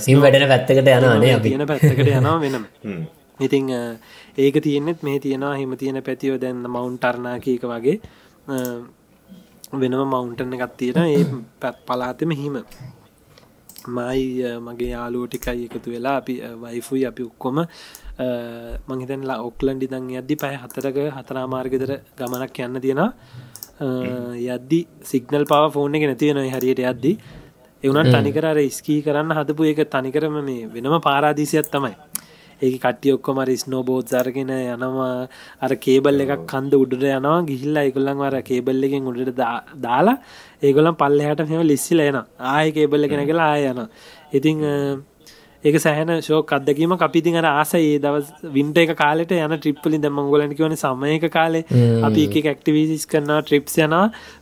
සිම් 0.00 0.20
වැඩන 0.20 0.46
පැත්තකට 0.48 0.88
යනවානේ 0.90 1.34
අපි. 1.34 1.48
තියෙන 1.48 1.66
පැත්තකට 1.66 1.98
යනවා 2.10 2.38
වෙනම. 2.40 2.64
ඉතිං 3.40 3.68
ඒක 4.38 4.56
තියෙන්නෙත් 4.62 5.02
මේ 5.02 5.18
තියෙනවා 5.18 5.54
හිම 5.56 5.76
තියෙන 5.76 6.02
පැතියෝ 6.02 6.38
දැන්න 6.38 6.64
මවුන්ටර්නා 6.68 7.36
කියක 7.40 7.62
වගේ. 7.64 7.96
වෙනම 9.74 10.00
මවුන්ටන 10.06 10.54
එකත් 10.56 10.76
තියෙන 10.76 10.98
ඒ 11.06 11.24
පැත් 11.60 11.76
පලාතෙම 11.86 12.30
හිම. 12.32 12.56
මයි 13.88 14.24
මගේ 14.60 14.90
යාලුව 14.90 15.26
ටිකයි 15.28 15.64
එකතු 15.66 15.90
වෙලා 15.90 16.16
අපි 16.16 16.34
වයිෆුයි 16.62 17.06
අපි 17.06 17.22
ඔක්කොම 17.24 17.58
මහිතන්ලා 18.90 19.38
ඔක්ලන්ඩි 19.42 19.86
දං 19.88 20.10
යද්දි 20.12 20.36
පැය 20.36 20.56
හතරක 20.56 20.98
හතරාමාර්ගෙදර 21.16 21.92
ගමනක් 22.18 22.58
යන්න 22.60 22.80
තියෙනවා. 22.80 23.10
අ, 23.80 23.86
යද්දි 24.48 24.80
සිගනල් 25.02 25.44
පව 25.44 25.70
ෆෝන් 25.72 25.94
එක 25.94 26.04
නැතිවෙන 26.04 26.50
හරියට 26.54 26.82
යද්දි 26.84 27.12
එවනත් 27.84 28.12
තනිකර 28.14 28.44
අර 28.44 28.58
ස්කී 28.78 29.00
කරන්න 29.04 29.36
හදපු 29.38 29.68
ඒක 29.68 29.80
තනිකරම 29.94 30.34
මේ 30.48 30.66
වෙනම 30.74 30.96
පාරාදීසියක් 31.06 31.68
තමයි. 31.74 31.94
ඒක 32.62 32.74
කට්ටිය 32.82 33.14
ඔක්කොම 33.16 33.40
ස්නෝ 33.62 33.82
බෝත් 33.82 34.12
අරගෙන 34.12 34.50
යනවා. 34.52 35.28
අර 35.64 35.72
කේබල් 35.84 36.20
එකක් 36.24 36.44
කන්ද 36.52 36.72
උඩට 36.82 37.06
යනවා. 37.10 37.38
ගිහිල්ලා 37.50 37.84
ඒගොල්ලන් 37.88 38.20
වර 38.22 38.36
කේබල් 38.50 38.84
එකෙන් 38.88 39.08
උඩට 39.12 39.40
දාලා 39.86 40.18
ඒගොලම් 40.62 40.98
පල්ලහට 41.02 41.46
මෙම 41.50 41.64
ලිස්සිල 41.70 42.00
එන 42.00 42.20
ආය 42.54 42.72
කේබල්ල 42.78 43.08
කෙන 43.08 43.24
කියලා 43.30 43.48
ආය 43.54 43.70
යන 43.72 43.80
ඉතිං 44.32 44.60
ඒක 45.64 45.76
සෑහන 45.78 46.10
ශෝක 46.22 46.52
අදකීම 46.52 46.92
අපිතින් 46.98 47.36
අර 47.36 47.46
ආස 47.50 47.72
ඒ 47.74 47.98
දවස් 47.98 48.28
වින්ට 48.54 48.78
එක 48.78 48.92
කාලට 48.96 49.32
යන 49.36 49.54
ට්‍රිප්පලි 49.56 49.98
දමංගොලන 50.00 50.54
කිවන 50.54 50.76
සමයක 50.76 51.26
කාලේ. 51.30 51.64
අපි 52.02 52.22
එක 52.40 52.48
ක්ටිවිසිස් 52.60 53.04
කරන 53.06 53.32
ට්‍රිප්ස් 53.42 53.76
යන 53.78 53.94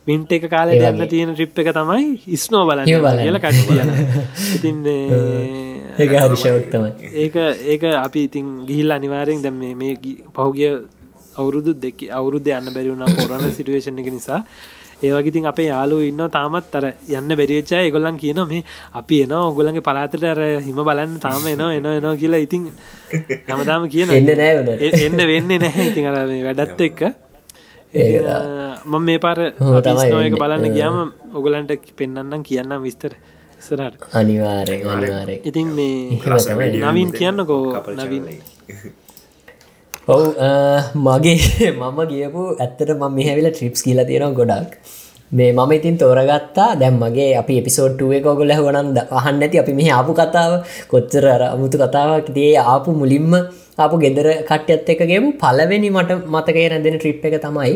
වින්ට 0.07 0.31
එක 0.31 0.47
කාලට 0.49 0.79
යන්න 0.91 1.07
තියෙන 1.07 1.33
ට්‍රිප් 1.33 1.59
එක 1.59 1.71
තමයි 1.75 2.07
ඉස්නෝ 2.29 2.63
බලන්න. 2.65 2.87
කියලා 3.19 3.43
කට්ටියන 3.43 3.91
ඉතින් 4.55 4.79
ඒ, 4.87 4.95
ඒක 5.99 6.15
හරිෂවත්තමයි 6.23 7.11
ඒක 7.25 7.35
ඒක 7.67 7.83
අපි 7.97 8.23
ඉතින් 8.23 8.47
ගිහිල් 8.65 8.91
අනිවාරයෙන් 8.91 9.43
දැම් 9.43 9.59
මේ 9.75 9.95
පහුගිය 10.33 10.71
අවුරුදු 11.35 11.73
දෙක 11.77 12.07
අවුරුද්ධ 12.11 12.47
යන්න 12.53 12.73
බැරිවුණ 12.73 13.05
කොරන 13.19 13.51
සිටුවේෂන් 13.51 13.99
එක 13.99 14.09
නිසා 14.11 14.39
ඒවගේතින් 15.03 15.45
අපේ 15.51 15.67
යාලු 15.69 15.97
ඉන්න 16.09 16.23
තාමත් 16.35 16.75
අර 16.79 16.85
යන්න 17.17 17.31
බැරිච්චා 17.39 17.81
එගොල්ලන් 17.89 18.17
කියන 18.23 18.41
මේ 18.51 18.63
අපි 18.99 19.21
එන 19.25 19.33
ඔගොලන්ගේ 19.39 19.85
පලාතට 19.87 20.23
අර 20.33 20.41
හිම 20.67 20.79
බලන්න 20.89 21.15
තාම 21.25 21.47
එනවා 21.53 21.71
එනවා 21.79 21.95
එනවා 21.99 22.15
කියලා 22.21 22.43
ඉතින් 22.47 22.67
හැමදාම 23.49 23.87
කියන 23.95 24.13
එන්න 24.19 24.31
නෑ 24.41 24.91
එන්න 25.07 25.19
වෙන්නේ 25.31 25.59
නැහැ 25.65 25.89
ඉතින් 25.91 26.11
අර 26.11 26.19
මේ 26.27 26.43
වැඩත් 26.47 26.85
එක්ක. 26.89 27.01
මම 28.85 29.03
මේ 29.07 29.19
පාර 29.19 29.39
නොයක. 30.13 30.37
බලන්න 30.43 30.73
ගියාම 30.77 30.97
ඔගලන්ට 31.33 31.91
පෙන්න්නම් 31.97 32.43
කියන්නම් 32.43 32.81
විස්තර. 32.87 33.13
ඉස්සරට 33.61 34.07
අනිවාරය 34.13 35.41
ඉතින් 35.43 35.67
මේ. 35.77 36.19
නවින් 36.85 37.11
කියන්නකෝ. 37.11 37.63
කපල් 37.75 38.01
නවින් 38.05 38.25
ඔව් 40.09 40.21
අ, 40.39 40.49
මගේ 41.05 41.69
මම 41.79 41.99
ගියපු 42.11 42.41
ඇත්තට 42.57 42.91
ම 42.95 43.03
මෙහැවිල 43.17 43.47
ට්‍රිප්ස් 43.51 43.81
කියල 43.85 43.99
තියෙනවා 44.09 44.37
ගොඩක්. 44.39 44.71
මේ 45.31 45.51
මම 45.53 45.71
ඉතින් 45.77 45.97
තෝරගත්තා. 46.01 46.67
දැම් 46.81 46.95
මගේ 47.03 47.27
අපි 47.41 47.53
එපිසෝඩ්ටුව 47.61 48.13
එක 48.17 48.23
ගොල 48.39 48.53
හොනන් 48.59 48.77
අහන්න 49.19 49.43
ඇති 49.45 49.61
අපි 49.63 49.73
මෙහ 49.79 49.89
ආපු 49.97 50.13
කතාව. 50.21 50.51
කොච්චර 50.91 51.25
අර 51.35 51.41
අමුතු 51.49 51.77
කතාවක්. 51.83 52.27
තිේ 52.37 52.55
ආපු 52.65 52.89
මුලින්ම 53.01 53.29
අපපු 53.77 53.97
ගෙදර 54.05 54.27
කට්‍යත් 54.49 54.89
එකගේම 54.95 55.25
පලවෙනි 55.43 55.89
මට 55.91 56.11
මතකය 56.33 56.65
රැඳෙන 56.71 56.97
ට්‍රිප් 56.97 57.25
එක 57.29 57.35
තමයි 57.45 57.75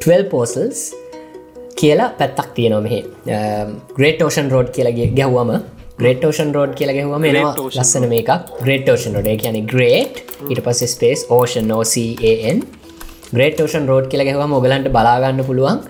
12 0.00 0.30
පෝසල්ස් 0.32 0.78
කියලා 1.80 2.08
පැත්තක් 2.18 2.48
තියෙනවා 2.56 2.84
මෙහි. 2.86 3.00
ග්‍රේට 3.98 4.22
ඕෂන් 4.22 4.48
රෝඩ් 4.54 4.72
කියලගේ 4.76 5.10
ගැහ්වම. 5.18 5.52
ග්‍රේට 6.00 6.22
ඕෂන් 6.26 6.50
රෝඩ් 6.56 6.72
කියලා 6.78 6.96
ගැහුවම 6.96 7.24
එනවා 7.30 7.54
ලස්සන 7.68 8.06
මේක 8.12 8.30
ග්‍රේට 8.64 8.86
ඕෂන් 8.92 9.16
රෝඩ 9.16 9.30
කියන 9.42 9.58
ග්‍රේට් 9.72 10.20
ඉට 10.52 10.60
පස 10.66 10.80
ස්පේස් 10.92 11.24
ඕෂන් 11.36 11.66
නෝCAN 11.72 12.62
ග්‍රේට 13.34 13.60
ඕෂන් 13.64 13.88
රෝඩ් 13.90 14.06
කියලා 14.12 14.28
ගැහුවම 14.28 14.54
ඔගලන්ට 14.58 14.88
බලාගන්න 14.96 15.44
පුළුවන්. 15.48 15.82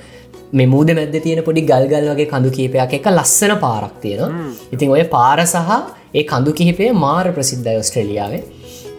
මේ 0.52 0.70
මූද 0.72 0.90
මැද 0.98 1.14
තියෙන 1.26 1.42
පොඩි 1.48 1.62
ගල්ගල් 1.70 2.10
වගේ 2.12 2.30
කඳු 2.32 2.50
කීපයක් 2.56 2.96
එක 2.98 3.06
ලස්සන 3.12 3.54
පාරක් 3.64 3.94
තියෙනවා. 4.04 4.50
ඉතින් 4.74 4.96
ඔය 4.96 5.04
පාර 5.14 5.38
සහ 5.44 5.70
ඒ 6.14 6.24
කඳු 6.32 6.56
කිහිපය 6.58 6.90
මාර 7.04 7.26
ප්‍රසිද්ධ 7.36 7.70
ඔස්ට්‍රලියාවේ 7.76 8.42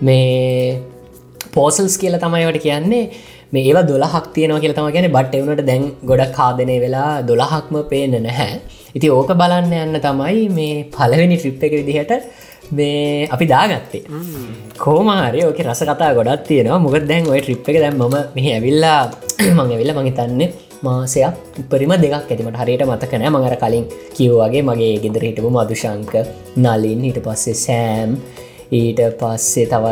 මේ 0.02 0.80
පෝසල්ස් 1.56 1.98
කියල 2.02 2.18
තමයිවට 2.26 2.64
කියන්නේ. 2.68 3.04
මේ 3.54 3.64
ඒවා 3.70 3.88
දොලහක් 3.88 4.28
තියෙනවා 4.36 4.62
කියල 4.64 4.76
තම 4.78 4.94
ගැන 4.96 5.10
බට් 5.18 5.34
එවනට 5.40 5.66
දැන් 5.70 5.84
ගොඩක් 6.10 6.38
කාදනය 6.38 6.78
වෙලා 6.86 7.10
දොළහක්ම 7.30 7.82
පේන 7.90 8.16
නැහැ 8.28 8.54
ඉති 8.96 9.10
ඕක 9.10 9.34
බලන්න 9.34 9.74
යන්න 9.78 10.00
තමයි 10.00 10.48
මේ 10.52 10.86
පලවෙනි 10.90 11.38
ට්‍රිප් 11.38 11.64
එක 11.64 11.74
විදිහට 11.80 12.12
මේ 12.72 13.28
අපි 13.28 13.46
දාගත්තේ. 13.46 14.04
කෝමාරය 14.78 15.46
ඕක 15.46 15.60
රස 15.62 15.84
කතා 15.84 16.12
ගොඩත් 16.14 16.44
තියෙනවා. 16.48 16.80
මොකද 16.80 17.08
දැන් 17.08 17.28
ඔය 17.28 17.42
ට්‍රිප් 17.42 17.70
එක 17.70 17.80
දැන් 17.84 17.96
ම 17.98 18.04
මෙහ 18.36 18.48
ඇවිල්ලා 18.56 19.02
මං 19.50 19.72
ඇවිල්ල 19.72 19.94
මහිතන්නේ 19.98 20.52
මාසයක් 20.82 21.34
උපරිම 21.62 21.94
දෙකක් 21.96 22.14
ඇතිමට 22.16 22.58
හරියට 22.58 22.84
මතකනෑ 22.84 23.30
මඟර 23.30 23.56
කලින් 23.58 23.86
කිව්වාගේ 24.16 24.64
මගේ 24.64 24.94
ගෙදර 25.04 25.24
හිටපු 25.28 25.50
මදුශංක 25.50 26.14
නලින් 26.58 27.04
හිට 27.06 27.20
පස්සේ 27.22 27.58
සෑම් 27.58 28.16
ඊට 28.80 29.00
පස්සේ 29.20 29.66
තව 29.72 29.86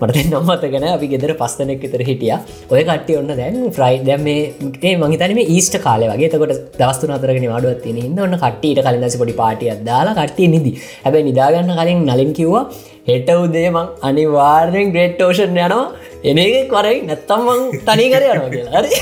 මට 0.00 0.24
නොමතගෙන 0.32 0.86
අපි 0.90 1.06
ගෙදර 1.12 1.32
පස්සනෙක් 1.40 1.80
විතර 1.84 2.02
හිටිය. 2.08 2.34
ඔය 2.72 2.82
කට්ටි 2.88 3.18
ඔන්න 3.20 3.30
දැන් 3.40 3.56
ෆ්‍රයි 3.76 4.00
දැම් 4.08 4.22
මේ 4.28 4.94
මහිතනම 5.02 5.40
ඊස්ට 5.44 5.76
කාල 5.86 6.04
වගේ. 6.10 6.30
තකොට 6.32 6.54
දවස්තු 6.80 7.12
අතරගෙන 7.16 7.46
අඩුවත්තින 7.58 8.00
ඉන්න 8.06 8.18
ඔන්න 8.26 8.38
කට්ටීට 8.44 8.82
කලින් 8.86 9.04
දස 9.04 9.18
පොඩි 9.22 9.36
පාටියක් 9.42 9.84
දාලා 9.90 10.16
කට්ටිය 10.20 10.48
නිදි. 10.54 10.72
හැබැ 11.04 11.24
නිදාගන්න 11.30 11.74
කලින් 11.80 12.04
නලින් 12.10 12.32
කිව්වා 12.38 12.64
හෙට 13.10 13.28
උදේමං 13.34 13.82
අනිවාර්යෙන් 14.08 14.94
ග්‍රේට් 14.94 15.20
ෝෂන් 15.26 15.58
යනවා. 15.58 15.84
එන 16.28 16.38
එක 16.44 16.56
කරයි 16.72 17.02
නැත්තම්මං 17.10 17.60
තනි 17.88 18.06
කර 18.14 18.24
යනවා 18.30 18.50
කියලා. 18.54 18.80
හරි. 18.80 18.92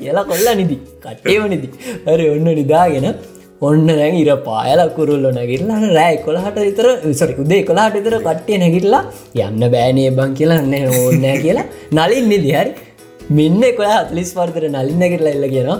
කියලා 0.00 0.28
කොල්ල 0.30 0.48
නිදි. 0.62 0.76
කට්ටේම 1.04 1.44
නිදි. 1.54 1.68
හරි 2.08 2.26
ඔන්න 2.34 2.48
නිදාගෙන 2.60 3.08
ඔන්න 3.68 3.86
දැන් 3.88 4.14
ඉර 4.20 4.30
පායල 4.46 4.80
කුරුල්ල 4.96 5.26
නැගිල්ලා 5.38 5.80
රෑ 5.96 6.14
කොළහට 6.26 6.56
විතර 6.66 6.86
සොරි 7.20 7.34
උදේ 7.42 7.60
කොලාට 7.68 7.96
විතර 7.98 8.16
කට්ටිය 8.26 8.58
නැගිටලා 8.62 9.02
යන්න 9.46 9.64
බෑනය 9.74 10.06
බං 10.18 10.32
කියලා 10.38 10.62
න්න 10.62 10.74
ඕන්නෑ 11.00 11.36
කියලා 11.44 11.66
නලින් 11.98 12.26
නිදි 12.32 12.50
හරි. 12.58 12.72
මෙන්න 13.38 13.62
කොලා 13.78 14.00
හතලිස් 14.00 14.32
පර්තර 14.38 14.66
නලින් 14.76 14.98
නැගිටලා 15.02 15.34
එල්ල 15.36 15.46
කියනවා. 15.54 15.78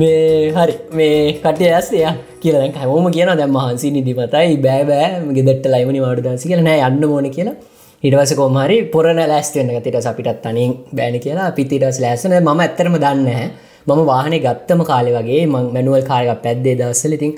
මේ 0.00 0.50
හරි 0.56 0.74
මේ 0.98 1.16
කටය 1.44 1.70
ඇස්ය 1.78 2.02
කියලා 2.42 2.62
දැන් 2.62 2.76
හැමෝම 2.82 3.08
කියන 3.16 3.32
දැම් 3.40 3.54
මහන්සි 3.58 3.94
නිදිමතයි 3.96 4.58
බෑ 4.66 4.82
බෑ 4.90 5.08
ගෙදට 5.38 5.72
ලයිමනි 5.74 6.02
වාඩ 6.06 6.26
දසි 6.26 6.50
කියලා 6.50 6.68
නෑ 6.68 6.84
යන්න 6.90 7.10
ඕන 7.14 7.30
කියලා. 7.38 7.56
හිටවස 8.04 8.34
කොමහරි 8.42 8.76
පොරන 8.92 9.18
ලෑස්තවෙන්න 9.32 9.82
තිට 9.86 10.06
අපිටත් 10.12 10.38
තනින් 10.44 10.78
බෑන 10.98 11.16
කියලා. 11.26 11.50
පිතිටස් 11.58 11.98
ලෑසන 12.04 12.40
ම 12.44 12.62
ඇත්තරම 12.66 12.96
දන්න 13.04 13.50
මම 13.88 14.02
වාහනේ 14.12 14.42
ගත්තම 14.46 14.82
කාලෙ 14.90 15.10
වගේ 15.16 15.42
මං 15.52 15.72
මැනුවල් 15.76 16.04
කාරක 16.10 16.42
පැද්දේ 16.46 16.74
දවස්සල 16.80 17.16
ඉතින් 17.18 17.32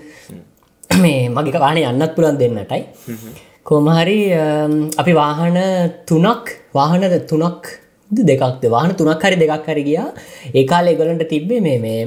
මේ 1.04 1.28
මගේ 1.36 1.62
වාහන 1.64 1.78
යන්නත් 1.82 2.14
පුළන් 2.16 2.38
දෙන්නටයි. 2.42 2.82
කොමහරි 3.70 4.18
අපි 5.02 5.12
වාහන 5.22 5.58
තුනක් 6.10 6.46
වාහන 6.78 7.04
තුනක් 7.32 7.62
දෙකක්ද? 8.10 8.64
වාහන 8.76 8.94
තුනක් 9.00 9.26
හරි 9.26 9.36
දෙකක් 9.42 9.68
හරි 9.72 9.84
ගියා. 9.90 10.08
ඒකාල 10.60 10.90
එගොලන්ට 10.94 11.28
තිබ්බේ 11.34 11.60
මේ 11.66 11.78
මේ 11.84 12.00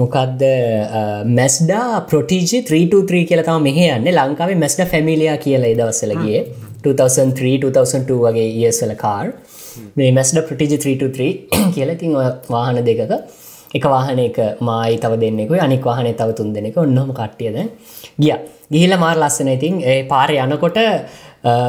මොකක්ද 0.00 0.42
මැස්ඩා 1.38 1.86
ප්‍රටිජි 2.10 2.58
323 2.68 3.24
කියල 3.30 3.42
තම 3.48 3.64
මෙහ 3.68 3.78
යන්න. 3.86 4.10
ලංකාවේ 4.18 4.58
මැස්ඩ 4.64 4.84
ෆැමිලියා 4.92 5.38
කියලා 5.46 5.74
දවස්සලගේ 5.80 6.40
2003 6.86 7.58
2002 7.64 8.20
වගේ 8.26 8.48
ඒසල 8.68 8.94
කාර්. 9.04 9.26
මේ 9.98 10.10
මැස්ඩ 10.18 10.42
ප්‍රටිජි 10.48 10.78
323 10.86 11.72
කියලතින් 11.76 12.18
වාහන 12.54 12.82
දෙකක 12.90 13.12
එක 13.74 13.84
වාහන 13.94 14.18
එක 14.18 14.38
මයි 14.60 14.96
තව 15.02 15.12
දෙන්නෙකු 15.22 15.60
අනික් 15.66 15.84
වාහන 15.90 16.08
තව 16.20 16.30
තුන් 16.38 16.52
දෙනෙක 16.52 16.76
ඔන්නොම 16.76 17.12
කට්ටියද? 17.18 17.56
ගිය. 18.18 18.34
ගිහිල 18.72 18.96
මාර් 18.98 19.16
ලස්සන 19.16 19.48
ඉතින් 19.56 19.80
ඒ 19.82 20.02
පාර 20.12 20.28
යනකොට 20.30 20.78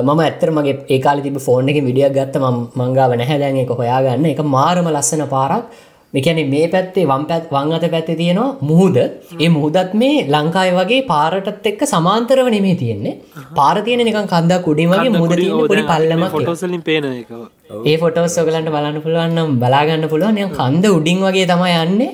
මම 0.08 0.20
ඇත්තර 0.20 0.49
මගේ 0.51 0.76
ඒකාල 0.95 1.22
තිබ 1.22 1.38
ෆෝන් 1.47 1.70
එක 1.70 1.80
විඩියක් 1.88 2.14
ගත්ත 2.18 2.36
මංගාව 2.82 3.16
නැහැ. 3.22 3.39
දැන් 3.39 3.58
එක 3.64 3.72
හොයාගන්න. 3.80 4.26
එක 4.34 4.41
මාරම 4.58 4.88
ලස්සන 4.95 5.26
පාරක්. 5.36 5.66
මෙකැන 6.14 6.39
මේ 6.53 6.66
පැත්තේ 6.74 7.05
වම් 7.11 7.24
පැත් 7.30 7.45
වං 7.53 7.72
අත 7.78 7.86
පැත්තේ 7.93 8.18
තියෙනවා 8.22 8.49
මුහුද 8.70 8.97
ඒ 9.43 9.49
මුහදත් 9.55 9.93
මේ 10.01 10.18
ලංකාය 10.36 10.72
වගේ 10.78 11.01
පාරටත් 11.11 11.68
එක්ක 11.72 11.82
සමාන්තරව 11.93 12.47
නෙමේ 12.55 12.76
තියෙන්නේ. 12.82 13.14
පාර 13.59 13.76
තියෙන 13.88 14.03
නිකන් 14.09 14.30
කන්දා 14.34 14.59
කුඩින් 14.68 14.93
වගේ 14.93 15.11
තියෙන 15.11 15.59
පොඩි 15.64 15.84
පල්ලමක් 15.91 16.32
ෆොටෝසලින් 16.38 16.84
පේන 16.89 17.09
ඒ 17.91 17.95
ෆොටෝස් 18.03 18.38
ඔගලන්ට 18.43 18.72
බලන්න 18.76 19.03
පුළුවන්නම් 19.05 19.59
බලාගන්න 19.64 20.07
පුළුවන්. 20.14 20.41
යම් 20.45 20.51
කන්ද 20.59 20.86
උඩින් 20.97 21.22
වගේ 21.28 21.47
තමයි 21.53 21.76
යන්නේ. 21.84 22.11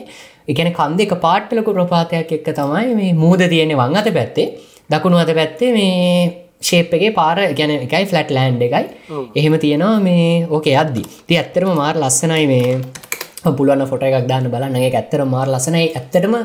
එකන 0.51 0.69
කන්ද 0.79 0.99
එක 1.05 1.15
පාට්ටලකු 1.25 1.75
ප්‍රපාතයක් 1.79 2.31
එක්ක 2.37 2.47
තමයි 2.59 2.93
මේ 2.99 3.17
මුහද 3.23 3.43
තියෙන්නේ 3.53 3.81
වං 3.81 3.99
අත 4.01 4.09
පැත්තේ. 4.19 4.47
දකුණු 4.91 5.19
අත 5.23 5.33
පැත්තේ 5.39 5.73
මේ 5.77 5.99
ශේප්ගේ 6.69 7.11
පාර 7.19 7.37
ගැන 7.59 7.75
එකයි 7.75 8.05
ෆලට් 8.11 8.31
ලෑන්් 8.37 8.63
එකයි. 8.69 8.85
එහෙම 9.35 9.59
තියෙනවා 9.65 9.99
මේ 10.07 10.47
ඕකේ 10.55 10.79
අද්දි. 10.83 11.03
ති 11.27 11.41
ඇත්තරම 11.41 11.75
මාර් 11.81 11.95
ලස්සනයි 12.03 12.47
මේ 12.53 12.65
පුළුවන් 13.43 13.85
ෆොට 13.87 14.03
එකක් 14.03 14.27
දාන්න 14.27 14.51
බලන්න. 14.51 14.75
ඒ 14.77 14.91
ඇත්තර 14.91 15.23
මාර් 15.25 15.47
ලසනයි 15.47 15.85
ඇත්තටම 15.91 16.35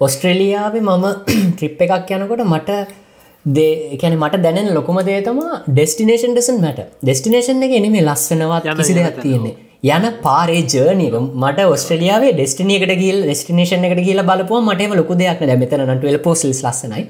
ඔස්ට්‍රේලියාවේ 0.00 0.82
මම 0.82 1.06
ට්‍රිප් 1.56 1.80
එකක් 1.80 2.12
යනකොට 2.12 2.44
මට 2.46 2.70
දෙකැන 3.44 4.16
මට 4.18 4.42
දැනෙන 4.42 4.72
ලොකුම 4.74 4.98
දේතම 5.02 5.42
ඩෙස්ටිනේෂන් 5.68 6.34
ඩෙසන් 6.34 6.60
මට 6.60 6.88
ඩෙස්ටිනේෂන් 7.02 7.62
එක 7.62 7.76
එනෙම 7.78 8.00
ලස්සනවත් 8.00 8.76
කිසි 8.78 8.94
දෙයක් 8.94 9.20
තියෙන්නේ. 9.20 9.54
යන 9.84 10.04
පාරේ 10.22 10.60
ජර්නීක 10.64 11.14
මට 11.34 11.64
ඔස්ට්‍රලියාවේ 11.66 12.34
ඩෙස්ටිනියකට 12.34 12.92
ගිල් 13.00 13.18
ඩෙස්ටිනේෂන් 13.22 13.86
එකට 13.88 14.02
කියලා 14.04 14.26
බලපුව 14.28 14.60
මටම 14.62 14.94
ලොකු 14.94 15.16
දෙයක් 15.16 15.40
නැ. 15.42 15.56
මෙතන 15.56 15.82
නටවල් 15.86 16.18
පොසිල් 16.20 16.52
ලස්සනයි. 16.52 17.02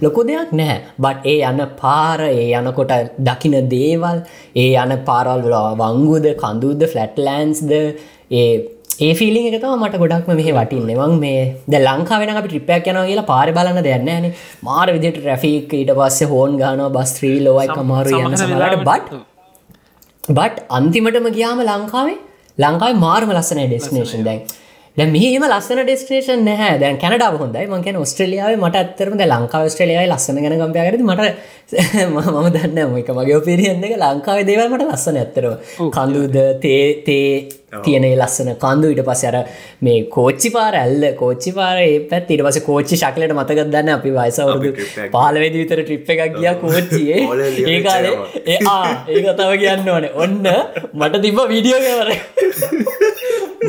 ලොකු 0.00 0.22
දෙයක් 0.24 0.52
නැහැ 0.52 0.78
බට් 0.98 1.26
ඒ 1.26 1.40
යන 1.48 1.64
පාර 1.80 2.20
ඒ 2.28 2.46
යනකොට 2.60 2.94
දකින 3.20 3.56
දේවල් 3.68 4.22
ඒ 4.56 4.70
යන 4.76 4.94
පාරල් 5.08 5.48
වංගුද 5.80 6.30
කඳුද 6.36 6.86
ෆලට්ලන්ස්ද 6.86 7.74
ඒ 8.32 8.46
ඒ 9.02 9.12
ෆිලි 9.18 9.40
එකතම 9.48 9.74
මට 9.78 10.00
ගොඩක්ම 10.02 10.32
මෙහ 10.32 10.48
වටින්න. 10.56 10.90
වන් 11.00 11.14
මේ 11.22 11.42
ද 11.66 11.80
ලංකාවෙන 11.80 12.32
අපි 12.34 12.48
ට්‍රිපයක් 12.48 12.88
යන 12.90 12.98
කියලා 13.02 13.28
පාර 13.32 13.48
බලන්න 13.56 13.82
දෙන්න 13.88 14.08
න. 14.16 14.32
මාර 14.62 14.86
විදිට 14.96 15.18
ට්‍රෆික් 15.18 15.76
ඊට 15.78 15.92
පස්සේ 15.98 16.30
හෝන් 16.32 16.58
ගාන 16.62 16.82
බස්ත්‍රී 16.96 17.38
ලෝයි 17.46 17.68
කමාරු 17.70 18.18
යන්න 18.20 18.38
සමලට 18.38 18.84
බට් 18.88 19.22
බට් 20.30 20.66
අන්තිමටම 20.70 21.28
ගියාම 21.38 21.62
ලංකාවේ 21.62 22.18
ලංකායි 22.58 22.98
මාර්ම 22.98 23.30
ලස්සන 23.32 23.62
ඩෙස්නේෂන් 23.64 24.28
දැන් 24.28 24.42
දැ 24.96 25.06
මෙහම 25.08 25.44
ලස්සන 25.46 25.78
ඩෙස්ටේෂන් 25.80 26.42
නැහැ. 26.48 26.72
දැන් 26.80 26.98
කැනඩාව 27.02 27.38
හොඳයි. 27.42 27.64
මංකැන 27.70 27.96
ඔස්ට්‍රලියාව 28.00 28.58
මට 28.58 28.80
ඇත්තරම 28.80 29.14
ලංකාව 29.24 29.70
ස්ට්‍රලියයි 29.72 30.04
ලස්සන 30.06 30.40
ගැන 30.44 30.58
ගම්පයකරද 30.60 31.04
මට 31.06 31.30
මම 32.10 32.48
දන්න 32.56 32.98
එක 33.00 33.08
මගේ 33.16 33.40
පිරිියන්න 33.46 33.86
එක. 33.88 33.96
ලංකාවේ 34.02 34.44
දේවල්මට 34.44 34.84
ලස්සන 34.86 35.18
ඇත්තරව 35.22 35.54
කඳුද 35.96 36.36
තේ 36.64 36.82
තේ 37.06 37.24
තියන 37.86 38.04
ලස්සන 38.10 38.50
කන්දු 38.56 38.90
ඉට 38.92 39.00
පස 39.06 39.22
අර 39.30 39.38
මේ 39.80 40.02
කෝච්චි 40.16 40.52
පාර 40.52 40.76
ඇල්ල. 40.76 41.06
කෝච්චි 41.16 41.54
පාර 41.56 41.80
පැත් 42.10 42.34
ඉට 42.36 42.44
පස 42.44 42.60
කෝච්චි 42.68 43.00
ශක්ලට 43.00 43.32
මතකත් 43.32 43.68
දන්න 43.72 43.94
අපි 43.94 44.12
වයිසවරුදු 44.18 44.74
පාලවෙදි 45.14 45.62
විතර 45.62 45.82
ට්‍රිප් 45.86 46.12
එකක් 46.16 46.36
ගිය 46.36 46.52
කෝච්චියේ. 46.60 47.24
ඒකාලේ 47.72 48.12
ඒ 48.46 48.60
ඒක 49.14 49.32
තව 49.40 49.50
කියන්න 49.64 49.88
ඕනේ. 49.88 50.12
ඔන්න 50.16 50.38
මට 50.94 51.22
තිබ 51.24 51.42
වීඩියෝ 51.48 51.80
කවර 51.86 53.01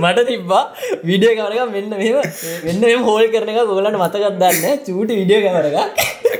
මට 0.01 0.25
තිබ්බා 0.29 0.63
විඩිය 1.09 1.33
කවරක 1.37 1.69
මෙන්න 1.75 1.89
මෙම 2.01 2.81
මෙම 2.83 3.03
හෝල් 3.09 3.25
කරන 3.33 3.49
එක 3.53 3.59
ගොලට 3.69 3.99
මතකත් 4.01 4.33
දන්න. 4.41 4.81
චූටි 4.87 5.13
විඩිය 5.21 5.39
කවරක 5.45 5.77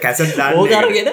කැසට 0.04 0.40
ඕකරගෙන 0.60 1.10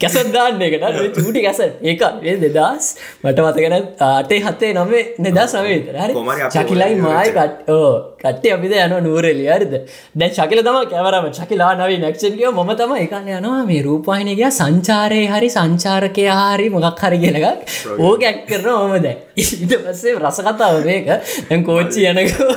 කැසත් 0.00 0.32
දාන්න 0.34 0.62
එකට 0.66 1.16
චූටි 1.16 1.40
කැස 1.44 1.60
ඒ 1.60 2.34
දෙදස් 2.44 2.86
මට 3.24 3.38
මතගෙන 3.44 3.74
අටේ 4.00 4.40
හත්තේ 4.46 4.72
නමේ 4.74 5.02
හරි. 5.98 6.12
අපි 6.14 6.50
චකිලයි 6.54 6.94
මයි 7.04 7.30
කට 7.36 7.70
ඕ 7.70 7.92
කට්ටේ 8.22 8.54
අපිද 8.56 8.74
යන 8.76 8.96
නූරෙලි 9.06 9.46
අරිද 9.56 9.74
දැන් 10.14 10.34
ශකිල 10.38 10.62
තම 10.66 10.78
කැවරම 10.92 11.30
චකිලා 11.38 11.72
නවී 11.80 12.00
නැක්ෂන්ියෝ 12.04 12.52
ම 12.52 12.74
තම 12.74 12.92
එකන්න 13.04 13.30
යනවා. 13.38 13.62
මේ 13.70 13.82
රූපාහිනකයා 13.88 14.52
සංචාරය 14.60 15.22
හරි 15.32 15.48
සංචාරකය 15.56 16.26
හරි 16.32 16.68
මොකක් 16.76 17.02
හරි 17.06 17.18
කියලගක් 17.24 17.46
ඕක 18.00 18.28
ඇක් 18.30 18.46
කරන 18.50 18.70
ඕමද 18.76 19.10
ඊට 19.36 19.74
පස්සේ 19.86 20.20
රසකතාව 20.22 20.84
මේක 20.84 21.10
දැන් 21.48 21.66
කෝච්චි 21.70 22.08
යනකෝ. 22.12 22.54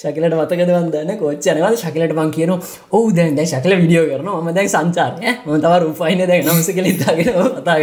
ශකිලට 0.00 0.34
මතකදවන්දන්න 0.36 1.18
කෝච්ච 1.20 1.46
යනවද 1.52 1.76
ශකිලට 1.82 2.12
මං 2.16 2.30
කියන 2.34 2.50
ඔහු 2.52 3.06
දැන් 3.16 3.36
දැ 3.38 3.46
ශකල 3.52 3.74
විඩියෝ 3.82 4.04
කරන 4.10 4.28
ම 4.34 4.50
දැන් 4.56 4.68
සංචාරය 4.74 5.32
ම 5.46 5.54
තව 5.64 5.72
රූපයින 5.84 6.20
දැන් 6.62 6.62
නමස 6.62 6.70
කලින්තාගෙන 6.70 7.28
කතාග 7.58 7.82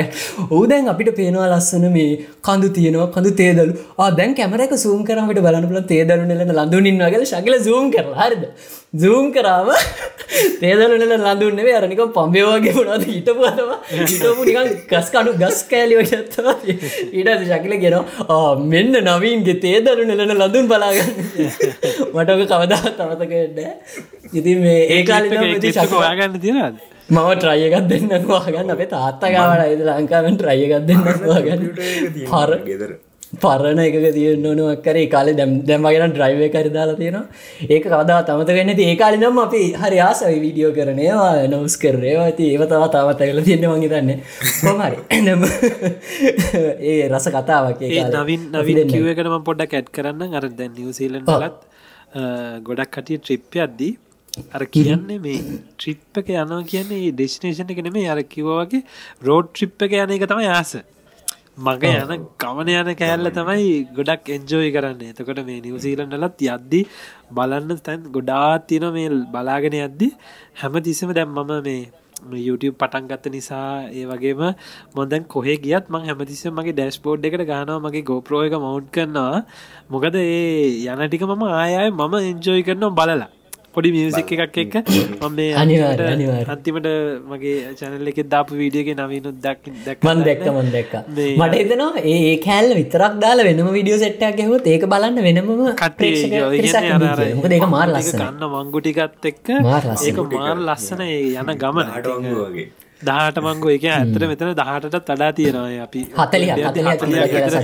ඕ 0.52 0.66
දැන් 0.66 0.88
අපිට 0.88 1.12
පේනවා 1.16 1.50
ලස්සන 1.52 1.86
මේ 1.92 2.10
කඳු 2.44 2.70
තියනවා 2.70 3.12
කඳු 3.12 3.32
තේදලු 3.36 3.74
දැන් 4.18 4.36
කැමරක 4.36 4.74
සූම් 4.78 5.06
කරමට 5.06 5.42
බලනපල 5.46 5.80
තේදලු 5.86 6.26
නෙලන 6.26 6.54
ලඳුනින් 6.54 7.00
වගල 7.00 7.26
ශකල 7.26 7.56
සූම් 7.60 7.92
කරලා. 7.92 8.18
හරිද? 8.22 8.44
සූම් 8.96 9.32
කරාම 9.32 9.70
තේදලනල 10.62 11.16
ලඳුන්නෙේ 11.18 11.76
අරනික 11.76 12.02
පම්බයෝගේ 12.12 12.76
පුුණද 12.78 13.06
හිටපුතම 13.06 13.72
හිටපු 14.04 14.46
නිකන් 14.46 14.70
ගස් 14.92 15.10
කඩු 15.16 15.36
ගස් 15.42 15.60
කෑලිව 15.72 16.02
ගත්තවා 16.06 16.56
ඊට 16.66 17.30
ශකිල 17.44 17.76
ගෙනවා 17.84 18.54
මෙන්න 18.74 19.02
නවීන්ගේ 19.02 19.60
තේදලු 19.66 20.08
නෙලන 20.12 20.36
ලඳුන් 20.38 20.72
බලාගන්න. 20.72 21.12
මටක 22.14 22.48
කවදා 22.54 22.96
තමතකෙන්න 22.98 23.60
ඉතින් 24.34 24.58
මේ 24.60 24.80
ඒකාල 24.96 25.30
හොයාගන්න 25.92 26.40
තියනද 26.40 26.98
මම 27.10 27.30
ට්‍රයගත් 27.42 27.86
දෙන්න 27.92 28.26
වාගන්න 28.32 28.74
අපේ 28.76 28.90
තාත්තකාවට 28.96 29.62
අයිද 29.68 29.86
ලංකාවෙන් 29.90 30.42
ට්‍රයගත් 30.42 30.90
දෙන්න 30.90 31.06
වාගන්න 31.30 31.64
පර 32.32 32.52
ගෙදර. 32.66 32.92
පරණ 33.42 33.80
එක 33.84 33.96
තියන්න 34.16 34.46
ඕනුවක්කර 34.50 34.98
කාල 35.14 35.28
දැම් 35.40 35.52
දැම්මගෙන 35.70 36.14
ඩ්‍රයිව 36.14 36.42
කර 36.56 36.70
දාලා 36.76 36.98
තියෙනවා. 37.00 37.26
ඒක 37.70 37.84
කවදා 37.86 38.20
තමත 38.28 38.56
වෙන්න 38.58 38.72
ඒ 38.76 38.96
කාලි 39.02 39.18
නම් 39.22 39.38
අපි 39.44 39.62
හරි 39.82 40.00
ආසයි 40.08 40.40
වීඩියෝ 40.46 40.72
කරනවා 40.78 41.30
නවස් 41.46 41.76
කරේවා 41.84 42.26
ඇති 42.30 42.50
ඒව 42.54 42.64
තව 42.72 42.90
තාවත් 42.96 43.24
ඇගල 43.26 43.42
තියෙන 43.48 43.66
වගේ 43.74 43.92
දන්න 43.94 44.10
නැම 45.28 45.42
ඒ 46.92 47.08
රස 47.10 47.30
කතාවක්. 47.38 47.82
නවින් 48.18 48.46
නවින්. 48.56 48.86
කිවකටම 48.94 49.40
පොඩ්ඩක් 49.50 49.80
ඇඩ් 49.80 49.90
කරන්න 49.98 50.38
අර 50.42 50.50
දැන් 50.62 50.78
නිවසීලන් 50.78 51.26
ලත් 51.40 51.58
ගොඩක් 52.70 52.94
කටිය 52.98 53.20
ට්‍රිප්ප 53.22 53.60
අද්දී 53.68 53.94
අර 54.54 54.64
කියන්නේ 54.76 55.20
මේ 55.26 55.42
ට්‍රිප් 55.78 56.22
එක 56.22 56.32
යනවා 56.36 56.62
කියන්නේ 56.72 57.12
ඩෙස්නේෂන් 57.12 57.74
එක 57.74 57.82
නෙමේ 57.88 58.08
අර 58.14 58.22
කිව්වගේ 58.34 58.82
රෝඩ් 59.28 59.52
ට්‍රිප් 59.52 59.86
එක 59.88 59.96
යන 60.00 60.16
එක 60.18 60.26
තමයි 60.32 60.50
ආස. 60.56 60.74
මග 61.60 61.84
යන 61.92 62.26
ගමන 62.42 62.70
යන 62.74 62.92
කෑල්ල 62.96 63.32
තමයි 63.38 63.70
ගොඩක් 63.98 64.30
එන්ජෝයි 64.36 64.74
කරන්න. 64.76 65.02
එතකොට 65.12 65.42
මේ 65.48 65.64
නිවසීලන්ඩලත් 65.66 66.44
යද්දි 66.48 66.82
බලන්න 67.32 67.82
තැන් 67.88 68.06
ගොඩාත් 68.18 68.68
තින 68.68 68.86
මේ 68.98 69.10
බලාගෙන 69.34 69.80
යද්දි. 69.80 70.12
හැම 70.62 70.84
තිස්සම 70.90 71.16
දැම් 71.18 71.34
මම 71.36 71.66
මේ 71.66 72.44
YouTube 72.46 72.76
පටන් 72.76 73.10
ගත්ත 73.10 73.32
නිසා 73.32 73.90
ඒ 73.92 74.06
වගේම 74.06 74.46
මොදැන් 74.96 75.28
කොහෙ 75.34 75.58
ගියත් 75.66 75.90
මං 75.90 76.08
හැමතිස්ස 76.10 76.46
මගේ 76.52 76.76
ඩැස්පෝඩ් 76.78 77.28
එකට 77.28 77.44
ගානවා 77.52 77.80
මගේ 77.80 78.06
ගෝප්‍රෝ 78.12 78.46
එක 78.46 78.56
මවුන්් 78.58 78.88
කරනවා. 78.92 79.44
මොකද 79.90 80.16
ඒ 80.16 80.86
යනටික 80.86 81.28
මම 81.28 81.44
ආයය 81.50 81.90
මම 81.90 82.16
එන්ජෝයි 82.22 82.64
කරනවා 82.64 82.96
බලලා 83.00 83.30
පොඩි 83.80 83.92
මියසික් 83.96 84.32
එකක් 84.38 84.58
එක්ක. 84.58 84.76
මම 85.22 85.36
මේ 85.36 85.50
අනිවාර්ය, 85.56 86.06
අන්තිමට- 86.54 86.88
මගේ 87.32 87.54
චැනල්ල 87.80 88.10
එක 88.12 88.20
දාපු 88.30 88.52
වීඩියගේ 88.56 88.96
නවීනුත් 88.98 89.38
දක් 89.46 89.74
දැක් 89.86 90.00
මන් 90.06 90.24
දැක්ක 90.26 90.44
මට 91.38 91.60
එතනවා 91.62 91.92
ඒ 92.06 92.36
කෑල්ල 92.40 92.74
විතරක් 92.80 93.14
දාලා 93.22 93.48
වෙනම 93.50 93.70
විඩියෝ 93.72 94.00
සෙට්ටක් 94.00 94.38
ගැහුවත් 94.40 94.68
ඒක 94.68 94.86
බලන්න 94.88 95.22
වෙනම 95.22 95.50
ඒක 97.52 97.66
මාර 97.70 97.88
ලස්සන 97.90 98.20
ගන්න 98.20 98.46
මංගුටිකත් 98.56 99.26
එක්ක. 99.26 99.48
ඒක 100.08 100.20
මාර 100.36 100.58
ලස්සන 100.68 101.02
ඒ 101.08 101.18
යන 101.36 101.52
ගමන. 101.58 101.88
ආටවංගු 101.90 102.38
වගේ 102.46 102.68
දහට 103.08 103.38
මංගෝ 103.46 103.72
එක 103.76 103.86
ඇතර 103.96 104.24
මෙතන 104.30 104.50
දහටත් 104.60 105.10
වඩා 105.10 105.32
තියෙනවා 105.38 105.84
අපි 105.86 106.02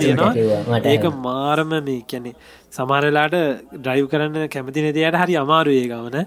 තියෙනවා. 0.03 0.81
ඒක 0.93 1.05
මාරම 1.27 1.71
මේ 1.87 2.01
කැනෙ 2.11 2.31
සමරලාට 2.77 3.35
ඩ්‍රයිව් 3.77 4.07
කරන්න 4.11 4.51
කැමති 4.53 4.85
නැතියට 4.85 5.17
හරි 5.21 5.35
අමාරු 5.43 5.71
ඒ 5.79 5.87
ගමන. 5.91 6.17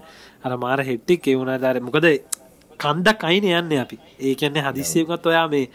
අර 0.45 0.51
මාර 0.65 0.79
හෙට්ටික් 0.89 1.29
ඒ 1.31 1.37
වුණා 1.39 1.61
දර 1.63 1.79
මොකද 1.87 2.09
කන්දක් 2.79 3.29
අයින 3.29 3.47
යන්න 3.51 3.79
අපි. 3.85 3.97
ඒ 4.27 4.33
කියන්නේ 4.41 4.65
හදිස්සයකත් 4.67 5.25
ඔයා 5.31 5.47
මේ 5.53 5.65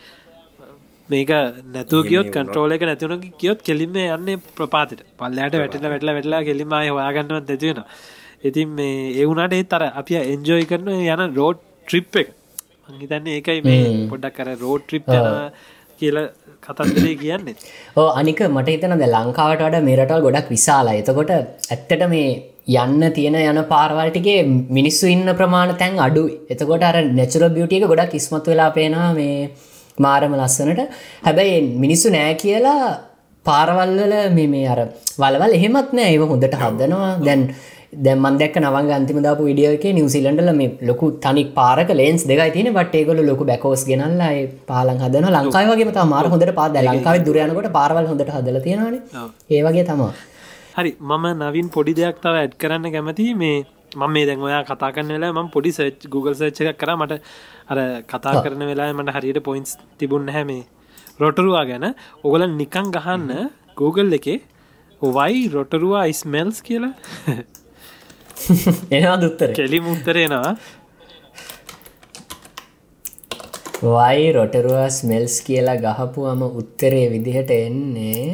මේක 1.08 1.32
නැතු 1.74 2.02
කියොත් 2.10 2.30
කන්ට්‍රෝල 2.36 2.76
එක 2.76 2.86
නැතිවුණ 2.90 3.24
කියොත් 3.40 3.66
කෙලින්ම 3.68 3.98
යන්න 4.04 4.44
ප්‍රපාතට. 4.58 5.00
පල්ලට 5.18 5.58
වැටල 5.62 5.88
වැටල 5.92 6.14
වැටලා 6.16 6.42
කෙලිමයි 6.50 6.94
හොයාගන්නවත් 6.94 7.50
ඇතිවෙන 7.56 7.82
ඉතින් 8.44 8.68
මේ 8.78 8.94
ඒවුණට 9.20 9.58
ඒත් 9.58 9.76
අර 9.76 9.84
අපි 10.00 10.22
එන්ජෝයි 10.22 10.70
කරන 10.70 10.88
යන 10.94 11.22
රෝඩ් 11.40 11.60
ට්‍රිප් 11.86 12.22
එක 12.22 12.28
හිතන්නේ 13.02 13.36
ඒකයි 13.38 13.60
මේ 13.68 13.84
පොඩ්ඩක් 14.12 14.36
කර 14.38 14.48
රෝඩ් 14.64 14.82
ට්‍රිප් 14.86 15.06
කියල 16.00 16.18
කතන්දරේ 16.66 17.14
කියන්නේ. 17.22 17.54
ඕ 18.00 18.08
අනික 18.20 18.40
මට 18.48 18.74
හිතන 18.74 18.96
ද 19.02 19.06
ලංකාවට 19.14 19.62
වඩ 19.66 19.84
මේරටල් 19.88 20.24
ගොඩක් 20.26 20.50
විශාලා 20.54 20.98
එතකොට 21.02 21.32
ඇත්තට 21.36 22.04
මේ 22.14 22.28
යන්න 22.82 23.02
තියෙන 23.16 23.36
යන 23.40 23.60
පාරවල්ටිගේ 23.72 24.40
මිනිස්සු 24.78 25.06
ඉන්න 25.14 25.30
ප්‍රමාණ 25.40 25.72
තැන් 25.82 25.98
අඩු 26.06 26.22
එතකොට 26.54 26.84
අර 26.90 26.96
නැචුර 27.20 27.44
බියටියක 27.56 27.86
ගොඩක් 27.92 28.14
ඉස්මත් 28.20 28.46
වෙලා 28.52 28.70
පේනවා 28.78 29.10
මේ 29.20 29.50
මාරම 30.04 30.32
ලස්සනට. 30.40 30.80
හැබැයි 31.26 31.58
මිනිස්සු 31.84 32.14
නෑ 32.16 32.34
කියලා 32.44 32.80
පාරවල්වල 33.46 34.14
මේ 34.36 34.48
මේ 34.54 34.66
අර 34.74 34.80
වලවල් 35.22 35.52
එහෙමත් 35.58 35.92
නෑ. 35.98 36.10
ඒව 36.14 36.24
හොඳට 36.32 36.56
හදනවා. 36.62 37.10
දැන් 37.26 37.42
දැමන් 38.06 38.36
දෙක් 38.40 38.56
නවංග 38.60 38.90
අන්තිමදාපු 38.96 39.46
විඩියෝක 39.48 39.84
නිවසිලන්ඩල 39.98 40.50
මේ 40.60 40.70
ලොකු 40.88 41.06
තනික් 41.24 41.48
පාරක 41.58 41.90
ලේන්ස් 42.00 42.24
දෙකයි 42.30 42.50
තින 42.56 42.68
බට 42.76 43.00
ඒගොල 43.00 43.20
ලොකු 43.30 43.44
බැකෝස් 43.50 43.82
ගෙනල්ලා 43.90 44.30
ඒ 44.38 44.44
පාලන් 44.70 45.00
හදන 45.04 45.26
ලංකාවගේ 45.36 45.94
තා 45.98 46.06
මාර 46.14 46.24
හොඳට 46.34 46.54
පාද 46.60 46.78
ලංකාව 46.88 47.18
දුරයනකොට 47.28 47.68
පාරවල් 47.78 48.08
හොඳට 48.10 48.32
හදල 48.36 48.58
තියෙනවාන. 48.66 48.96
ඒවගේ 49.50 49.84
තමා 49.90 50.12
හරි 50.76 50.92
මම 51.10 51.26
නවින් 51.42 51.68
පොඩි 51.76 51.96
දෙයක් 52.00 52.22
තව 52.24 52.34
ඇඩ් 52.42 52.54
කරන්න 52.62 52.94
කැමති 52.94 53.26
මේ 53.42 53.58
මම 53.96 54.14
මේ 54.14 54.24
දැන් 54.30 54.46
ඔයා 54.48 54.62
කතා 54.70 54.92
කරන 54.94 55.12
වෙලා 55.16 55.34
ම 55.34 55.50
පොඩි 55.56 55.72
සච් 55.76 56.10
Google 56.14 56.34
සච්ච 56.34 56.70
එකක් 56.72 56.80
කර. 56.82 56.90
මට 57.00 57.12
අර 57.72 57.78
කතා 58.12 58.34
කරන 58.44 58.64
වෙලා 58.70 58.88
මට 58.92 59.16
හරියට 59.18 59.42
පොයින්ස් 59.48 59.76
තිබුන්න 59.98 60.32
හැ 60.36 60.44
මේ 60.44 60.62
රොටරුවා 61.22 61.64
ගැන. 61.70 61.86
ඔගල 62.24 62.42
නිකං 62.60 62.90
ගහන්න 62.96 63.50
Google 63.76 64.10
එකේ 64.20 64.40
ඔවයි 65.02 65.48
රොටරුවා 65.48 66.04
ඉස්මෙල්ස් 66.06 66.58
කියලා 66.62 66.94
එනවා 68.96 69.16
දුත්තර 69.24 69.52
කෙලි 69.60 69.80
මුත්තරෙනවා 69.88 70.54
වයි 73.84 74.26
රොටරුවස් 74.38 74.98
මෙල්ස් 75.12 75.36
කියලා 75.46 75.78
ගහපුුවම 75.86 76.42
උත්තරේ 76.62 77.06
විදිහට 77.14 77.50
එන්නේ 77.60 78.26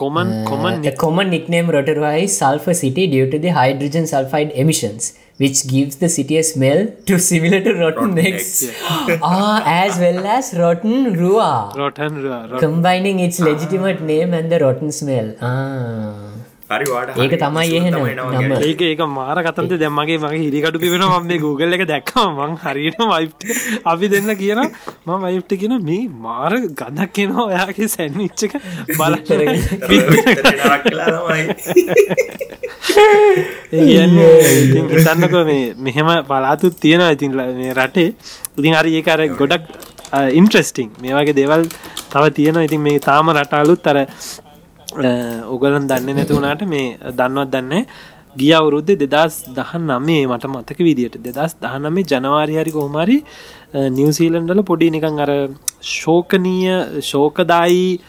common 0.00 0.44
common 0.44 0.82
The 0.82 0.92
common 0.92 1.30
nickname 1.30 1.68
Rotorua 1.68 2.16
is 2.16 2.36
Sulfur 2.38 2.74
City 2.74 3.06
due 3.06 3.28
to 3.30 3.38
the 3.38 3.48
hydrogen 3.48 4.04
sulfide 4.04 4.52
emissions, 4.52 5.18
which 5.38 5.66
gives 5.66 5.96
the 5.96 6.08
city 6.08 6.38
a 6.38 6.44
smell 6.44 6.86
to 7.06 7.18
similar 7.18 7.60
to 7.60 7.74
rotten, 7.74 8.16
eggs. 8.18 8.70
ah, 9.22 9.62
as 9.66 9.98
well 9.98 10.24
as 10.26 10.54
rotten 10.54 11.14
rua, 11.14 11.72
rotten 11.74 12.58
combining 12.60 13.18
its 13.18 13.40
legitimate 13.40 14.00
name 14.00 14.32
and 14.32 14.50
the 14.50 14.60
rotten 14.60 14.92
smell. 14.92 15.34
Ah. 15.40 16.43
හරි 16.74 16.86
වාට 16.94 17.18
ඒක 17.24 17.34
තමයි 17.44 17.76
එහෙනම් 17.78 17.96
නම. 18.34 18.52
ඒක 18.68 18.80
ඒක 18.90 19.02
මාර 19.16 19.38
කතන්ත 19.46 19.78
දැම්මගේ 19.82 20.18
මගේ 20.24 20.42
හිරිකටු 20.44 20.82
පිබෙන 20.84 21.04
ම 21.08 21.26
මේ 21.30 21.40
Google 21.44 21.72
එක 21.78 21.84
දැක්කම 21.92 22.40
මං 22.40 22.56
හරියට 22.64 23.00
වයිප් 23.12 23.32
අපි 23.92 24.12
දෙන්න 24.14 24.30
කියන 24.42 24.60
ම 25.06 25.10
වයිප්ට 25.26 25.52
කියන 25.62 25.74
මේ 25.88 26.02
මාර 26.26 26.52
ගදක් 26.80 27.10
කියෙනවා 27.18 27.46
ඔයාගේ 27.50 27.88
සැන්විච්චක 27.96 28.52
බල 28.98 29.14
හිතන්නක 34.94 35.34
මේ 35.50 35.74
මෙහෙම 35.86 36.08
පලාතුත් 36.30 36.74
තියෙන 36.82 37.02
ඉතින් 37.14 37.32
මේ 37.60 37.72
රටේ. 37.80 38.14
ඉතින් 38.58 38.74
හරි 38.78 38.96
ඒක 39.00 39.08
අර 39.14 39.20
ගොඩක් 39.40 39.64
ඉන්ට්‍රස්ටිං 40.40 40.88
මේ 41.02 41.14
වගේ 41.18 41.36
දේවල් 41.40 41.62
තව 42.12 42.24
තියෙන 42.38 42.58
ඉතින් 42.66 42.82
මේ 42.86 42.98
තාම 43.08 43.30
රටාලුත් 43.36 43.86
අර 43.92 43.98
ඔගලන් 44.94 45.86
දන්න 45.88 46.16
නැතිවුණට 46.16 46.62
මේ 46.66 46.98
දන්නවත් 47.12 47.50
දන්න 47.50 47.86
ගිය 48.36 48.52
අවුරුද්ධ 48.52 48.92
දෙදස් 48.96 49.44
දහන් 49.56 49.86
නමේ 49.90 50.26
මට 50.26 50.46
මතක 50.46 50.78
විදිට 50.78 51.16
දෙදස් 51.18 51.56
දහනමේ 51.62 52.04
ජනවාරිහරි 52.04 52.70
කොහමරි 52.70 53.22
නිවසීලන්ඩල 53.90 54.62
පොඩි 54.62 54.90
නිකං 54.90 55.20
අර 55.20 55.32
ශෝකනීය 55.82 57.00
ශෝකදායි 57.02 58.00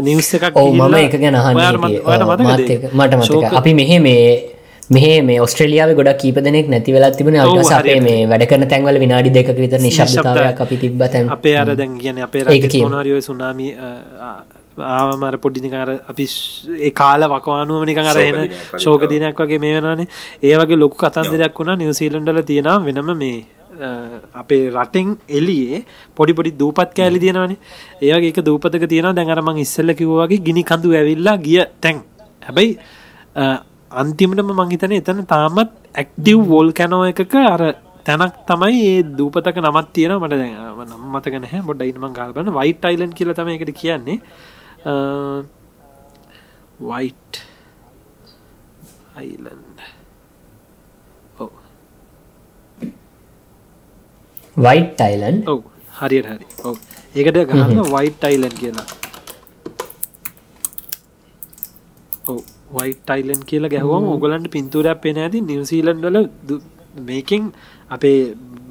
නිවස් 0.00 0.34
එකක් 0.34 0.56
මම 0.56 0.94
එක 0.94 1.20
ගැන 1.20 1.34
අහන්න 1.34 1.56
ඔයාට 1.56 1.78
මත- 1.78 1.88
හිටියේ. 1.88 2.06
ඔයාට 2.06 2.22
ඔව්, 2.22 2.30
මතකද 2.30 2.42
මාත් 2.42 2.60
ඒක? 2.60 2.70
එක- 2.70 2.94
මට 2.94 3.56
අපි 3.56 3.74
මෙහෙ 3.74 3.98
මේ 3.98 4.54
මෙහ 4.90 5.22
මේ 5.22 5.40
ඔස්ට්‍රලියාව 5.40 5.94
ගොඩක් 5.94 6.18
කීප 6.18 6.38
දෙනෙක් 6.38 6.68
නැති 6.68 6.92
වෙලා 6.92 7.10
තිබෙන 7.10 7.36
අපේ. 7.36 8.00
මේ 8.00 8.26
වැඩ 8.26 8.46
කරන 8.46 8.68
තැන්වල 8.68 8.98
විනාඩි 8.98 9.30
දෙක 9.30 9.48
විතර 9.56 9.80
නිශබ්දතාවයක් 9.80 10.60
අපි 10.60 10.76
තිබ්බ 10.76 11.02
තැන් 11.12 11.28
අපේ 11.28 11.56
අර 11.56 11.76
දැන් 11.76 11.98
කියන 11.98 12.22
අපේ 12.22 12.60
කියමු. 12.68 12.88
මොනරිය 12.88 13.20
සුනාමි 13.20 13.74
ආමර 14.78 15.34
පොඩ්ඩිනිකාර 15.44 15.88
අපි 16.10 16.26
කාල 17.00 17.22
වකවානුව 17.32 17.84
නිකන් 17.90 18.12
අර 18.12 18.18
එන 18.18 18.50
ශෝක 18.78 19.08
දිනයක් 19.08 19.36
වගේ. 19.36 19.58
මේ 19.58 19.80
වෙනනේ 19.80 20.06
ඒ 20.42 20.54
වගේ 20.60 20.78
ලොකු 20.84 20.96
කතන්දරයක් 20.96 21.58
වුණා 21.58 21.80
නිවසීලන්ඩල 21.82 22.42
තියෙනවා 22.52 22.78
වෙනම 22.86 23.12
මේ 23.24 23.44
අපේ 24.34 24.70
රටෙන් 24.70 25.18
එලියේ 25.28 25.84
පොඩි 26.16 26.32
පොඩි 26.38 26.50
දූපත් 26.62 26.90
කෑලි 26.96 27.20
තියෙනවනේ 27.24 27.58
ඒවගේ 28.08 28.46
දූපතක 28.48 28.88
තියෙන 28.88 29.14
දැඟරමං 29.18 29.62
ඉස්සල්ල 29.66 29.94
කිව්වාගේ 30.00 30.44
ගිනි 30.48 30.64
කඳු 30.70 30.96
ඇවිල්ලා 31.00 31.36
ගිය 31.46 31.60
තැන්. 31.80 32.02
හැබැයි 32.46 32.76
අන්තිමටම 34.02 34.52
මංහිතන 34.60 34.92
එතන 34.98 35.24
තාමත් 35.32 35.72
ඇක්ඩිව් 36.02 36.38
වෝල් 36.52 36.70
කැනෝ 36.78 37.02
එකක 37.12 37.34
අර 37.54 37.62
තැනක් 38.06 38.38
තමයි 38.48 38.78
ඒ 38.92 39.02
දූපතක 39.18 39.58
නමත් 39.64 39.88
තියෙන 39.96 40.14
මට 40.20 40.38
දැන් 40.40 40.54
නම් 40.86 41.02
මතක 41.14 41.34
නැහැ. 41.44 41.60
බොඩ 41.68 41.82
ඉනම 41.82 42.06
ගල්බන 42.18 42.50
වයිට 42.58 42.84
අයිලන් 42.90 43.12
කියල 43.18 43.34
තම 43.38 43.50
එකට 43.56 43.72
කියන්නේ 43.82 44.18
වයිට් 46.82 47.34
අයිලන්ඩ් 49.14 49.78
ඔව 51.38 51.50
වයිට් 54.56 54.90
ටයිලන් 54.96 55.38
ඔව් 55.46 55.60
හරියට 55.98 56.26
හරි. 56.26 56.46
ඔව් 56.64 56.76
ඒකට 57.14 57.38
ගහන්න 57.50 57.80
වයිට් 57.94 58.24
අයිලන් 58.24 58.54
කියලා. 58.58 58.86
ඔව් 62.26 62.40
වයිට 62.76 63.00
ටයිලන් 63.06 63.42
කියලා 63.46 63.72
ගැහවම 63.74 64.04
ඔගලන්ට 64.16 64.50
පින්තුරයක් 64.50 64.98
පෙන 65.00 65.16
ඇති 65.18 65.38
නිවසීලන්ඩල 65.42 66.18
මේකින් 67.08 67.52
අපේ 67.90 68.18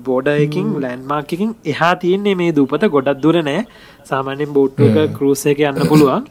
බෝඩයකින් 0.08 0.68
ලෑන්මාර්කින් 0.84 1.54
එහා 1.74 1.94
තියන්නේ 2.04 2.36
මේ 2.42 2.52
දූපත 2.58 2.84
ගොඩක් 2.96 3.22
දුර 3.24 3.36
නෑ. 3.50 3.66
සාමාන්‍යෙන් 4.10 4.54
බෝට්ටක 4.58 5.16
කරුස 5.18 5.46
එක 5.52 5.64
යන්න 5.70 5.88
පුළුවන්. 5.92 6.24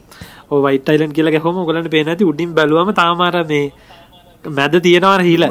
වයිටයිලන් 0.65 1.11
කියලා 1.17 1.35
ගැහොම 1.35 1.59
ගලට 1.67 1.91
පේන 1.95 2.11
ඇති 2.13 2.29
උඩින් 2.31 2.55
බැලුවම 2.57 2.93
තාමාර 3.01 3.35
මේ 3.51 3.65
මැද 4.45 4.75
තියෙනවාර 4.87 5.21
හිල 5.29 5.45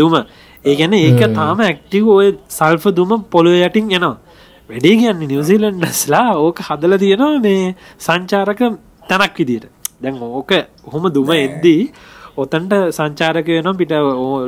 දුම. 0.00 0.14
ඒගැන 0.64 0.94
ඒක 0.94 1.22
තාම 1.40 1.60
ඇක්ටිව් 1.60 2.08
ඔය 2.18 2.28
සල්ෆ 2.58 2.84
දුම 2.98 3.10
පොළොව 3.34 3.56
යටින් 3.68 3.94
එනවා. 3.98 4.16
වැඩේ 4.70 4.96
කියන්නේ 5.00 5.30
නිවසිලන්ඩස්ලා 5.32 6.28
ඕක 6.44 6.58
හදල 6.68 6.98
තියෙනවා 7.04 7.40
මේ 7.46 7.74
සංචාරක 8.06 8.60
තැනක් 9.10 9.36
විදියට. 9.40 9.66
දැන් 10.02 10.22
ඕක 10.22 10.52
හොම 10.92 11.04
දුම 11.16 11.30
එද්දී 11.36 11.80
ඔතන්ට 12.36 12.72
සංචාරක 12.92 13.48
වෙන 13.48 13.76
පිට 13.80 13.92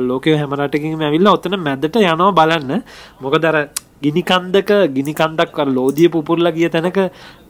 ලෝකය 0.09 0.33
හැමරටකින් 0.39 1.03
ඇවිල්ල 1.07 1.29
ඔතන 1.35 1.55
මැදට 1.67 1.95
යනවා 1.97 2.31
බලන්න. 2.39 2.83
මොකදර 3.21 3.55
ගිනිකන්දක 4.05 4.71
ගිනිකන්දක් 4.97 5.51
කර 5.57 5.67
ලෝදිය 5.77 6.09
පුපුරලා 6.09 6.55
ගිය 6.57 6.69
තැනක 6.69 6.99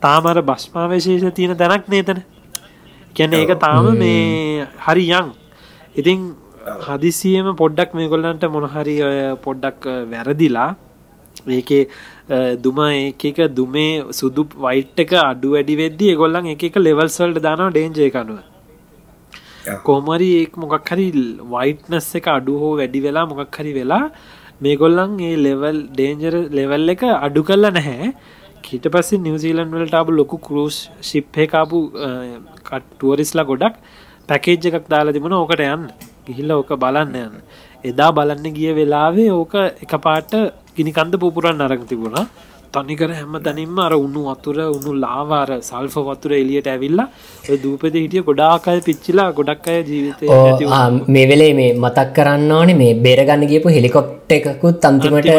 තාමර 0.01 0.37
බස්්මාවශේෂ 0.49 1.33
තියෙන 1.37 1.57
තැනක් 1.57 1.87
නේතන 1.87 2.21
කැන 3.15 3.33
ඒක 3.33 3.55
තාම 3.59 3.89
මේ 4.01 4.67
හරි 4.85 5.05
යං. 5.11 5.33
ඉතින් 5.95 6.19
හදිසියම 6.87 7.49
පොඩ්ඩක් 7.55 7.93
මේ 7.93 8.11
ගොල්ලන්ට 8.13 8.45
මොනහරි 8.55 8.95
පොඩ්ඩක් 9.45 9.89
වැරදිලා 10.13 10.69
ඒකේ 11.57 11.83
දුම 12.63 12.79
ඒක 12.85 13.39
දුමේ 13.55 13.91
සුදු 14.11 14.43
වයිට් 14.65 14.99
එක 14.99 15.13
අඩු 15.23 15.51
වැඩි 15.55 15.75
වෙද්දි 15.81 16.15
ගොල්ලන් 16.21 16.49
එක 16.55 16.79
ලෙවල්සල්ට 16.87 17.41
දානවා 17.47 17.71
ඩේන්ජය 17.71 18.09
කනුව 18.15 18.39
කෝමරි 19.87 20.29
ඒ 20.39 20.47
මොකක් 20.63 20.89
හරි 20.91 21.07
වයිට්නස් 21.53 22.09
එක 22.19 22.27
අඩු 22.35 22.57
හෝ 22.61 22.73
වැඩි 22.79 23.01
වෙලා 23.05 23.25
මොකක් 23.31 23.59
හරි 23.59 23.73
වෙලා 23.79 24.03
මේ 24.61 24.75
ගොල්ලන් 24.81 25.15
ඒ 25.29 25.35
ලෙවල් 25.45 25.79
ඩේන්ජර 25.93 26.35
ලෙවල් 26.57 26.93
එක 26.95 27.03
අඩු 27.27 27.43
කරලා 27.49 27.73
නැහැ. 27.77 28.11
කීට 28.65 28.85
පස්සේ 28.93 29.23
නිවසීලන් 29.25 29.71
වලට 29.73 29.95
අප 30.01 30.09
ලොකු 30.19 30.37
කරස් 30.47 30.77
ශිප්හකාපු 31.09 31.79
කටුවරිස්ලා 32.67 33.49
ගොඩක් 33.51 33.75
පැකේජ් 34.29 34.69
එකක් 34.69 34.87
දාලා 34.93 35.15
තිබුණ. 35.15 35.39
ඕකට 35.41 35.63
යන්න. 35.65 35.87
ගිහිල්ල 36.27 36.51
ඕක 36.57 36.71
බලන්න 36.83 37.15
යන්න. 37.23 37.41
එදා 37.83 38.11
බලන්න 38.11 38.55
ගිය 38.57 38.75
වෙලාවේ 38.79 39.31
ඕක 39.31 39.55
එක 39.85 39.93
පාට 40.05 40.31
ගිනිකන්ද 40.77 41.19
පුපුරන් 41.23 41.65
අරං 41.65 41.87
තිබුණා. 41.91 42.27
තනිකර 42.75 43.09
හැම 43.11 43.35
තැනින්ම 43.45 43.79
අර 43.79 43.91
උන්නු 43.97 44.21
වතුර 44.27 44.57
උන්නු 44.67 44.91
ලාවාර 45.03 45.49
සල්ෆ 45.61 45.95
වතුර 46.09 46.31
එලියට 46.39 46.69
ඇවිල්ලා 46.73 47.07
දූපද 47.63 47.95
හිටිය 47.95 48.23
ගොඩාකය 48.29 48.77
පිච්චිලා 48.87 49.27
ගොඩක් 49.39 49.67
අය 49.73 49.79
ජීවිතය. 49.83 50.25
මේ 51.09 51.25
වෙලේ 51.31 51.51
මේ 51.59 51.69
මතක් 51.75 52.07
කරන්න 52.17 52.51
ඕනේ 52.51 52.77
මේ 52.81 52.93
බේරගන්න 53.05 53.45
ගියපු 53.51 53.75
හෙලිකොප්ට 53.75 54.35
එකකුත් 54.37 54.85
අන්තිමට 54.89 55.29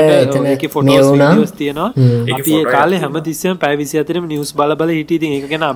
ෆොටෝස් 0.76 1.52
තියෙනවා. 1.54 1.90
අපි 2.36 2.56
ඒ 2.58 2.64
කාලේ 2.70 3.02
හැම 3.04 3.20
තිස්සම 3.28 3.60
පැවිසි 3.64 4.02
අතරම 4.02 4.26
නිවස් 4.32 4.52
බල 4.60 4.74
බල 4.80 4.94
හිටියති 4.98 5.32
එක 5.38 5.46
ගැන 5.52 5.68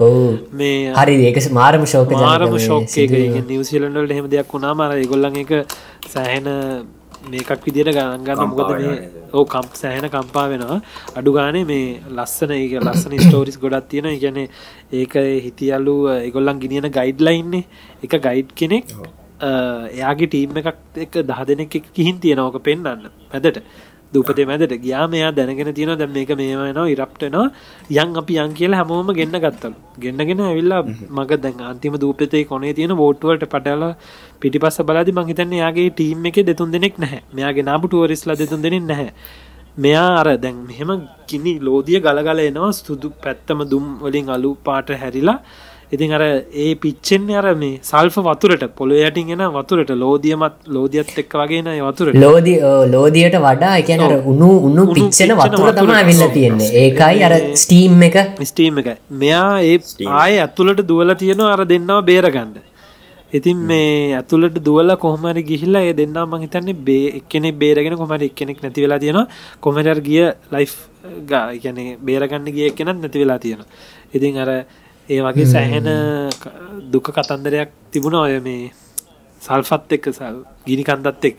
ඔව් 0.00 0.14
මේ 0.54 0.94
හරි 1.00 1.18
ඒක 1.30 1.42
මාරම 1.52 1.84
ශෝක 1.94 2.16
මාරම 2.18 2.56
ශෝක්කයක 2.68 3.12
නිවසිලන්ඩට 3.50 4.16
හෙම 4.18 4.30
දෙයක් 4.34 4.56
වුණා 4.56 4.74
මර 4.78 4.96
ඒගොල්ලන් 4.96 5.38
එක 5.44 5.52
සෑහෙන 6.08 6.48
මේකක් 7.28 7.64
විදියට 7.66 7.92
ගණන් 7.92 8.24
ගන්න. 8.26 8.48
මොකද 8.50 8.70
මේ 8.76 8.96
ඕ 9.32 9.44
කම් 9.46 9.66
සෑහෙන 9.74 10.08
කම්පා 10.14 10.46
වෙනවා. 10.52 10.80
අඩු 11.18 11.36
ගානේ 11.36 11.64
මේ 11.64 11.86
ලස්සන 12.10 12.52
ඒ 12.56 12.80
ලස්සන 12.80 13.16
ස්ටෝරිස් 13.20 13.58
ගොඩක් 13.58 13.88
තියෙන 13.90 14.10
ගැන 14.24 14.38
ඒක 14.92 15.14
හිතියල්ලු 15.46 15.96
එගොල්ලන් 16.18 16.60
ගිනියන 16.62 16.90
ගයිඩ්ලයින්නේ 16.90 17.64
එක 18.04 18.20
ගයිඩ් 18.26 18.54
කෙනෙක් 18.54 18.94
එයාගේ 19.40 20.28
ටීම් 20.28 20.58
එකක් 20.60 20.68
එක 21.06 21.14
දහ 21.24 21.44
දෙනෙක් 21.48 21.76
කිහින් 21.92 22.20
තියෙනවක 22.20 22.58
පෙන්න්න 22.62 23.08
පැදට 23.30 23.62
දුපතේ 24.14 24.46
මැදට 24.50 24.74
ගයා. 24.84 25.04
මෙයා 25.14 25.30
දැනගෙන 25.38 25.74
තියෙන 25.74 25.92
දැම් 26.00 26.12
මේක 26.16 26.30
මේමනවා 26.40 26.86
ඉරප්ටනවා 26.94 27.46
යන් 28.02 28.16
අපි 28.22 28.38
යන් 28.44 28.54
කියලා 28.60 28.80
හැමෝම 28.80 29.12
ගෙන්න්න 29.18 29.40
ගත්තලු. 29.44 29.74
ගෙන්න්නගෙන 30.02 30.42
ඇවිල්ලා 30.46 30.82
මග 31.18 31.30
දැන් 31.44 31.60
අන්තිම 31.70 31.98
දූපතේ 32.04 32.44
කොනේ 32.50 32.72
තියෙන 32.78 32.96
බෝට්ුවලට 33.02 33.46
පටල 33.54 33.84
පිටිපස්ස 34.40 34.80
බලදි 34.88 35.16
මහිතන්න 35.20 35.54
යාගේ 35.62 35.90
ටීම් 35.92 36.26
එක 36.30 36.42
දෙතුන් 36.50 36.74
දෙනෙක් 36.74 36.98
නැහැ. 37.04 37.22
මෙයාගේ 37.36 37.68
නාපුටුවරිස්ලා 37.70 38.40
දෙතුන් 38.42 38.66
දෙනෙක් 38.66 38.84
නැහැ. 38.90 39.12
මෙයා 39.78 40.10
අර 40.20 40.28
දැන් 40.44 40.56
මෙහෙම 40.68 40.90
ගිනි 41.28 41.52
ලෝදිය 41.66 41.98
ගලගල 42.06 42.40
එනවා 42.50 42.72
සුදු 42.78 43.10
පැත්තම 43.24 43.60
දුම් 43.72 43.84
වලින් 44.02 44.30
අලු 44.36 44.50
පාට 44.66 44.88
හැරිලා 45.02 45.38
ඉතින් 45.94 46.12
අර 46.16 46.22
ඒ 46.64 46.74
පිච්චෙන් 46.82 47.24
අර 47.40 47.46
මේ 47.62 47.80
සල්ෆ 47.90 48.16
වතුරට 48.26 48.64
පොළො 48.78 48.94
යටින් 49.06 49.32
එන 49.34 49.42
වතුරට 49.56 49.90
ලෝදියමත් 50.02 50.56
ලෝදියත් 50.76 51.10
එක්ක 51.22 51.34
වගේන 51.40 51.70
වතුරට. 51.88 52.18
ලෝදි 52.24 52.54
ලෝදියට 52.94 53.36
වඩා 53.46 53.74
එකන 53.82 54.02
අර 54.06 54.14
උුණු 54.20 54.50
උන්නු 54.68 54.86
පිච්චෙන 54.94 55.34
වතුර 55.40 55.70
තම 55.78 55.92
ඇවිල්ල 55.98 56.24
තියෙන්නේ. 56.36 56.70
ඒකයි 56.82 57.24
අර 57.28 57.34
ස්ටීම් 57.62 58.02
එක. 58.08 58.18
ස්ටීම් 58.50 58.82
එක. 58.82 58.90
මෙයා 59.22 59.52
ඒ 59.62 59.78
ආය 60.22 60.34
ඇතුළට 60.46 60.82
දුවල 60.90 61.14
තියෙනවා 61.22 61.54
අර 61.54 61.64
දෙන්නවා 61.72 62.02
බේරගන්න. 62.10 62.52
ඉතින් 63.38 63.58
මේ 63.70 64.14
ඇතුළට 64.18 64.56
දුවල 64.68 64.94
කොහමරි 65.06 65.42
ගිහිල්ලා 65.50 65.82
ඒ 65.88 65.96
දෙන්නා 66.00 66.26
මං 66.26 66.44
හිතන්නේ 66.44 66.76
බේ 66.88 67.06
එක්කෙනෙක් 67.18 67.58
බේරගෙන 67.62 67.96
කොමට 68.02 68.28
එක්කෙනෙක් 68.28 68.62
නැති 68.62 68.84
වෙලා 68.84 69.00
තියෙනවා. 69.04 69.26
කොමටර් 69.60 69.98
ගිය 70.08 70.22
ලයිෆ් 70.54 70.76
ගැන 71.64 71.80
බේරගන්න 72.06 72.46
ගිය 72.58 72.70
කෙනත් 72.78 73.00
නැති 73.02 73.22
වෙලා 73.24 73.38
තියෙනවා. 73.44 73.68
ඉතින් 74.14 74.38
අර 74.44 74.50
ඒ 75.10 75.20
වගේ 75.20 75.46
සෑහෙන 75.46 75.88
දුක 76.92 77.06
කතන්දරයක් 77.16 77.70
තිබුණ 77.92 78.16
ඔය 78.16 78.36
මේ 78.40 78.70
සල්ෆත් 79.42 79.96
එක්ක 79.96 80.06
ගිනි 80.66 80.84
කන්දත් 80.84 81.24
එක් 81.24 81.38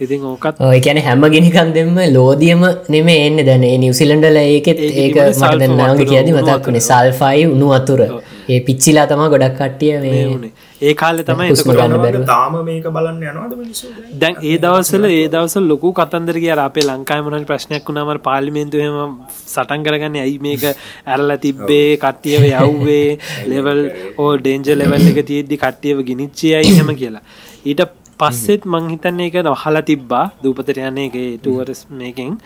ඉතින් 0.00 0.24
ඕකත් 0.24 0.60
ඒකැන 0.68 0.98
හැම 1.00 1.22
ගෙනිකන් 1.28 1.70
දෙම 1.72 1.98
ලෝදියම 2.12 2.62
නෙම 2.88 3.08
එන්න 3.10 3.38
දැන. 3.48 3.64
නිවසිලන්ඩල 3.82 4.38
ඒකෙත් 4.42 4.80
ඒක 5.02 5.16
මට 5.20 5.52
දන්නාවගේ 5.62 6.08
කියද 6.10 6.32
මතක්ුණේ 6.36 6.86
සල්ෆයි 6.88 7.46
උුණු 7.46 7.68
අතුර 7.72 8.00
ඒ 8.48 8.60
පිච්චිලා 8.66 9.06
තම 9.06 9.22
ගොඩක් 9.34 9.56
කට්ටිය 9.60 9.94
මේ 10.00 10.50
ඒ 10.80 10.94
කාලෙ 10.94 11.22
තමයි 11.22 11.48
එතකොට. 11.50 12.18
තාම 12.26 12.56
මේක 12.64 12.86
බලන්න 12.88 13.20
යනවාද 13.22 13.52
මිනිස්සු. 13.56 13.90
දැන් 14.14 14.36
ඒ 14.42 14.56
දවසල 14.58 15.04
ඒ 15.08 15.28
දවස 15.28 15.56
ලොකු 15.62 15.92
කතන්දර 15.92 16.36
කිය 16.36 16.52
අපේ 16.58 16.84
ලංකායි 16.84 17.26
මොනට 17.26 17.48
ප්‍රශ්නයක් 17.50 17.88
වුණාම 17.88 18.12
පාලිමේන්තුවම 18.20 19.14
සටන් 19.46 19.86
කරගන්න. 19.86 20.20
ඇයි 20.24 20.38
මේක 20.38 20.64
ඇරල 21.06 21.36
තිබ්බේ? 21.38 21.96
කට්ටියව 21.96 22.48
යව්වේ? 22.52 23.18
ලෙවල් 23.52 23.82
ඕ 24.18 24.32
ඩේන්ජ 24.36 24.72
ලෙවල් 24.74 25.10
එක 25.12 25.20
තියෙද්දි 25.30 25.62
කට්ටියව 25.64 26.04
ගිනිච්චයයි 26.10 26.76
හෙම 26.78 26.92
කියලා. 26.94 27.24
ඊට 27.64 27.84
පස්සෙත් 28.20 28.64
මංහිතන්නේ 28.66 29.28
එක 29.30 29.36
හලා 29.64 29.82
තිබ්බා. 29.82 30.24
දූපතර 30.42 30.80
යන්නේ 30.80 31.08
එක 31.08 31.16
ටුවරස් 31.40 31.86
මේකින් 31.92 32.40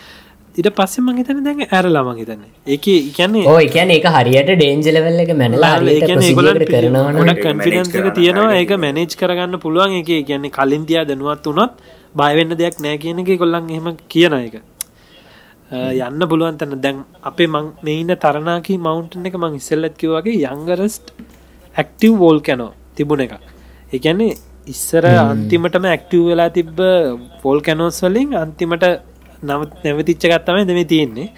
ඉට 0.56 0.68
පස්සේ 0.76 1.02
මංහිතන 1.06 1.40
දැන් 1.44 1.60
ඇරලා 1.66 2.02
මංහිතන්න 2.06 2.42
ඒක 2.66 2.86
ඉකන්නේ 2.90 3.44
ඕ 3.46 3.58
එකන 3.60 3.90
ඒක 3.96 4.06
හරියට 4.16 4.50
ඩේන්ජලවල්ල 4.52 5.20
එක 5.24 5.30
මැනලා 5.34 5.76
එක 5.88 6.08
තියෙනවා 8.18 8.56
ඒක 8.56 8.72
මැනේජ් 8.84 9.14
කරගන්න 9.20 9.60
පුළුවන්. 9.64 9.94
එක 10.00 10.10
කියන්නේ 10.26 10.50
කලින් 10.50 10.84
තියා 10.88 11.04
දැනුවත් 11.04 11.46
වනොත් 11.46 11.78
බයවෙන්න 12.14 12.56
දෙයක් 12.60 12.82
නෑ 12.84 12.98
කියන 12.98 13.22
එක 13.22 13.30
කොල්ලන් 13.42 13.70
එහෙම 13.70 13.88
කියන 14.08 14.34
එක 14.38 14.56
යන්න 16.00 16.22
පුළුවන් 16.30 16.58
තැන. 16.58 16.74
දැන් 16.84 17.04
අපේ 17.22 17.46
මං 17.46 17.66
මෙයින්න 17.82 18.14
තරනාකි 18.24 18.74
මවන්ටන් 18.78 19.28
එක 19.30 19.36
මං 19.38 19.58
ඉස්සල්ලත් 19.60 19.94
කිවගේ 20.02 20.50
යංගරස්ට 20.50 21.14
ඇක්ටව් 21.74 22.16
වෝල් 22.22 22.40
කැනෝ 22.40 22.72
තිබුණ 22.96 23.22
එක 23.26 23.36
එකන්නේ 23.92 24.34
ඉස්සර 24.66 25.06
අන්තිමටම 25.12 25.86
ඇක්ටව් 25.92 26.26
වෙලා 26.30 26.50
තිබ්බ 26.58 26.82
පොල් 27.44 27.62
කැනෝස් 27.68 28.02
වලින් 28.06 28.34
අන්තිමට 28.42 28.84
නව 29.42 29.60
නැවතිච්ච 29.84 30.24
ගත්තමයි 30.32 30.64
දෙම 30.70 30.80
තියෙන්නේ. 30.92 31.28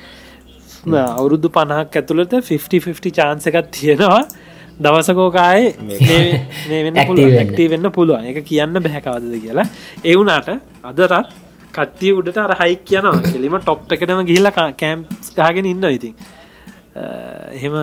අවුරුදු 1.18 1.48
පණහක් 1.56 2.00
ඇතුළට 2.00 2.34
50 2.48 3.12
චාන්ස 3.18 3.46
එකත් 3.50 3.70
තියෙනවා. 3.78 4.22
දවසකෝකාය 4.82 5.62
ඇක්ටී 7.02 7.68
වෙන්න 7.72 7.90
පුළුවන් 7.96 8.28
එක 8.30 8.38
කියන්න 8.50 8.74
බැහැකවදද 8.84 9.34
කියලා. 9.44 9.66
එවුනාට 10.04 10.48
අදරත් 10.90 11.28
කට්ටිය 11.76 12.12
උඩට 12.20 12.38
අර 12.44 12.54
හයි 12.60 12.78
කියනවා 12.88 13.20
කෙලිම 13.32 13.58
ටොප් 13.58 13.92
එකටම 13.96 14.22
ගිහිල්ල 14.30 14.50
කෑම් 14.58 15.04
ගාගෙන 15.38 15.68
ඉන්න 15.72 15.84
ඉතින්. 15.98 16.14
එහෙම 17.56 17.76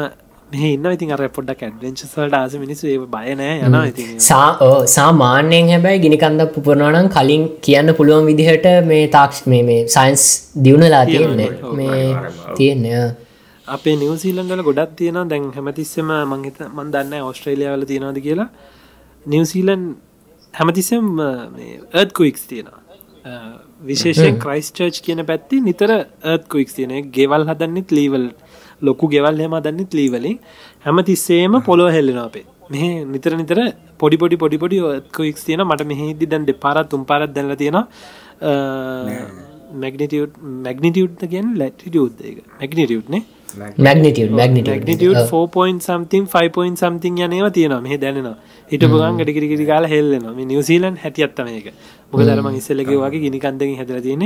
මේ 0.54 0.70
ඉන්න 0.76 0.86
ඉතින් 0.92 1.14
අර 1.16 1.22
පොඩ්ඩක් 1.38 1.64
ඇඩවෙන්චසල්ට 1.68 2.36
ආස 2.40 2.54
මිනිස්සු. 2.64 2.86
ඒ 2.94 3.00
බයනෑ 3.16 3.56
යන 3.68 3.78
ඉතින් 3.92 4.10
සාමාන්‍යයෙන් 4.98 5.72
හැබැයි 5.74 6.04
ගිනිකන්ද 6.06 6.44
පුපුරනනම් 6.56 7.10
කලින් 7.16 7.44
කියන්න 7.68 7.94
පුළුවන් 8.00 8.30
විදිහට 8.32 8.68
මේ 8.92 9.08
තාක්ෂ 9.18 9.48
මේ 9.54 9.80
සයින්ස් 9.96 10.26
දියුණලා 10.66 11.06
තියෙන්නේ. 11.12 11.50
මේ 11.80 12.04
තියෙන්නේ 12.58 13.04
අපේ 13.68 13.96
නිවසීලන්ඩල 14.04 14.66
ගොඩක් 14.70 14.98
තියෙන 15.00 15.22
දැන් 15.32 15.48
හැමතිස්සම 15.58 16.12
මංහිත 16.34 16.60
මන් 16.68 16.92
දන්න 16.96 17.30
ඔස්ට්‍රේලියාවල 17.30 17.88
තියෙනවාද 17.94 18.22
කියලා. 18.28 18.50
නිවසීලන් 19.26 19.84
හැමතිස්සම් 20.54 21.08
ඒත් 22.02 22.14
කුයික්ස් 22.20 22.46
තියෙනවා. 22.52 22.82
විශේෂෙන් 23.90 24.40
ක්‍රයිස් 24.44 24.70
චර්ච් 24.78 25.02
කියන 25.06 25.22
පැත්ති 25.32 25.62
නිතර 25.70 25.92
ඒත් 25.94 26.44
කුයික්ස් 26.54 26.74
තියෙන 26.78 27.12
ගෙවල් 27.18 27.46
හදන්නෙත් 27.52 27.92
ලීවල් 27.98 28.26
ලොකු 28.88 29.06
ගෙවල් 29.14 29.42
හෙම 29.44 29.56
දන්නෙත් 29.66 29.92
ලීවලින් 30.00 30.38
හැමතිස්සේම 30.86 31.56
පොලො 31.70 31.88
හෙල්ලෙන 31.98 32.20
අපේ. 32.28 32.46
මෙහ 32.74 32.84
නිතර 33.14 33.32
නිතර 33.42 33.60
පොඩි 34.02 34.18
පොඩි 34.24 34.38
පොඩි 34.44 34.58
පොඩි 34.64 34.78
කුයික්ස් 35.18 35.44
තියෙන 35.48 35.64
මට 35.70 35.90
මෙහිදි 35.92 36.32
දැන් 36.34 36.46
දෙ 36.50 36.54
පාරත් 36.66 36.90
තුම් 36.94 37.04
පාරත් 37.12 37.34
දැල 37.38 37.56
තියෙන 37.64 37.78
මැගනිටියුට් 39.84 40.34
මැගනිටියුට් 40.68 41.28
ගැන් 41.34 41.50
ලැටිටියුත් 41.62 42.24
එක 42.30 42.38
මැගනිටියුට්නේ 42.62 43.24
මැගනිටියුඩ් 43.86 44.34
මැගනිටියුඩ් 44.40 45.20
4 45.32 45.80
සම්තින් 45.88 46.26
5 46.36 46.76
සම්තින් 46.82 47.14
යනවා 47.26 47.52
තියෙනවා. 47.58 47.82
මෙහ 47.86 47.98
දැනෙනවා. 48.04 48.38
හිටපුගන් 48.72 49.18
ගඩිකිරිකිරි 49.22 49.66
කාල 49.72 49.86
හෙල්ලෙනවා. 49.94 50.34
මේ 50.38 50.50
නිවසීලන් 50.52 50.96
හැටියත්තම 51.04 51.48
එක 51.60 51.68
මොක 52.12 52.22
දරම 52.28 52.48
ඉස්සල්ලගේ 52.60 52.98
වගේ 53.04 53.22
ගිනිකන්දකින් 53.26 53.78
හැදර 53.80 54.02
තියෙන 54.02 54.24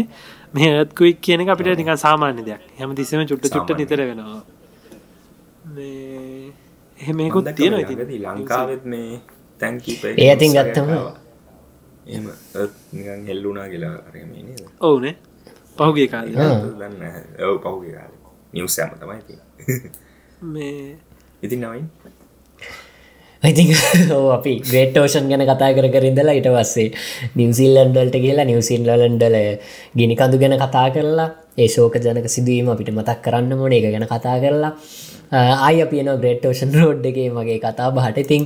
මේ 0.53 0.69
ඒත්කුයික් 0.79 1.21
කියන 1.21 1.49
අපිට 1.49 1.77
නික 1.77 1.91
සාමාන්‍ය 2.05 2.45
දෙයක්. 2.45 2.61
හැම 2.79 2.95
තිස්සම 2.95 3.25
චුට්ට 3.31 3.53
චුට්ට 3.55 3.77
නිතර 3.81 3.99
වෙනවා. 4.09 4.41
එහෙමකුත් 6.99 7.51
තියෙන 7.55 7.73
ලංකාවත් 8.37 8.85
මේ 8.85 9.19
තැන්කීප 9.61 10.03
ඒ 10.05 10.29
ඇතින් 10.29 10.51
ගත්තම 10.55 10.89
එම 12.07 12.25
හෙල්ලුනා 13.27 13.67
කියලා 13.69 13.95
ඔවුනේ. 14.79 15.15
පහුගේ 15.77 16.07
කාල. 16.07 16.27
ඔව 17.47 17.55
පහුගේ 17.63 17.93
කාල. 17.97 18.11
නිවස් 18.53 18.79
ඇම 18.79 18.91
තමයි 19.01 19.37
මේ 20.53 20.97
ඉතින් 21.43 21.59
නවයින් 21.61 21.87
ඉති 23.43 23.63
අපි 24.35 24.51
ග්‍රේටෝෂන් 24.63 25.25
ගැන 25.27 25.43
කතා 25.43 25.71
කර 25.77 25.87
කරින්දලා 25.89 26.35
ඉට 26.39 26.47
පස්සේ 26.49 26.91
නිවසිල්ලන්ඩල්ට 27.35 28.15
කියලා 28.17 28.45
නිවසිල්ලන්ඩල 28.45 29.35
ගිනිකඳු 29.99 30.37
ගැන 30.37 30.55
කතා 30.57 30.85
කරලා 30.95 31.29
ඒ 31.55 31.67
ශෝක 31.67 31.97
ජනක 31.97 32.29
සිදුවීම 32.29 32.69
අපිට 32.69 32.91
මතක් 32.91 33.19
කරන්න 33.21 33.57
මොන 33.57 33.73
එක 33.73 33.87
ගැන 33.87 34.05
කතා 34.07 34.37
කරලා 34.43 34.71
ආය 35.61 35.81
පියන 35.85 36.09
ග්‍රේටෝෂන් 36.21 36.71
රෝඩ් 36.73 37.05
එකේ 37.05 37.29
මගේ 37.29 37.59
කතා 37.59 37.89
බහට. 37.91 38.17
ඉතින් 38.19 38.45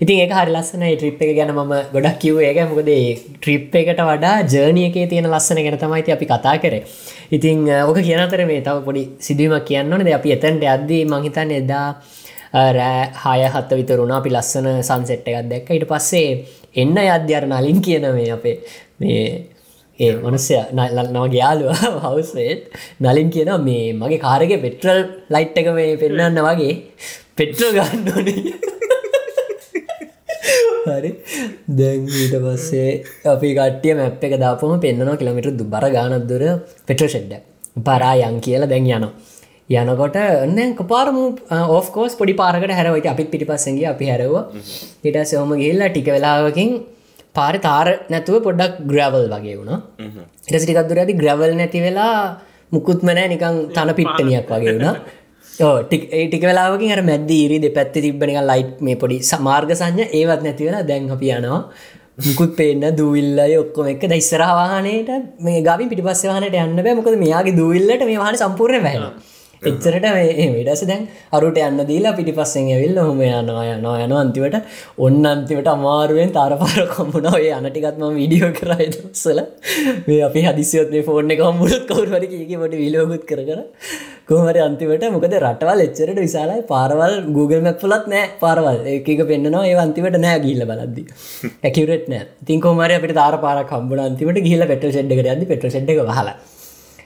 ඉතින් 0.00 0.18
ඒ 0.18 0.28
හරි 0.30 0.52
ලස්සන 0.52 0.84
ට්‍රිප් 0.90 1.22
එක 1.22 1.32
ගැන 1.38 1.52
ම 1.54 1.72
ගොඩක් 1.94 2.18
කිව් 2.18 2.40
ඒක. 2.40 2.60
මොකද 2.66 2.90
ට්‍රිප් 3.36 3.74
එකට 3.74 4.02
වඩා 4.02 4.34
ජර්නියකේ 4.46 5.06
තියෙන 5.06 5.30
ලස්සන 5.30 5.62
ගැන 5.62 5.78
තමයිති 5.78 6.12
අපි 6.12 6.26
කතා 6.26 6.56
කරේ. 6.58 6.82
ඉතින් 7.30 7.64
ඕක 7.80 8.02
කියනතර 8.02 8.44
මේ 8.44 8.60
තව 8.60 8.76
පොඩි 8.82 9.06
සිදුවීමක් 9.20 9.64
කියන්නනද 9.64 10.12
අපි 10.12 10.36
එතැන්ට 10.36 10.68
අද්දී 10.74 11.02
මහිතන්න 11.06 11.56
එදා 11.60 11.88
රෑ 12.54 13.06
හය 13.22 13.40
හත්ත 13.46 13.78
විතරුණා 13.80 14.18
අපි 14.18 14.30
ලස්සන 14.30 14.68
සංසෙට් 14.82 15.26
එකක් 15.28 15.48
දැක්ක. 15.50 15.70
ඉට 15.70 15.88
පස්සේ 15.88 16.30
එන්න 16.74 16.96
අධ්‍යාර 17.08 17.46
නලින් 17.46 17.80
කියන 17.80 18.06
මේ 18.12 18.30
අපේ 18.30 18.56
මේ 19.00 19.24
ඒ 20.00 20.12
මනුස්සය 20.16 20.54
නව 20.74 21.24
ගයාලුව 21.30 21.70
හවස්වේත් 22.04 22.62
නලින් 23.00 23.28
කියන 23.30 23.50
මේ 23.60 23.92
මගේ 23.94 24.20
කාරගේ 24.20 24.58
පෙට්‍රල් 24.58 25.00
ලයිට් 25.30 25.58
එක 25.58 25.68
මේ 25.74 25.96
පෙන්න්න 25.96 26.40
වගේ 26.40 26.74
පෙට්‍රල් 27.36 27.70
ගන්න 27.72 28.08
ඕනේ. 28.10 28.54
හරි. 30.86 31.10
දැන් 31.70 32.06
ඊට 32.12 32.34
පස්සේ 32.38 32.90
අපි 33.26 33.54
කටිය 33.58 33.94
මැප් 33.94 34.22
එක 34.22 34.38
දාපම 34.38 34.74
පෙන්න්නනවා 34.80 35.16
කිලමිට 35.16 35.50
දුබර 35.54 35.84
ගානත්දුර 35.90 36.44
පෙට්‍ර 36.86 37.06
ෂෙඩ්ඩ 37.06 37.42
පරා 37.82 38.14
යන් 38.22 38.40
කියලා 38.40 38.68
දැන් 38.68 38.86
යනවා. 38.88 39.12
යනකොට 39.70 40.16
එන්න 40.16 40.74
කපාරම 40.76 41.16
ඕෆකෝස් 41.68 42.16
පොඩි 42.16 42.34
පාරකට 42.34 42.70
හැරවයි 42.70 43.08
අපිත් 43.08 43.30
පිටි 43.30 43.46
පස්සගේ 43.46 43.86
අපි 43.86 44.06
හැරව 44.06 44.34
ඉට 45.02 45.16
සෝම 45.26 45.56
ගිල්ලා 45.56 45.88
ටික 45.88 46.08
වෙලාවකින් 46.08 46.84
පාර 47.34 47.54
තාර 47.58 47.86
නැතුව 48.10 48.42
පොඩ්ඩක් 48.42 48.84
ග්‍රවල් 48.84 49.26
වගේ 49.30 49.56
වුණා. 49.56 49.80
ඉටසිටිකක්දුර 50.46 50.98
ඇති 50.98 51.14
ග්‍රවල් 51.14 51.56
නැති 51.56 51.80
වෙලා 51.80 52.38
මුකුත්මනෑ 52.72 53.28
නිකං 53.28 53.56
තන 53.72 53.94
පිට්ටනියක් 53.94 54.46
වගේ 54.48 54.74
වුණා. 54.74 54.94
ටික 55.88 56.44
වෙලාවකින් 56.44 56.92
අර 56.92 57.02
මැද 57.02 57.30
ඉරි 57.32 57.58
දෙ 57.58 57.70
පැත්ති 57.70 58.04
තිබ්බනික 58.06 58.40
ලයිට් 58.44 58.78
මේ 58.80 58.96
පොඩි 58.96 59.20
සමාර්ග 59.24 59.72
සංඥ 59.72 60.10
ඒවත් 60.12 60.42
නැතිවෙලා 60.42 60.86
දැන් 60.86 61.10
අපි 61.10 61.30
යනවා. 61.32 61.60
මුකුත් 62.18 62.52
පේන්න 62.56 62.84
දූවිල්ලය 62.94 63.54
ඔක්කොම 63.56 63.86
එක 63.88 64.04
දයිස්සරවාහනයට 64.06 65.08
මේ 65.40 65.62
ගවි 65.62 65.88
පිටිපස්සවාහනට 65.90 66.58
යන්න 66.58 66.76
බෑ. 66.78 66.98
මොකද 66.98 67.16
මෙයාගේ 67.18 67.56
දූවිල්ලට 67.56 68.04
මේ 68.04 68.20
වාහන 68.20 68.38
සම්පූර්ණ 68.38 68.84
වැහෙන 68.88 69.32
එච්චරට 69.64 70.06
විඩස 70.56 70.84
දැන් 70.90 71.04
අරුට 71.32 71.60
යන්න 71.60 71.84
දීලා 71.90 72.14
පිටිපස්සෙන් 72.18 72.70
ඇවිල් 72.76 73.00
හොම 73.00 73.20
යනවා 73.22 73.66
යනවා 73.72 73.96
යන 74.06 74.16
අන්තිවට 74.22 74.56
ඔන්න 75.00 75.20
අන්තිවට 75.24 75.70
අමාරුවෙන් 75.74 76.34
තරපාර 76.38 76.82
කොම්බුණ 76.96 77.30
ඔය 77.32 77.46
අනටිකත්ම 77.58 78.06
විඩියෝ 78.20 78.52
කරයි 78.60 78.88
දසල 78.94 79.40
මේ 80.08 80.22
අපි 80.28 80.46
හදිසියොත් 80.48 80.90
මේ 80.96 81.06
ෆෝර්න 81.10 81.36
කවරුවර 81.90 82.24
එක 82.24 82.34
මට 82.58 82.82
විලෝගුත් 82.82 83.24
කර 83.30 83.42
කර 83.50 83.60
කොහමර 84.28 84.56
අන්තිවට 84.66 85.04
මොකද 85.14 85.34
රටවල් 85.40 85.80
එච්චරට 85.86 86.18
විශාලයි 86.18 86.62
පාරවල් 86.70 87.14
Google 87.36 87.60
මැප්ලත් 87.66 88.06
නෑ 88.06 88.24
පාරවල්. 88.40 88.78
ඒක 88.92 89.22
පෙන්න්නවා. 89.30 89.64
ඒ 89.70 89.76
අන්තිවට 89.84 90.18
නෑ 90.24 90.40
ගිල්ල 90.46 90.64
බලද්දි. 90.70 91.04
ඇකිවරට 91.66 92.08
නෑ. 92.08 92.26
තින් 92.46 92.64
කොමර 92.66 92.90
අපට 92.90 93.14
තාර 93.20 93.36
පාර 93.44 93.58
කම්බුල 93.72 94.00
අන්තිවට 94.00 94.42
ගිල 94.48 94.66
පෙට 94.72 94.90
ෙඩ්ඩ 95.02 95.30
ඇද 95.32 95.46
පෙට 95.52 95.66
ෙඩ් 95.80 95.92
හලා 96.10 96.36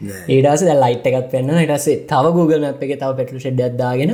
ඒටස 0.07 0.63
ලයිට් 0.83 1.07
එකත් 1.11 1.31
පෙන්න්න 1.33 1.63
ඉටසේ 1.63 1.97
තව 2.11 2.35
Google 2.37 2.61
මැප් 2.65 2.83
එක 2.87 2.93
තව 3.03 3.11
පෙටු 3.19 3.41
ෙඩ් 3.51 3.63
අදාගෙන 3.69 4.13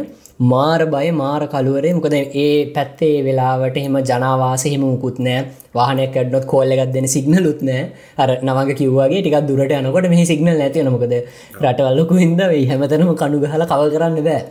මාර 0.52 0.80
බය 0.94 1.10
මාර 1.22 1.42
කළුවරේ. 1.54 1.94
මොකද 1.98 2.14
ඒ 2.44 2.72
පැත්තේ 2.76 3.22
වෙලාවට 3.26 3.76
එම 3.82 3.98
ජනවාස 4.10 4.64
හෙම 4.72 4.84
මුකුත් 4.84 5.18
නෑ. 5.26 5.44
වාහනයක් 5.78 6.16
ඩොත් 6.28 6.46
කෝල්ල 6.52 6.72
එකක් 6.76 6.92
දෙන 6.94 7.08
සිගනලුත් 7.16 7.60
නෑ. 7.68 7.82
අර 8.18 8.28
නවග 8.46 8.78
කිව්වාගේ 8.80 9.20
ටිකක් 9.22 9.48
දුරට 9.48 9.74
යනකොට 9.80 10.08
මේ 10.14 10.24
සිගනල් 10.32 10.56
නැති 10.62 10.86
නොකද 10.88 11.14
රටවල්ලකු 11.64 12.22
හිද 12.22 12.40
වෙයි. 12.52 12.64
හැමතනම 12.70 13.12
කණු 13.22 13.42
ගහල 13.44 13.66
කව 13.72 13.90
කරන්න 13.94 14.24
බෑ. 14.28 14.42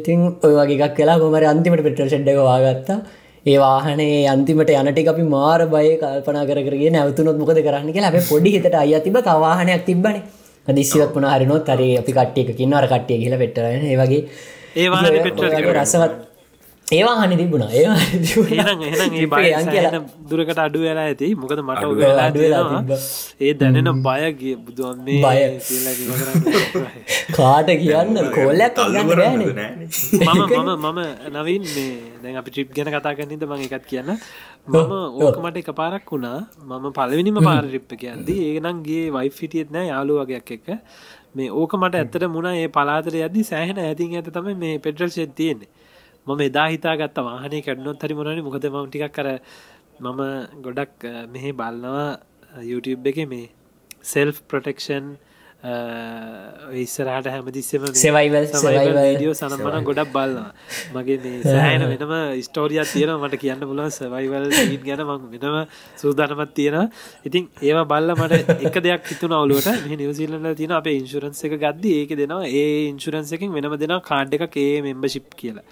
ඉතින් 0.00 0.20
ඔය 0.46 0.52
වගේක් 0.58 0.96
කලා 0.98 1.20
කොමර 1.22 1.44
අන්තිමට 1.52 1.86
පෙටල් 1.86 2.08
ෙඩ්ඩක 2.18 2.42
වාගත්තා 2.50 2.98
ඒ 3.46 3.58
වාහනේ 3.58 4.26
අන්තිමට 4.28 4.72
යනට 4.74 5.08
අපි 5.08 5.24
මාර 5.26 5.60
බය 5.66 5.88
කල්පනා 6.00 6.44
කරගේ 6.48 6.90
නැවතුනොත් 6.90 7.38
මොකද 7.38 7.60
කරන්න 7.60 7.92
කියලා 7.92 8.12
අප 8.12 8.28
පොඩි 8.28 8.54
හිතට 8.56 8.76
අය 8.76 8.94
තිබ 9.00 9.18
තවාහනයක් 9.22 9.86
තිබ්බන. 9.86 10.16
දිසිවත් 10.68 11.12
පුන 11.14 11.24
හරිනොත් 11.24 11.64
තරේ 11.64 11.98
අපි 11.98 12.12
කට්ටියකින්න 12.12 12.74
අර 12.74 12.86
කට්ටිය 12.86 13.18
කියල 13.22 13.36
පෙටරන 13.38 13.84
ඒවගේ 13.86 14.22
ඒවා 14.76 15.02
රසවත් 15.74 16.25
ඒවා 16.94 17.14
හනි 17.20 17.36
තිබුණා. 17.38 17.70
ඒවා 17.78 17.98
කියලා. 19.70 20.00
දුරකට 20.30 20.60
අඩු 20.64 20.80
වෙලා 20.86 21.06
ඇති. 21.10 21.28
මොකද 21.34 21.60
මට 21.62 21.84
වෙලා 22.00 22.82
ඒ 23.46 23.52
දැනෙන 23.60 23.90
බයගේ 24.06 24.54
බුදුන් 24.66 25.00
මේ 25.06 25.20
බය. 25.24 25.38
කාට 27.38 27.70
කියන්න? 27.82 28.18
කොල්ලක් 28.36 28.78
මම 30.26 30.70
මම 30.84 31.00
නවින් 31.34 31.64
මේ 31.74 31.88
දැන් 32.22 32.36
අපි 32.42 32.50
ට්‍රිප් 32.50 32.70
ගැන 32.76 32.92
කතා 32.94 33.14
කරන්නද 33.18 33.42
මං 33.50 33.66
එකත් 33.66 33.86
කියන්න. 33.92 34.10
මම 34.68 34.94
ඕක 35.26 35.38
මට 35.42 35.56
එක 35.62 35.70
පාරක් 35.80 36.06
වුණා. 36.12 36.38
මම 36.70 36.86
පලවෙනිම 36.98 37.38
පාරිප්ප 37.48 37.90
කියන්දී 38.02 38.40
ඒනන්ගේ 38.52 39.04
වයි 39.16 39.30
ෆිටියත් 39.38 39.74
නෑ 39.74 39.86
යාලු 39.90 40.20
වගේයක් 40.20 40.50
එක 40.58 40.66
මේ 41.34 41.50
ඕක 41.62 41.72
මට 41.80 41.94
ඇත්තට 42.02 42.28
මුණ 42.36 42.48
ඒ 42.52 42.68
පලාතර 42.78 43.14
යදදි 43.24 43.42
සෑහෙන 43.50 43.78
ඇතින් 43.88 44.16
ඇත 44.20 44.30
තම 44.38 44.48
මේ 44.62 44.78
පෙටල් 44.86 45.10
ෙත් 45.24 45.34
තියෙන්නේ 45.40 45.68
මම 46.26 46.40
එදා 46.48 46.68
හිතාගත්ත 46.74 47.18
වාහනේ 47.28 47.62
කැඩනොත් 47.66 48.02
හරි 48.02 48.14
මොනනි 48.20 48.46
මොකද 48.46 48.66
ම 48.66 48.78
ටිකක් 48.88 49.12
කර 49.18 49.28
මම 50.00 50.20
ගොඩක් 50.64 51.06
මෙහෙ 51.34 51.52
බලනවා 51.60 52.08
YouTube 52.70 53.08
එක 53.12 53.18
මේ 53.30 53.46
සෙල්ෆ් 54.12 54.42
ප්‍රොටෙක්ෂන් 54.50 55.06
ඉස්සරහට 56.82 57.28
හැමතිස්සම 57.34 57.86
survival. 57.94 58.44
ඩියෝ 59.16 59.34
සනම්මන 59.38 59.86
ගොඩක් 59.88 60.10
බලන්න 60.16 60.50
මගේ 60.96 61.18
මේ 61.24 61.40
සෑන 61.46 61.86
වෙනම 61.92 62.12
ස්ටෝරියක් 62.48 62.92
තියෙන 62.92 63.14
මට 63.16 63.40
කියන්න 63.44 63.64
පුළුවන් 63.70 63.90
සවයිවල් 63.90 64.46
ීන් 64.60 64.84
ගැන 64.84 65.02
මං 65.06 65.26
වෙනම 65.34 65.56
සූදානමත් 66.02 66.54
තියෙන 66.58 66.78
ඉතින් 67.28 67.50
ඒවා 67.62 67.88
බල්ල 67.92 68.14
මට 68.18 68.60
එක 68.68 68.78
දෙයක් 68.86 69.10
හිතුන 69.12 69.36
අවුලුවට 69.40 69.72
මේ 69.86 70.00
නිවසිල්ලට 70.02 70.54
තියෙන 70.60 70.78
අප 70.80 70.88
ඉන්ශුරන්ස 70.94 71.44
එක 71.48 71.58
ගද්දි 71.64 71.98
ඒක 72.00 72.16
දෙනවා. 72.22 72.46
ඒ 72.60 72.88
ඉන්ශුරන්ස 72.92 73.36
එකින් 73.38 73.54
වෙනම 73.58 73.76
දෙෙන 73.84 74.00
කාඩ් 74.10 74.34
එක 74.38 74.56
ඒ 74.64 74.72
මෙම්බශිප් 74.88 75.28
කියලා 75.42 75.66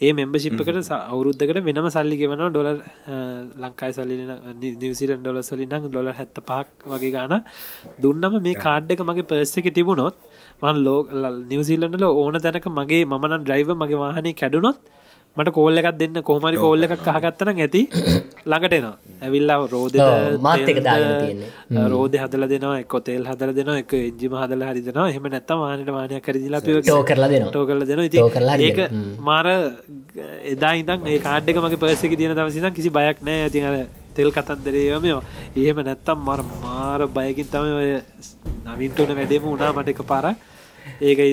ඒ 0.00 0.12
මෙම්බශිප්කට 0.12 0.88
අවුරුද්ධකට 0.92 1.58
වෙනම 1.66 1.86
සල්ලි 1.88 2.16
ගෙවන 2.20 2.40
ඩොල 2.46 2.68
ලංකායි 3.62 3.92
සල්ලි 3.92 4.16
නිවසිලන් 4.76 5.20
ඩොල 5.20 5.38
සලින්නම් 5.42 5.86
ඩොල 5.86 6.10
හැත්ත 6.12 6.38
පහක් 6.42 6.90
වගේ 6.92 7.12
ගාන 7.12 7.34
දුන්නම 8.00 8.34
මේ 8.42 8.56
කාඩ් 8.56 8.90
එක 8.90 9.02
මගේ 9.02 9.28
පර්ස 9.30 9.54
එක 9.56 9.68
තිබුණොත් 9.72 10.16
මන් 10.62 10.82
ලෝ 10.82 10.98
නිවසිල්ලන්නල 11.46 12.06
ඕන 12.12 12.40
තැනක 12.40 12.68
මගේ 12.72 13.04
මන 13.06 13.38
ඩ්‍රයිව 13.38 13.70
මගේ 13.74 14.02
වාහනය 14.02 14.32
කැඩුනොත් 14.32 14.82
මට 15.36 15.52
කෝල්ල 15.52 15.78
එකක් 15.78 15.88
දෙන්න 15.98 16.18
කොහමරි 16.22 16.56
කෝල්ල 16.56 16.86
එකක් 16.86 17.00
කහගත්තන 17.00 17.50
ඇති. 17.56 17.82
ළඟට 18.50 18.74
එනවා. 18.74 18.96
ඇවිල්ලා 19.20 19.56
රෝධ 19.68 19.96
මාත් 20.40 20.68
එක 20.68 20.78
දාගෙන 20.80 21.12
තියෙන්නේ. 21.16 21.88
රෝධ 21.88 22.16
හදල 22.16 22.46
දෙනවා 22.52 22.78
එක් 22.78 22.94
තෙල් 23.04 23.24
හදල 23.24 23.52
දෙන 23.58 23.72
එක 23.74 23.94
එජිම 23.94 24.36
හදල 24.40 24.62
හරිදෙනවා 24.68 25.08
එහම 25.10 25.26
නැත්තම 25.28 25.64
වානට 25.64 25.90
වානය 25.90 26.20
කරදිලා 26.20 26.62
ටෝ 26.62 27.02
කරලා 27.04 27.30
දෙනවා. 27.30 27.50
ටෝ 27.50 27.66
කරල 27.66 27.84
දෙන 27.84 27.98
ඒක 28.62 28.80
මාර 29.20 29.46
එදා 30.46 30.72
ඉදන් 30.76 31.06
ඒ 31.08 31.18
කාඩ්ක 31.20 31.58
මගේ 31.58 31.82
පසක 31.82 32.16
තියෙන 32.16 32.36
දවසින 32.36 32.70
කිසි 32.72 32.90
බයක් 32.92 33.22
නෑ 33.22 33.44
ඇති 33.44 33.64
අර 33.64 33.76
තෙල් 34.14 34.30
කතන්දරයමයෝ 34.30 35.20
එහෙම 35.56 35.84
නැත්තම් 35.84 36.18
මර 36.24 36.40
මාර 36.62 37.06
බයකින් 37.10 37.48
තම 37.48 37.70
ඔය 37.74 37.92
නවින්ටන 38.66 39.16
වැඩේම 39.16 39.48
උනා 39.50 39.72
මට 39.72 39.88
එක 39.90 40.02
පාර 40.06 40.26
ඒක 40.28 40.36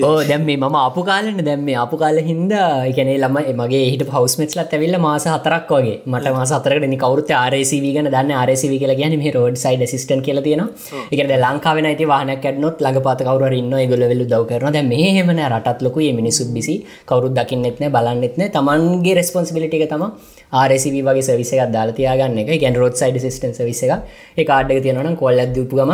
ඕ 0.02 0.12
දැම් 0.24 0.44
මේ 0.44 0.56
මම 0.56 0.76
අපපු 0.78 1.02
කාලන 1.08 1.38
දැම් 1.48 1.60
මේ 1.66 1.76
අපපු 1.82 1.96
කාල 2.02 2.18
හින්ද 2.28 2.52
එකනේ 2.90 3.16
ලම 3.18 3.36
මගේ 3.60 3.82
හිට 3.92 4.04
පවස්මට්ලත් 4.10 4.72
ඇවිල්ල 4.76 4.96
මාස 5.06 5.26
හතරක් 5.26 5.70
වගේ. 5.76 5.96
මට 6.06 6.32
මාස 6.36 6.52
අතරට 6.58 6.96
කවරුත් 7.02 7.32
ආරසිව 7.40 7.84
ගන 7.96 8.08
දන්න 8.14 8.32
ආරසිව 8.40 8.72
කියලා 8.82 8.98
ගැන 9.00 9.16
මේ 9.22 9.32
රෝඩ් 9.36 9.58
සයිඩ 9.64 9.84
සිස්ටන් 9.92 10.22
කියල 10.26 10.40
තියෙන 10.46 10.62
එකද 11.12 11.32
ලංකාව 11.36 11.80
නති 11.84 12.08
වාහන 12.12 12.32
කැඩනොත් 12.44 12.82
ලඟ 12.84 13.00
පත 13.06 13.28
කවර 13.28 13.54
ඉන්න 13.60 13.74
ගොල 13.92 14.04
වෙල්ල 14.12 14.24
දව 14.24 14.42
කරන 14.50 14.78
දැ 14.78 14.84
මේ 14.92 15.10
හෙමන 15.18 15.42
රටත් 15.50 15.84
ලොකු 15.88 16.08
මිනිසුත් 16.20 16.50
බිසි 16.56 16.76
කවරුත් 17.10 17.36
දකින්නෙත්න 17.38 17.86
බලන්නෙත්න 17.96 18.44
තමන්ගේ 18.56 19.18
රෙස්පොන්සිබිලිටික 19.20 19.86
තම 19.92 20.06
ආරසිව 20.52 20.96
වගේ 21.08 21.28
සවිසක 21.28 21.62
දාලතියාගන්න 21.76 22.40
එක. 22.42 22.50
ගැන් 22.62 22.80
රෝඩ් 22.80 22.98
සයිඩ 23.02 23.22
සිස්ටන් 23.26 23.54
විස 23.62 23.84
එක 23.84 24.46
කාඩ්ඩක 24.50 24.82
තියෙනවන 24.86 25.16
කොල්ල 25.22 25.46
දපුගම 25.56 25.92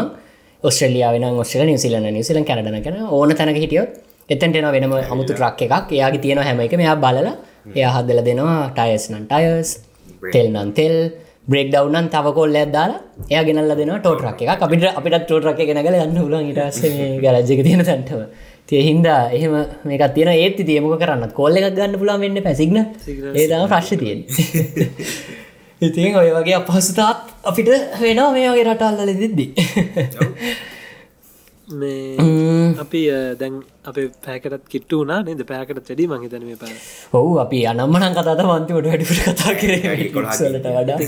ඔස්ට්‍රලියාවෙන 0.64 1.24
ඔස්ට්‍රල 1.36 1.66
නිවසිලන්න 1.66 2.08
නිවසිලන් 2.10 2.44
කැඩන 2.44 2.82
කන 2.82 2.96
ඕන 3.10 3.30
තැනක 3.32 3.58
හිටියොත් 3.58 3.90
එතන්ටෙන 4.28 4.66
වෙනම 4.74 4.92
අමුතු 5.04 5.32
ට්‍රක් 5.32 5.62
එකක්. 5.62 5.92
එයාගේ 5.92 6.22
තියෙන 6.24 6.38
හැම 6.40 6.60
එක 6.60 6.74
මෙයා 6.76 6.96
බලලා 6.96 7.34
එයා 7.76 7.92
හදල 7.96 8.20
දෙනවා 8.26 8.58
ටයස් 8.76 9.04
නන් 9.12 9.24
ටයස් 9.26 9.68
තෙල් 10.32 10.48
නන් 10.50 10.70
තෙල් 10.72 10.96
බ්‍රෙක් 11.48 11.68
ඩව්නන් 11.72 12.08
තව 12.12 12.26
කොල්ල 12.34 12.56
දාලා 12.74 13.00
එයා 13.30 13.44
ගෙනල්ල 13.44 13.72
දෙන 13.76 13.92
ටෝටරක් 13.96 14.42
එක 14.44 14.62
අපිට 14.64 14.84
අපිට 14.90 15.18
ටෝටරක් 15.22 15.60
ගෙනගල 15.70 15.96
යන්න 15.96 16.18
උලන් 16.18 16.50
ඉටස 16.52 16.80
ගලජක 17.22 17.60
තියෙන 17.66 17.84
තැන්ටව 17.84 18.20
තියහින්දා 18.68 19.20
එහෙම 19.32 19.54
මේක 19.84 20.04
තියෙන 20.14 20.32
ඒත් 20.34 20.58
තියමක 20.68 20.98
කරන්න 21.02 21.32
කොල්ල 21.38 21.56
එකක් 21.58 21.74
ගන්න 21.76 21.98
පුලා 22.02 22.18
වෙන්න 22.20 22.42
පැසිගන 22.46 22.78
ඒදම 23.34 23.68
ප්‍රශ් 23.72 23.92
තියෙන් 24.02 24.20
ඉතින් 25.80 26.16
ඔය 26.16 26.30
වගේ 26.32 26.56
අපහසුතාත් 26.56 27.18
අපිට 27.44 27.68
වෙනවා 28.00 28.32
මේ 28.32 28.48
වගේ 28.48 28.66
රටල්ල 28.66 29.14
දෙද්දි 29.16 29.46
මේ 31.70 32.16
අපි 32.78 33.00
දැන් 33.36 33.62
අප 33.84 33.96
පැකටත් 34.24 34.64
කිට්ට 34.66 34.92
වනා 34.92 35.20
නද? 35.22 35.44
පැකට 35.44 35.80
වැඩි 35.80 36.06
මහිතන 36.08 36.44
මේ 36.44 36.56
ප 36.56 36.64
ඔහු 37.12 37.38
අපි 37.38 37.60
අනම්මනන් 37.66 38.14
කතාත 38.14 38.40
මන්තිමට 38.42 38.88
වැඩිපුට 38.88 39.20
කතා 39.28 39.54
කරලට 39.54 40.68
වඩා 40.68 40.98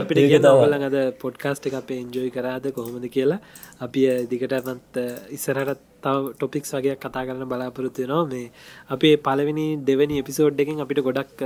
අපිට 0.00 0.20
ගතවල 0.32 0.76
අද 0.80 0.96
පොඩ්කාස්ට 1.18 1.66
එක 1.66 1.74
අපේ 1.74 1.98
එන්ජෝයි 1.98 2.30
කරාද 2.30 2.70
කොහොමද 2.72 3.08
කියලා. 3.08 3.40
අපි 3.80 4.00
දිගටමත් 4.30 5.00
ඉස්සරහට 5.30 5.82
තව 6.00 6.32
ටොපික්ස් 6.32 6.72
වගේ 6.72 6.96
කතා 6.96 7.26
කරන්න 7.26 7.50
බලාපොරොත්තු 7.50 8.06
නවා 8.06 8.24
මේ 8.26 8.46
අපේ 8.88 9.16
පලවෙනි 9.18 9.66
දෙවැනි 9.82 10.22
එපිසෝඩ් 10.22 10.60
එකින් 10.60 10.80
අපිට 10.80 11.02
ගොඩක් 11.02 11.44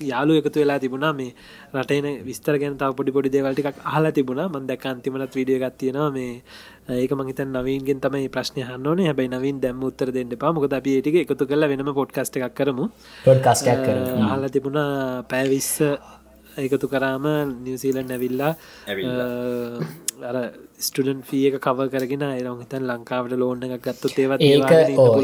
යාලු 0.00 0.32
එකතු 0.40 0.60
වෙලා 0.62 0.78
තිබුණා. 0.78 1.12
මේ 1.12 1.34
රටේන 1.74 2.06
විස්තර 2.28 2.58
ගැන 2.62 2.78
තාව 2.78 2.96
පොඩි 2.98 3.12
පොඩි 3.16 3.30
දේවල්ටික් 3.34 3.68
අහලා 3.84 4.12
තිබුණා. 4.12 4.48
මන් 4.48 4.66
දැක් 4.70 4.86
අන්තිමනත් 4.86 5.34
වීඩිය 5.38 5.58
ගත්තියෙනවා 5.64 6.10
මේ 6.16 6.42
ඒක 7.02 7.12
මහිත 7.18 7.40
නවීන්ගෙන් 7.46 8.00
තමයි 8.04 8.28
ප්‍රශ්නය 8.34 8.62
හන්නන 8.68 9.04
හැබයි 9.08 9.28
නවින් 9.34 9.60
දැම් 9.64 9.84
උත්තර 9.88 10.10
දෙන්න 10.16 10.32
පා 10.42 10.52
මොකද 10.52 10.72
අපි 10.78 10.96
ඒටික 10.96 11.16
එකතු 11.24 11.46
කල 11.46 11.68
වෙනම 11.72 11.92
පොඩ්කස්ට 12.00 12.36
එකක් 12.38 12.54
කරමු. 12.58 12.84
හල 14.30 14.44
තිබුණා 14.54 15.22
පැවිස්ස 15.30 15.70
එකතු 16.64 16.86
කරාම 16.92 17.24
නිවසීලන් 17.64 18.10
ඇවිල්ලා 18.14 18.52
අර 20.20 20.36
ස්ටඩන් 20.78 21.20
ෆිය 21.28 21.42
එක 21.48 21.56
කව 21.64 21.86
කරගෙන 21.92 22.22
අයරම් 22.26 22.58
හිතන් 22.62 22.84
ලංකාවට 22.88 23.34
ලෝන්න 23.42 23.62
එකක් 23.66 23.86
ගත්තු 23.86 24.10
ඒවත් 24.14 24.42
ඒක 24.42 24.72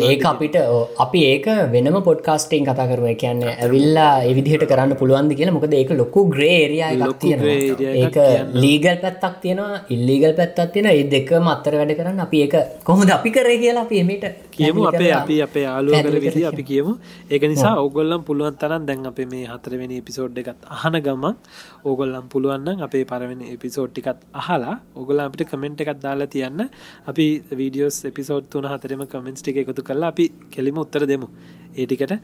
ඒ 0.09 0.17
අපිට 0.31 0.57
අපි 1.05 1.21
ඒක 1.33 1.47
වෙනම 1.75 1.99
පොඩ්කාස්ටෙන් 2.09 2.67
කතා 2.69 2.87
කරුව 2.91 3.09
කියන්න 3.23 3.43
ඇවිල්ලා 3.45 4.25
එවිදිහට 4.31 4.65
කරන්න 4.71 4.95
පුළුවන්ද 5.01 5.35
කියලා. 5.39 5.57
මොකද 5.57 5.75
ඒක 5.81 5.93
ලොකු 6.01 6.25
ග්‍රේරියා 6.35 7.11
තියෙන 7.23 7.45
ඒක 7.45 8.19
ලීගල් 8.57 8.97
පැත්තක් 9.05 9.37
තියෙනවා. 9.45 9.81
ඉල්ලීගල් 9.91 10.35
පැත්තක් 10.41 10.73
තියෙන 10.75 10.91
ඒ 10.93 11.05
දෙක 11.15 11.33
මත්තර 11.41 11.79
වැඩ 11.81 11.95
කරන්න 12.01 12.25
අපි 12.27 12.43
ඒක 12.47 12.57
කොහොද 12.85 13.15
අපි 13.19 13.35
කරේ 13.37 13.59
කියලා 13.65 13.87
අපි 13.87 14.03
එමට 14.03 14.27
කියමු. 14.51 14.89
අපේ 14.93 15.13
අපි 15.13 15.41
අපේ 15.49 15.67
ආලුව 15.67 15.99
කර 16.01 16.19
විදි 16.27 16.45
අපි 16.53 16.67
කියමු. 16.71 16.95
ඒක 17.31 17.49
නිසා 17.55 17.75
ඔගොල්ලම් 17.87 18.25
පුළුවන් 18.29 18.61
තරන් 18.63 18.87
දැන් 18.89 19.07
අපේ 19.13 19.29
මේ 19.35 19.47
හතරවෙනි 19.47 20.03
එපිසෝඩ් 20.03 20.43
එකත් 20.45 20.71
අහන 20.77 21.03
ගමන් 21.07 21.37
ඕගොල්ලම් 21.85 22.29
පුළුවන්න 22.35 22.87
අපේ 22.89 23.05
පරවෙන 23.05 23.43
එපිසෝඩ්ටිකත් 23.55 24.23
අහලා 24.35 24.78
ඔගොල 24.97 25.21
අපිට 25.21 25.45
කමෙන්ට් 25.51 25.85
එකත් 25.85 26.01
දාලා 26.07 26.33
තියන්න. 26.35 26.65
අපි 27.11 27.27
වීඩියෝස් 27.61 27.99
එපිසෝඩ් 28.11 28.51
තුන 28.53 28.69
හතරම 28.73 29.05
කමෙන්ට් 29.07 29.43
ටික 29.43 29.63
එකතු 29.65 29.83
කරලා 29.83 30.11
අපි 30.15 30.27
කෙලිම 30.51 30.83
උත්තර 30.85 31.07
දෙමු. 31.13 31.29
ඒටිකට 31.77 32.15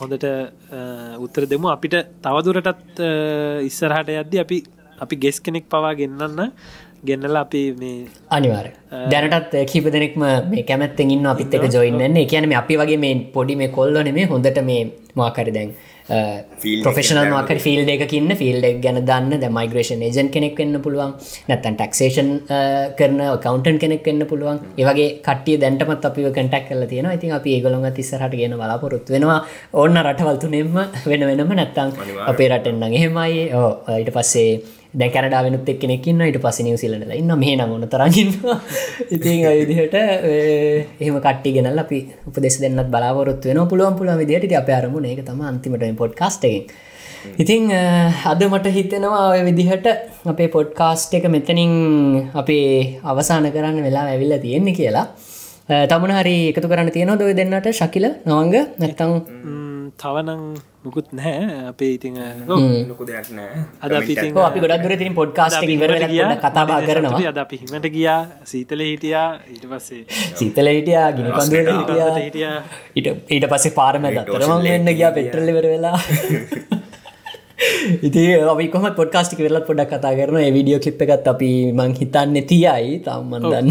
හොඳට 0.00 0.26
උත්තර 1.26 1.44
දෙමු. 1.52 1.68
අපිට 1.68 1.96
තවදුරටත් 2.24 3.04
ඉස්සරහට 3.68 4.10
යද්දි 4.16 4.42
අපි 4.44 4.58
අපි 4.98 5.16
ගෙස් 5.16 5.40
කෙනෙක් 5.40 5.64
පවා 5.68 5.94
ගෙන්න්න 5.94 6.52
ගෙන්නල 7.04 7.36
අපි 7.42 7.62
මේ 7.80 7.96
අනිවාර 8.30 8.68
දැනටත් 9.12 9.56
කීප 9.72 9.88
දෙනෙක්ම 9.96 10.24
මේ 10.52 10.64
කැමැත්තෙන් 10.70 11.12
ඉන්න 11.16 11.28
අපිත් 11.32 11.54
එක 11.58 11.66
ජොයින්න 11.74 12.16
කියන 12.32 12.48
මේ 12.48 12.60
අපි 12.62 12.78
වගේ 12.82 13.00
මේ 13.04 13.14
පොඩි 13.34 13.56
මේ 13.56 13.74
කොල්ලන 13.76 14.10
මේ 14.18 14.26
හොඳට 14.32 14.60
මේ 14.70 14.80
මාකර 15.14 15.48
දැන් 15.56 15.74
ප්‍රෆෙෂනල් 16.08 17.30
මාකර 17.32 17.58
ෆිල් 17.64 17.88
එකකින්න 17.94 18.30
ෆිල් 18.40 18.58
එක 18.68 18.78
ගැන 18.84 19.00
දන්න 19.08 19.40
ද 19.42 19.50
මයිග්‍රේෂන් 19.58 20.04
ඒජන් 20.08 20.30
කෙනෙක් 20.34 20.54
වෙන්න 20.60 20.78
පුළුවන් 20.84 21.12
නැත්තන් 21.48 21.76
ටක්ෂේෂන් 21.80 22.30
කරන 22.98 23.20
කවන්ටන් 23.44 23.78
කෙනෙක් 23.84 24.06
වෙන්න 24.08 24.22
පුළුවන්. 24.30 24.60
ඒවගේ 24.78 25.08
කටිය 25.26 25.58
දැන්ටමත් 25.64 26.08
අපි 26.10 26.28
කටක් 26.28 26.64
කල 26.70 26.86
තියෙන 26.92 27.10
ඉතින් 27.16 27.36
අපි 27.38 27.56
ඒගොළොන් 27.56 27.90
තිස්සරට 27.98 28.38
ගෙන 28.40 28.56
බලාපොරොත් 28.60 29.10
වෙනවා. 29.16 29.40
ඔන්න 29.82 29.98
රටවල්තුනෙම 30.06 30.74
වෙන 31.10 31.26
වෙනම 31.30 31.54
නැත්තං 31.60 31.92
අපේ 32.30 32.48
රටෙන්න්න 32.52 32.96
එහෙමයි. 32.98 33.50
ඕ 33.60 33.70
ඊට 33.98 34.12
පස්සේ 34.14 34.50
දැ 34.96 35.10
කැනඩාවෙනුත් 35.14 35.68
එක්කෙනෙකින්න 35.72 36.24
ඊට 36.26 36.40
පස 36.44 36.58
නිවසිලට 36.66 37.14
ඉන්න 37.20 37.36
මේ 37.42 37.54
නගොන 37.58 37.86
තරගන්න 37.92 38.32
ඉතින් 39.16 39.46
අයුදිහට 39.52 39.96
එහම 39.96 41.16
කට්ටි 41.20 41.54
ගෙනල් 41.56 41.84
අපි 41.84 42.00
උපදෙස් 42.28 42.58
දෙන්නත් 42.64 42.90
බලාවරොත් 42.94 43.48
වෙන 43.50 43.62
පුළුවන් 43.72 43.98
පුළුව 44.00 44.20
විදිට 44.22 44.58
අප 44.60 44.70
අරමුණ 44.80 45.08
එක 45.12 45.24
තම 45.24 45.42
අන්තිමට 45.44 45.88
පොඩ්කාස්ටකින් 46.02 46.68
ඉතින් 47.36 47.70
අද 48.24 48.40
මට 48.42 48.72
හිතෙනවා 48.72 49.28
ඔය 49.34 49.42
විදිහට 49.48 49.86
අපේ 50.26 50.48
පොඩ්කාස්ට් 50.48 51.14
එක 51.14 51.26
මෙතනින් 51.28 51.72
අපේ 52.34 53.00
අවසාන 53.04 53.50
කරන්න 53.50 53.82
වෙලා 53.82 54.06
ඇවිල්ල 54.06 54.38
තියෙන්නේ 54.38 54.74
කියලා. 54.74 55.06
තමුණ 55.90 56.14
හරි 56.14 56.36
එකතු 56.50 56.68
කරන්න 56.68 56.90
තියෙනවා 56.90 57.18
දොය 57.18 57.34
දෙන්නට? 57.34 57.68
ශකිල 57.72 58.06
නවංග 58.24 58.54
නැත්තං 58.78 59.12
තවනං 60.02 60.42
මුකුත් 60.84 61.08
නැහැ. 61.18 61.58
අපේ 61.70 61.90
ඉතිං 61.96 62.16
ලොකු 62.88 63.04
දෙයක් 63.08 63.28
නෑ. 63.38 63.64
අද 63.82 63.92
අපි 63.98 64.12
ඉතින් 64.14 64.38
අපි 64.38 64.62
ගොඩක් 64.64 64.84
දුර 64.84 64.94
තින් 65.02 65.14
පොඩ්කාස්ට 65.18 65.66
ඉවර 65.66 65.94
කතාබා 66.44 66.80
කරනවා. 66.88 67.20
අද 67.32 67.40
අපි 67.44 67.60
හිමට 67.62 67.88
ගියා. 67.96 68.20
සීතල 68.52 68.82
හිටියා. 68.88 69.28
ඊට 69.52 69.66
පස්සේ 69.72 70.02
සීතල 70.40 70.72
හිටියා 70.74 71.06
ගිනි 71.18 71.30
පන්දුවල 71.36 72.18
හිටියා. 72.20 72.56
ඊට 72.96 73.08
ඊට 73.36 73.48
පස්සේ 73.52 73.76
පාරම 73.78 74.10
දත්තරම 74.10 74.66
එන්න 74.74 74.96
ගියා 74.98 75.12
පෙට්‍රල්ලිවර 75.18 75.70
වෙලා 75.74 75.98
ඉති 77.56 78.22
අපිකොම 78.36 78.84
පොඩ්කාස්ටික 78.96 79.38
වෙල 79.40 79.58
පොඩක් 79.68 79.88
කතා 79.92 80.12
කරන 80.18 80.52
විඩියෝ 80.56 80.80
කිප් 80.86 81.00
එකත් 81.04 81.28
අපි 81.32 81.72
මං 81.72 81.92
හිතන්න 81.98 82.36
තියයි. 82.50 83.00
තම්මන් 83.06 83.44
දන්න 83.52 83.70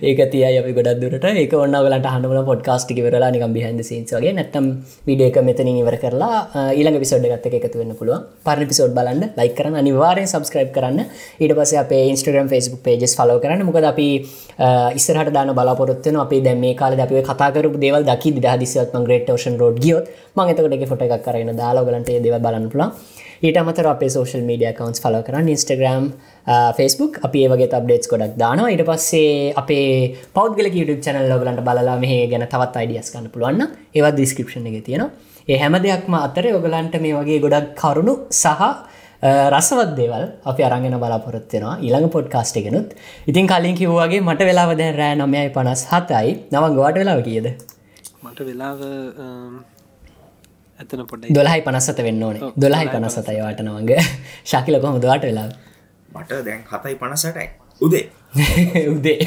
ඒක 0.00 0.20
තියයි 0.32 0.56
අපි 0.60 0.72
ගොඩක් 0.72 1.00
දුරට. 1.02 1.26
ඒක 1.42 1.52
ඔන්නවලට 1.52 2.08
හනුවල 2.14 2.40
පොඩ්කාස්ටික 2.50 3.02
වෙරලා 3.06 3.28
නිකම් 3.34 3.52
බිහන්ද 3.56 3.84
සින්සගේ 3.84 4.32
නැත්තම් 4.38 4.70
විඩිය 5.08 5.28
එක 5.28 5.36
මෙතනින් 5.48 5.80
ඉවර 5.82 5.96
කරලා 6.04 6.38
ඊළඟ 6.72 6.96
පිසෝඩ් 7.04 7.28
ගත්ත 7.28 7.60
එකතු 7.60 7.82
වෙන්න 7.82 7.92
පුළුව 8.00 8.24
පරණ 8.46 8.70
පිසෝඩ් 8.72 8.96
බලන්න 8.96 9.36
ලයි 9.40 9.52
කරන්න 9.58 9.76
අනිවාරයෙන් 9.82 10.32
සබස්ක්‍රයිබ් 10.32 10.72
කරන්න. 10.72 11.04
ඊට 11.42 11.54
පස 11.58 11.74
අපේ 11.84 12.08
ඉන්ස්ට්‍රම් 12.14 12.48
ෆස්බුක් 12.48 12.82
පේජස් 12.88 13.16
ෆලෝ 13.20 13.38
කරන්න. 13.44 13.66
මොකද 13.68 13.90
අපි 13.92 14.08
ඉස්සරහට 14.96 15.34
දාන 15.36 15.52
බලාපොරත්වන 15.60 16.16
අපේ 16.24 16.40
දැම 16.48 16.64
මේ 16.64 16.74
කාල 16.80 16.96
අපේ 17.06 17.26
කතාකරු 17.28 17.76
දේවල් 17.76 18.08
දකි 18.08 18.34
දිහදිසිවත්ම 18.40 19.04
ග්‍රේට 19.04 19.36
ෝෂන් 19.36 19.60
රෝඩ් 19.60 19.84
ගියොත් 19.84 20.08
මංගතකට 20.36 20.88
ෆොට 20.90 21.02
එකක් 21.06 21.24
කරන්න 21.26 21.58
දාලාගලන්ට 21.62 22.10
දේව 22.26 22.36
බලන්න 22.44 22.68
පුලා 22.72 22.88
ඊට 23.46 23.56
අමතර 23.60 23.86
අපේ 23.90 24.10
සෝෂල් 24.14 24.44
මීඩිය 24.50 24.70
කවන්ස් 24.78 25.02
ෆල 25.02 25.16
කරන්න 25.26 25.48
ඉස්ටග්‍රම් 25.54 26.04
ෆස්බුක් 26.76 27.18
අපි 27.26 27.42
ඒවගේ 27.44 27.68
තබ්ඩේට්ස් 27.74 28.10
ගොඩක් 28.12 28.38
දානවා. 28.42 28.70
ඉට 28.74 28.84
පස්සේ 28.90 29.52
අපේ 29.62 29.88
පෞද්ගල 30.36 30.68
YouTube 30.78 31.02
චැනල් 31.06 31.28
ලොගලන්ට 31.32 31.60
බලලා 31.68 31.96
මේ 32.04 32.22
ගැන 32.32 32.46
තවත් 32.54 32.80
අයිඩියස් 32.82 33.12
කන්න 33.14 33.28
පුළුවන්න 33.34 33.66
ඒවත් 33.98 34.16
දිස්ක්‍රපෂන් 34.22 34.70
එක 34.70 34.78
තියෙනවා. 34.88 35.10
ඒ 35.50 35.58
හැම 35.62 35.76
දෙයක්ම 35.86 36.16
අතර 36.26 36.48
ඔගලන්ට 36.60 36.96
මේ 37.04 37.18
වගේ 37.18 37.42
ගොඩක් 37.44 37.74
කරුණු 37.82 38.14
සහ 38.30 38.62
රසවත් 39.54 39.90
දේවල් 39.98 40.24
අපි 40.50 40.62
අරගෙන 40.68 40.96
බලාපොරොත්වෙනවා 41.02 41.74
ඊළඟ 41.84 42.08
පොඩ්කාස්ට් 42.16 42.56
එකනුත්. 42.62 42.88
ඉතින් 43.30 43.50
කලින් 43.52 43.76
කිව්වාගේ 43.80 44.22
මට 44.28 44.48
වෙලාව 44.50 44.72
දැන් 44.80 44.96
රෑ 45.00 45.20
නමයයි 45.20 45.52
පනස් 45.58 45.84
හතයි. 45.92 46.32
නවන් 46.54 46.78
ගොවට 46.78 46.98
වෙලාව 47.02 47.20
කියද? 47.28 47.46
මට 48.24 48.40
වෙලාව 48.48 48.80
ඇතන 50.82 51.04
පොඩ 51.06 51.28
දොලහයි 51.30 51.60
පනස්සත 51.62 51.98
වෙන්න 52.06 52.22
ඕනේ. 52.22 52.52
දොලහයි 52.58 52.88
පනස්සතයි 52.88 53.40
වාටනවග 53.40 53.92
ශකිල 54.44 54.80
කොහොම 54.80 55.00
දවාට 55.00 55.24
වෙලා? 55.24 55.48
මට 56.12 56.44
දැන් 56.46 56.64
හතයි 56.66 56.96
පනසටයි 56.96 57.48
උදේ. 57.80 58.04
උදේ. 58.88 59.18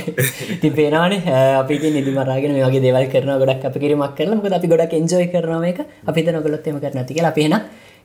ති 0.62 0.70
පේනවානේ 0.72 1.22
අපි 1.56 1.80
නිදිමරගෙන 1.90 2.54
මේ 2.54 2.66
වගේ 2.66 2.84
දේවල් 2.86 3.08
කරන 3.08 3.34
ගොඩක් 3.42 3.66
අප 3.66 3.76
කිරීමක් 3.78 4.16
කරන 4.18 4.38
මොකද 4.38 4.56
අපි 4.60 4.68
ගොඩක් 4.68 4.94
එන්ජෝයි 4.94 5.28
කරනව 5.30 5.66
එක 5.72 5.80
අපි 6.06 6.24
තන 6.24 6.40
ගොලොත්තම 6.42 6.80
කරන 6.80 7.06
ති 7.06 7.14
කියලා. 7.14 7.34
පේන 7.34 7.56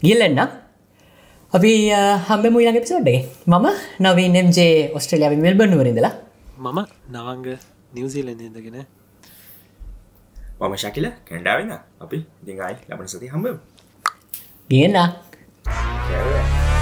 ගිල්ලන්න 0.02 0.40
අපි 1.52 1.72
හම්බ 2.26 2.44
මුලග 2.48 2.78
පිසෝඩ්ඩේ 2.78 3.18
මම 3.46 3.66
නවීනම්ජේ 4.00 4.72
ඔස්ට්‍රලියාව 4.94 5.36
මෙල්බන් 5.38 5.76
වරිදලා 5.80 6.14
මම 6.58 6.80
නවංග 7.10 7.46
නිවසිීලඳදගෙන 7.92 8.76
මම 10.60 10.74
ශකිල 10.76 11.06
කැන්ඩාවෙන 11.28 11.72
අපි 12.04 12.18
දිඟයි 12.46 12.74
ලබන 12.88 13.08
සති 13.08 13.28
හම්බ 13.28 13.46
Yeah. 16.10 16.79